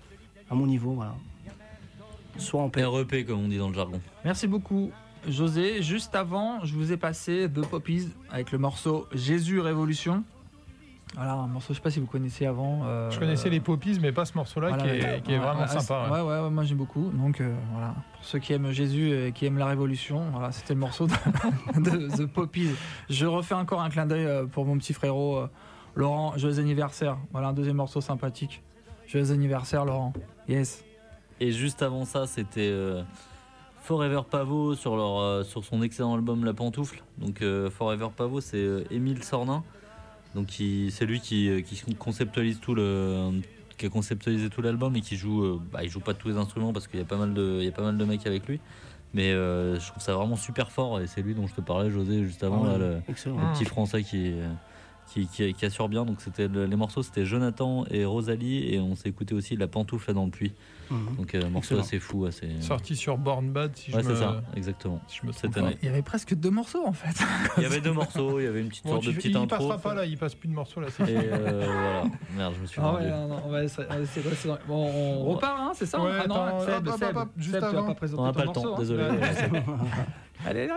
[0.50, 0.94] à mon niveau.
[0.94, 1.14] Voilà.
[2.38, 2.84] Soit en paix.
[2.84, 4.00] REP, comme on dit dans le jargon.
[4.24, 4.90] Merci beaucoup,
[5.28, 5.82] José.
[5.82, 10.24] Juste avant, je vous ai passé The Poppies avec le morceau Jésus Révolution.
[11.14, 12.80] Voilà, un morceau, je sais pas si vous connaissez avant.
[12.86, 15.44] euh, Je connaissais les Poppies, mais pas ce morceau-là voilà, qui est, qui est ouais,
[15.44, 16.08] vraiment ouais, sympa.
[16.10, 16.26] Ouais, ouais.
[16.26, 17.10] ouais, ouais, moi j'aime beaucoup.
[17.10, 20.72] Donc euh, voilà, pour ceux qui aiment Jésus et qui aiment la Révolution, voilà, c'était
[20.72, 21.12] le morceau de,
[21.80, 22.70] de The Poppies.
[23.10, 25.48] Je refais encore un clin d'œil euh, pour mon petit frérot euh,
[25.94, 26.32] Laurent.
[26.38, 27.18] Joyeux anniversaire.
[27.32, 28.62] Voilà un deuxième morceau sympathique.
[29.06, 30.14] Joyeux anniversaire, Laurent.
[30.48, 30.82] Yes.
[31.42, 33.02] Et juste avant ça, c'était euh,
[33.82, 37.02] Forever Pavot sur, leur, euh, sur son excellent album La Pantoufle.
[37.18, 39.64] Donc euh, Forever Pavot, c'est euh, Émile Sornin.
[40.36, 43.30] Donc c'est lui qui, qui conceptualise tout le
[43.76, 46.36] qui a conceptualisé tout l'album et qui joue euh, bah, il joue pas tous les
[46.36, 48.26] instruments parce qu'il y a pas mal de il y a pas mal de mecs
[48.26, 48.60] avec lui.
[49.14, 51.90] Mais euh, je trouve ça vraiment super fort et c'est lui dont je te parlais
[51.90, 53.00] José juste avant Ah ouais, là, le,
[53.52, 54.32] petit français qui
[55.08, 56.04] qui, qui, qui assure bien.
[56.06, 59.66] Donc c'était le- les morceaux c'était Jonathan et Rosalie et on s'est écouté aussi La
[59.66, 60.52] Pantoufle dans le puits
[60.90, 61.16] Mhm.
[61.16, 61.80] donc euh, morceau Excellent.
[61.80, 64.14] assez fou assez Sorti sur Born Bad, si ouais je me...
[64.14, 66.92] c'est ça exactement si je me cette année Il y avait presque deux morceaux en
[66.92, 67.14] fait.
[67.56, 69.18] il y avait deux morceaux il y avait une petite Bon, sorte tu de fais-
[69.20, 70.88] petite il intro passera pas là, il passe plus de morceaux là.
[70.90, 71.18] c'est et fini.
[71.24, 72.02] euh, voilà.
[72.36, 73.04] merde, je me suis Ah vendu.
[73.04, 73.50] ouais, non, non, on
[74.66, 77.86] Bon, repart, hein, c'est ça Ouais, Ah non, Seb, Seb, juste Seb, tu vas avant.
[77.88, 78.76] pas présenter On n'a pas le temps, morceau, hein.
[80.44, 80.68] Allez,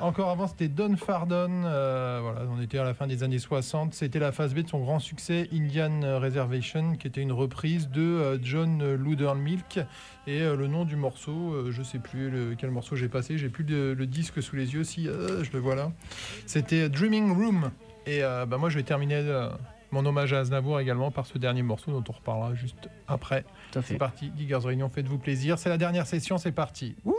[0.00, 1.48] Encore avant, c'était Don Fardon.
[1.64, 3.94] euh, voilà, on était à la fin des années 60.
[3.94, 8.00] C'était la phase B de son grand succès, Indian Reservation, qui était une reprise de
[8.02, 9.78] euh, John Loudermilk.
[10.26, 13.38] Et euh, le nom du morceau, euh, je sais plus le- quel morceau j'ai passé.
[13.38, 14.82] J'ai plus le, le disque sous les yeux.
[14.82, 15.92] Si, je le vois là.
[16.46, 17.70] C'était Dreaming Room.
[18.06, 19.22] Et bah, moi, je vais terminer
[19.92, 23.44] mon hommage à Aznavour également par ce dernier morceau dont on reparlera juste après.
[23.84, 25.56] C'est parti, Giggers Réunion, faites-vous plaisir.
[25.58, 26.96] C'est la dernière session, c'est parti.
[27.06, 27.12] Il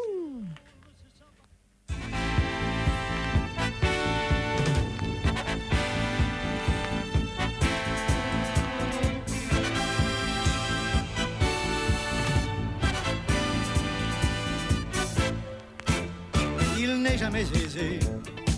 [17.03, 17.99] n'est jamais aisé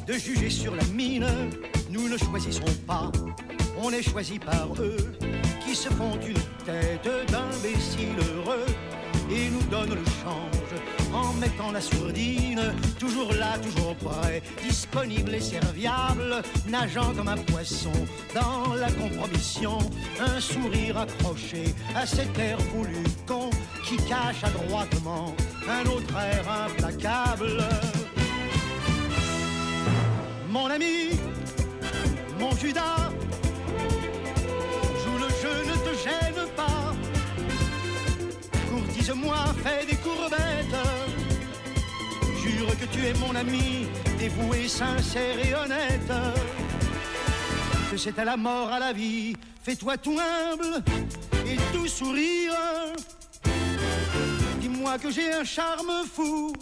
[0.05, 1.25] de juger sur la mine.
[1.89, 3.11] Nous ne choisissons pas,
[3.81, 4.97] on est choisi par eux
[5.65, 8.65] qui se font une tête d'imbéciles heureux
[9.31, 12.61] et nous donnent le change en mettant la sourdine.
[12.99, 17.93] Toujours là, toujours prêt, disponible et serviable, nageant comme un poisson
[18.35, 19.79] dans la compromission.
[20.19, 23.49] Un sourire accroché à cet air voulu con
[23.85, 25.33] qui cache adroitement
[25.67, 27.63] un autre air implacable.
[30.55, 31.09] Mon ami,
[32.39, 33.11] mon Judas,
[35.03, 36.95] joue le jeu, ne te gêne pas.
[38.69, 40.79] Courtise-moi, fais des courbettes.
[42.41, 46.13] Jure que tu es mon ami, dévoué, sincère et honnête.
[47.91, 50.81] Que c'est à la mort, à la vie, fais-toi tout humble
[51.45, 52.53] et tout sourire.
[54.61, 56.53] Dis-moi que j'ai un charme fou,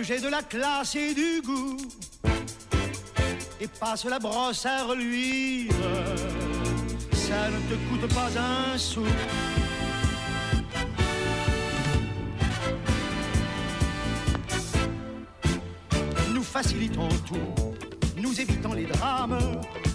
[0.00, 1.76] j'ai de la classe et du goût,
[3.60, 5.72] et passe la brosse à reluire.
[7.12, 9.04] Ça ne te coûte pas un sou.
[16.32, 17.74] Nous facilitons tout,
[18.16, 19.38] nous évitons les drames.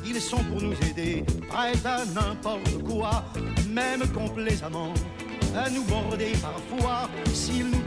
[0.06, 3.26] Ils sont pour nous aider, prêts à n'importe quoi,
[3.70, 4.94] même complaisamment,
[5.56, 7.82] à nous border parfois s'ils nous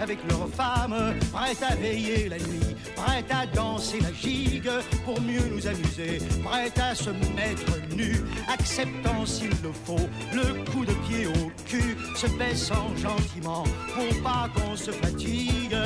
[0.00, 4.70] avec leurs femmes, prêts à veiller la nuit, prêts à danser la gigue
[5.04, 10.84] pour mieux nous amuser, prêts à se mettre nus, acceptant s'il le faut le coup
[10.84, 15.76] de pied au cul, se baissant gentiment pour pas qu'on se fatigue.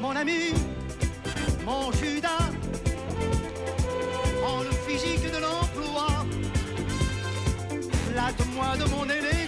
[0.00, 0.52] Mon ami,
[1.64, 2.50] mon Judas,
[4.46, 6.08] en le physique de l'emploi,
[8.10, 9.39] flatte-moi de mon élégance.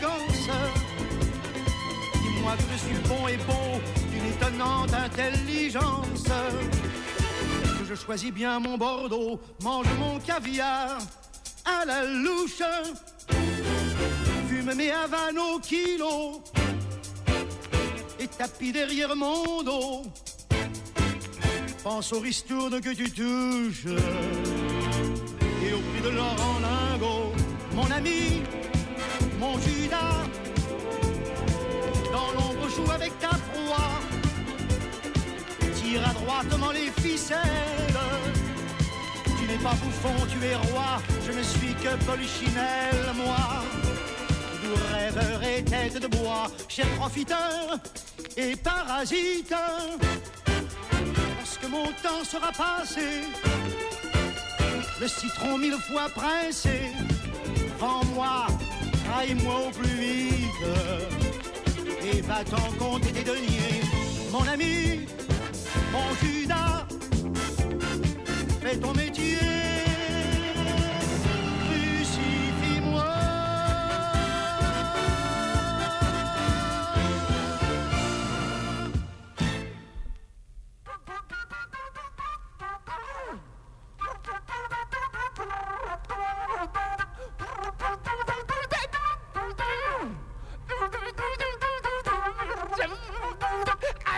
[2.43, 3.81] Dis-moi que je suis bon et beau
[4.11, 6.25] d'une étonnante intelligence.
[7.79, 10.99] Que je choisis bien mon Bordeaux, mange mon caviar
[11.65, 12.65] à la louche,
[14.49, 16.43] fume mes havanes au kilo
[18.19, 20.03] et tapis derrière mon dos.
[21.85, 27.33] Pense aux ristournes que tu touches et au prix de l'or en lingots.
[27.77, 28.43] Mon ami,
[29.39, 30.25] mon Judas,
[32.35, 34.01] l'ombre joue avec ta proie.
[35.75, 38.01] Tire à droitement les ficelles.
[39.39, 41.03] Tu n'es pas bouffon, tu es roi.
[41.27, 43.65] Je ne suis que polichinelle, moi.
[44.63, 47.79] Doux rêveur et tête de bois, cher profiteur
[48.37, 49.55] et parasite.
[51.39, 53.23] Lorsque mon temps sera passé,
[55.01, 56.93] le citron mille fois pressé,
[57.79, 58.47] vends-moi,
[59.05, 61.22] traille-moi au plus vite,
[62.13, 63.81] et va-t'en compter tes deniers,
[64.31, 65.07] mon ami,
[65.93, 66.87] mon Judas,
[68.61, 69.39] fais ton métier,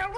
[0.05, 0.17] Thank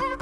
[0.00, 0.21] you.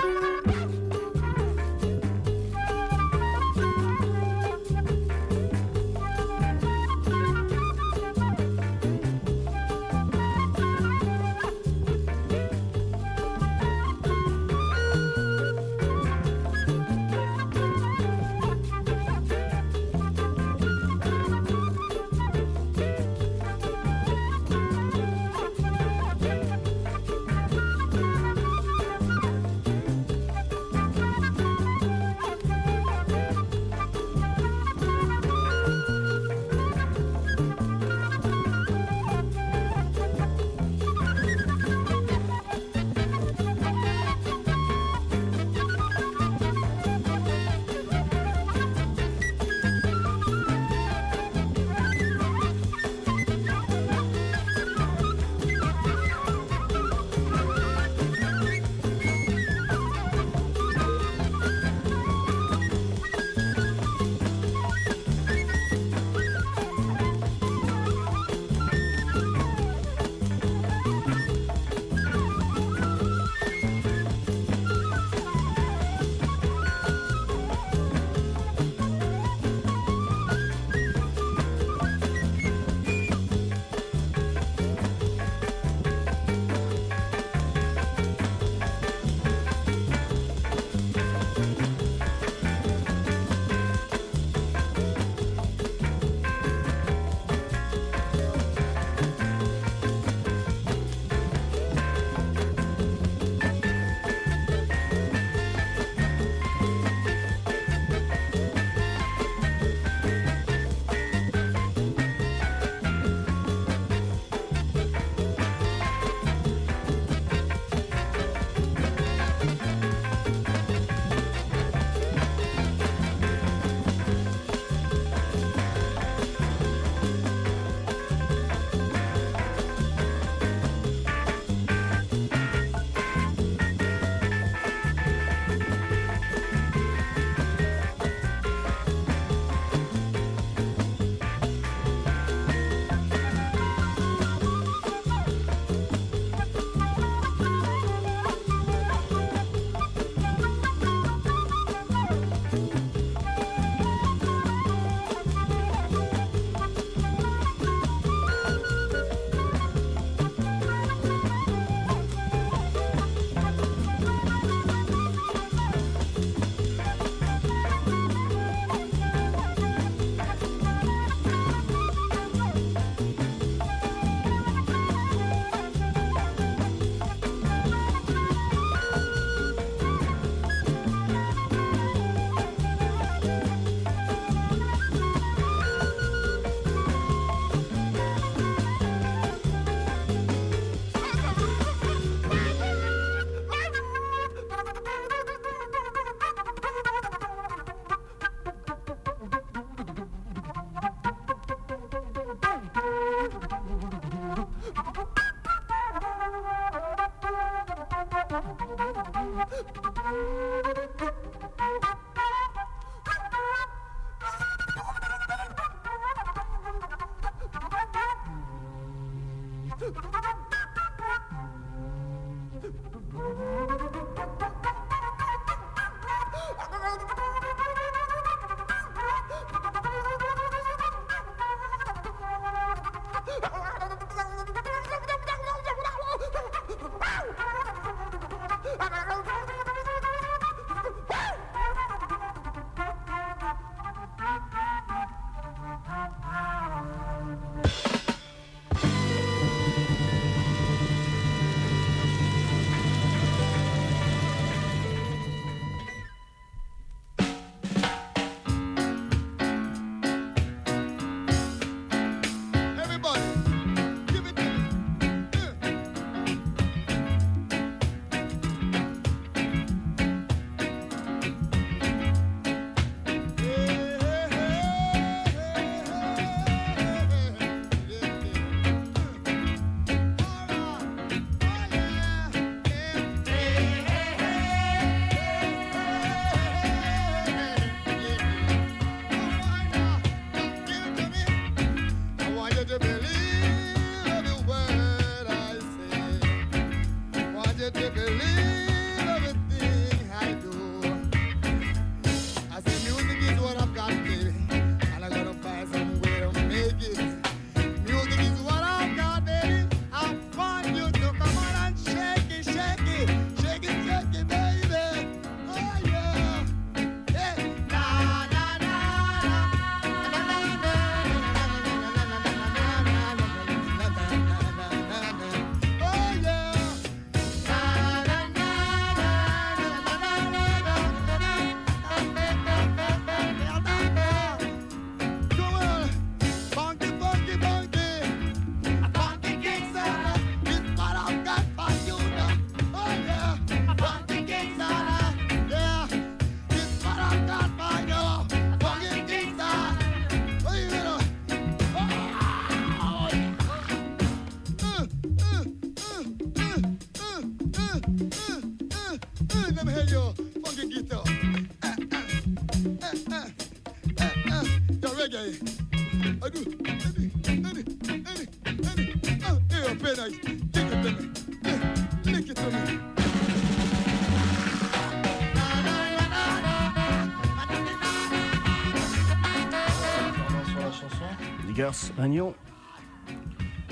[381.71, 382.35] Diggers, Agnon.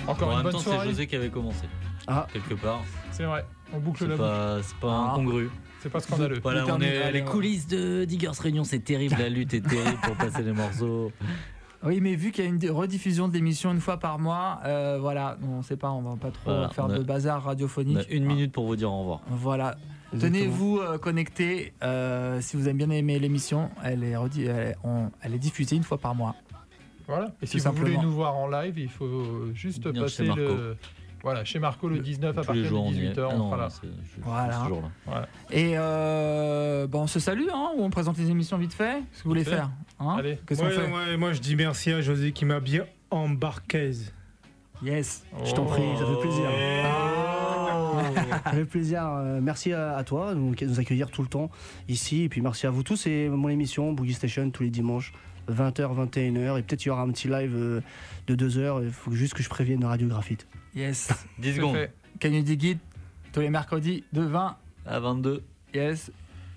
[0.06, 0.88] Encore en une même bonne temps, c'est soirée.
[0.88, 1.64] José qui avait commencé.
[2.06, 2.26] Ah.
[2.32, 2.82] Quelque part.
[3.10, 5.12] C'est vrai, on boucle C'est la pas, c'est pas Ah.
[5.12, 5.50] incongru.
[5.80, 6.40] C'est pas scandaleux.
[6.42, 9.98] Voilà, on est à les coulisses de Diggers Réunion, c'est terrible, la lutte est terrible
[10.02, 11.12] pour passer les morceaux.
[11.84, 14.98] Oui, mais vu qu'il y a une rediffusion de l'émission une fois par mois, euh,
[15.00, 17.44] voilà, on sait pas, on va pas trop Voilà, faire on a- de bazar On
[17.44, 18.06] a radiophonique.
[18.10, 19.20] une minute pour vous dire au revoir.
[19.28, 19.76] Voilà.
[20.18, 23.70] Tenez-vous euh, connectés euh, si vous avez bien aimé l'émission.
[23.84, 26.34] Elle est, redi- elle, est- on- elle est diffusée une fois par mois.
[27.08, 27.32] Voilà.
[27.42, 30.40] Et si vous voulez nous voir en live, il faut juste passer chez Marco.
[30.42, 30.76] le.
[31.24, 33.10] Voilà, chez Marco le 19 à partir jours, de on y est.
[33.10, 33.68] 18h, Ah on non, sera là.
[33.82, 34.68] je- Voilà.
[35.20, 35.28] là.
[35.50, 39.02] Et euh, bon, on se salue, hein, ou on présente les émissions vite fait?
[39.12, 39.56] Ce que vous voulez fait.
[39.56, 40.14] faire hein?
[40.16, 40.38] Allez.
[40.46, 40.92] Qu'est-ce qu'on Ouais, fait?
[40.92, 43.90] ouais, moi je dis merci à José qui m'a bien embarqué.
[44.80, 45.24] Yes.
[45.44, 46.44] Je t'en prie, ça fait plaisir.
[46.84, 47.64] Oh.
[48.44, 49.02] Ça fait plaisir.
[49.04, 51.50] euh, merci à, toi de nous, accueillir tout le temps
[51.88, 52.22] ici.
[52.22, 52.96] Et puis merci à vous tous.
[52.96, 55.12] C'est mon émission Boogie Station tous les dimanches,
[55.50, 56.58] 20h, 21h.
[56.58, 57.80] Et peut-être il y aura un petit live euh,
[58.26, 58.84] de 2h.
[58.84, 60.46] Il faut juste que je prévienne Radio Graphite.
[60.74, 61.08] Yes.
[61.38, 61.76] 10 C'est secondes.
[62.20, 62.78] Can you dig it?
[63.32, 64.56] Tous les mercredis de 20.
[64.86, 65.42] À 22.
[65.74, 66.10] Yes.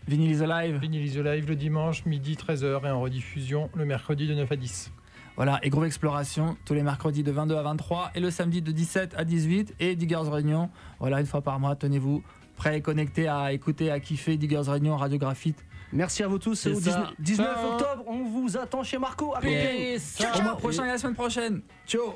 [0.07, 0.77] Vinyl is alive.
[0.77, 4.55] Vinyl is Live le dimanche, midi 13h et en rediffusion le mercredi de 9 à
[4.55, 4.91] 10.
[5.35, 8.71] Voilà, et Groove Exploration tous les mercredis de 22 à 23 et le samedi de
[8.71, 12.21] 17 à 18 et Diggers Réunion, voilà, une fois par mois, tenez-vous
[12.57, 15.63] prêts et connectés à écouter, à kiffer Diggers Réunion, Radio Graphite.
[15.93, 16.55] Merci à vous tous.
[16.55, 17.11] C'est Au ça.
[17.19, 17.71] 19, 19 Ciao.
[17.73, 19.35] octobre, on vous attend chez Marco.
[19.35, 19.39] À.
[19.41, 20.17] Peace.
[20.37, 21.61] Au mois prochain et la semaine prochaine.
[21.85, 22.15] Ciao.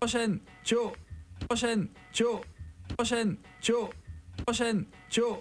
[0.00, 0.38] Prochaine.
[0.64, 0.92] Ciao.
[1.48, 1.88] Prochaine.
[2.12, 2.40] Ciao.
[2.96, 3.36] Prochaine.
[3.60, 3.90] Ciao.
[4.46, 4.84] Prochaine.
[5.10, 5.38] Ciao.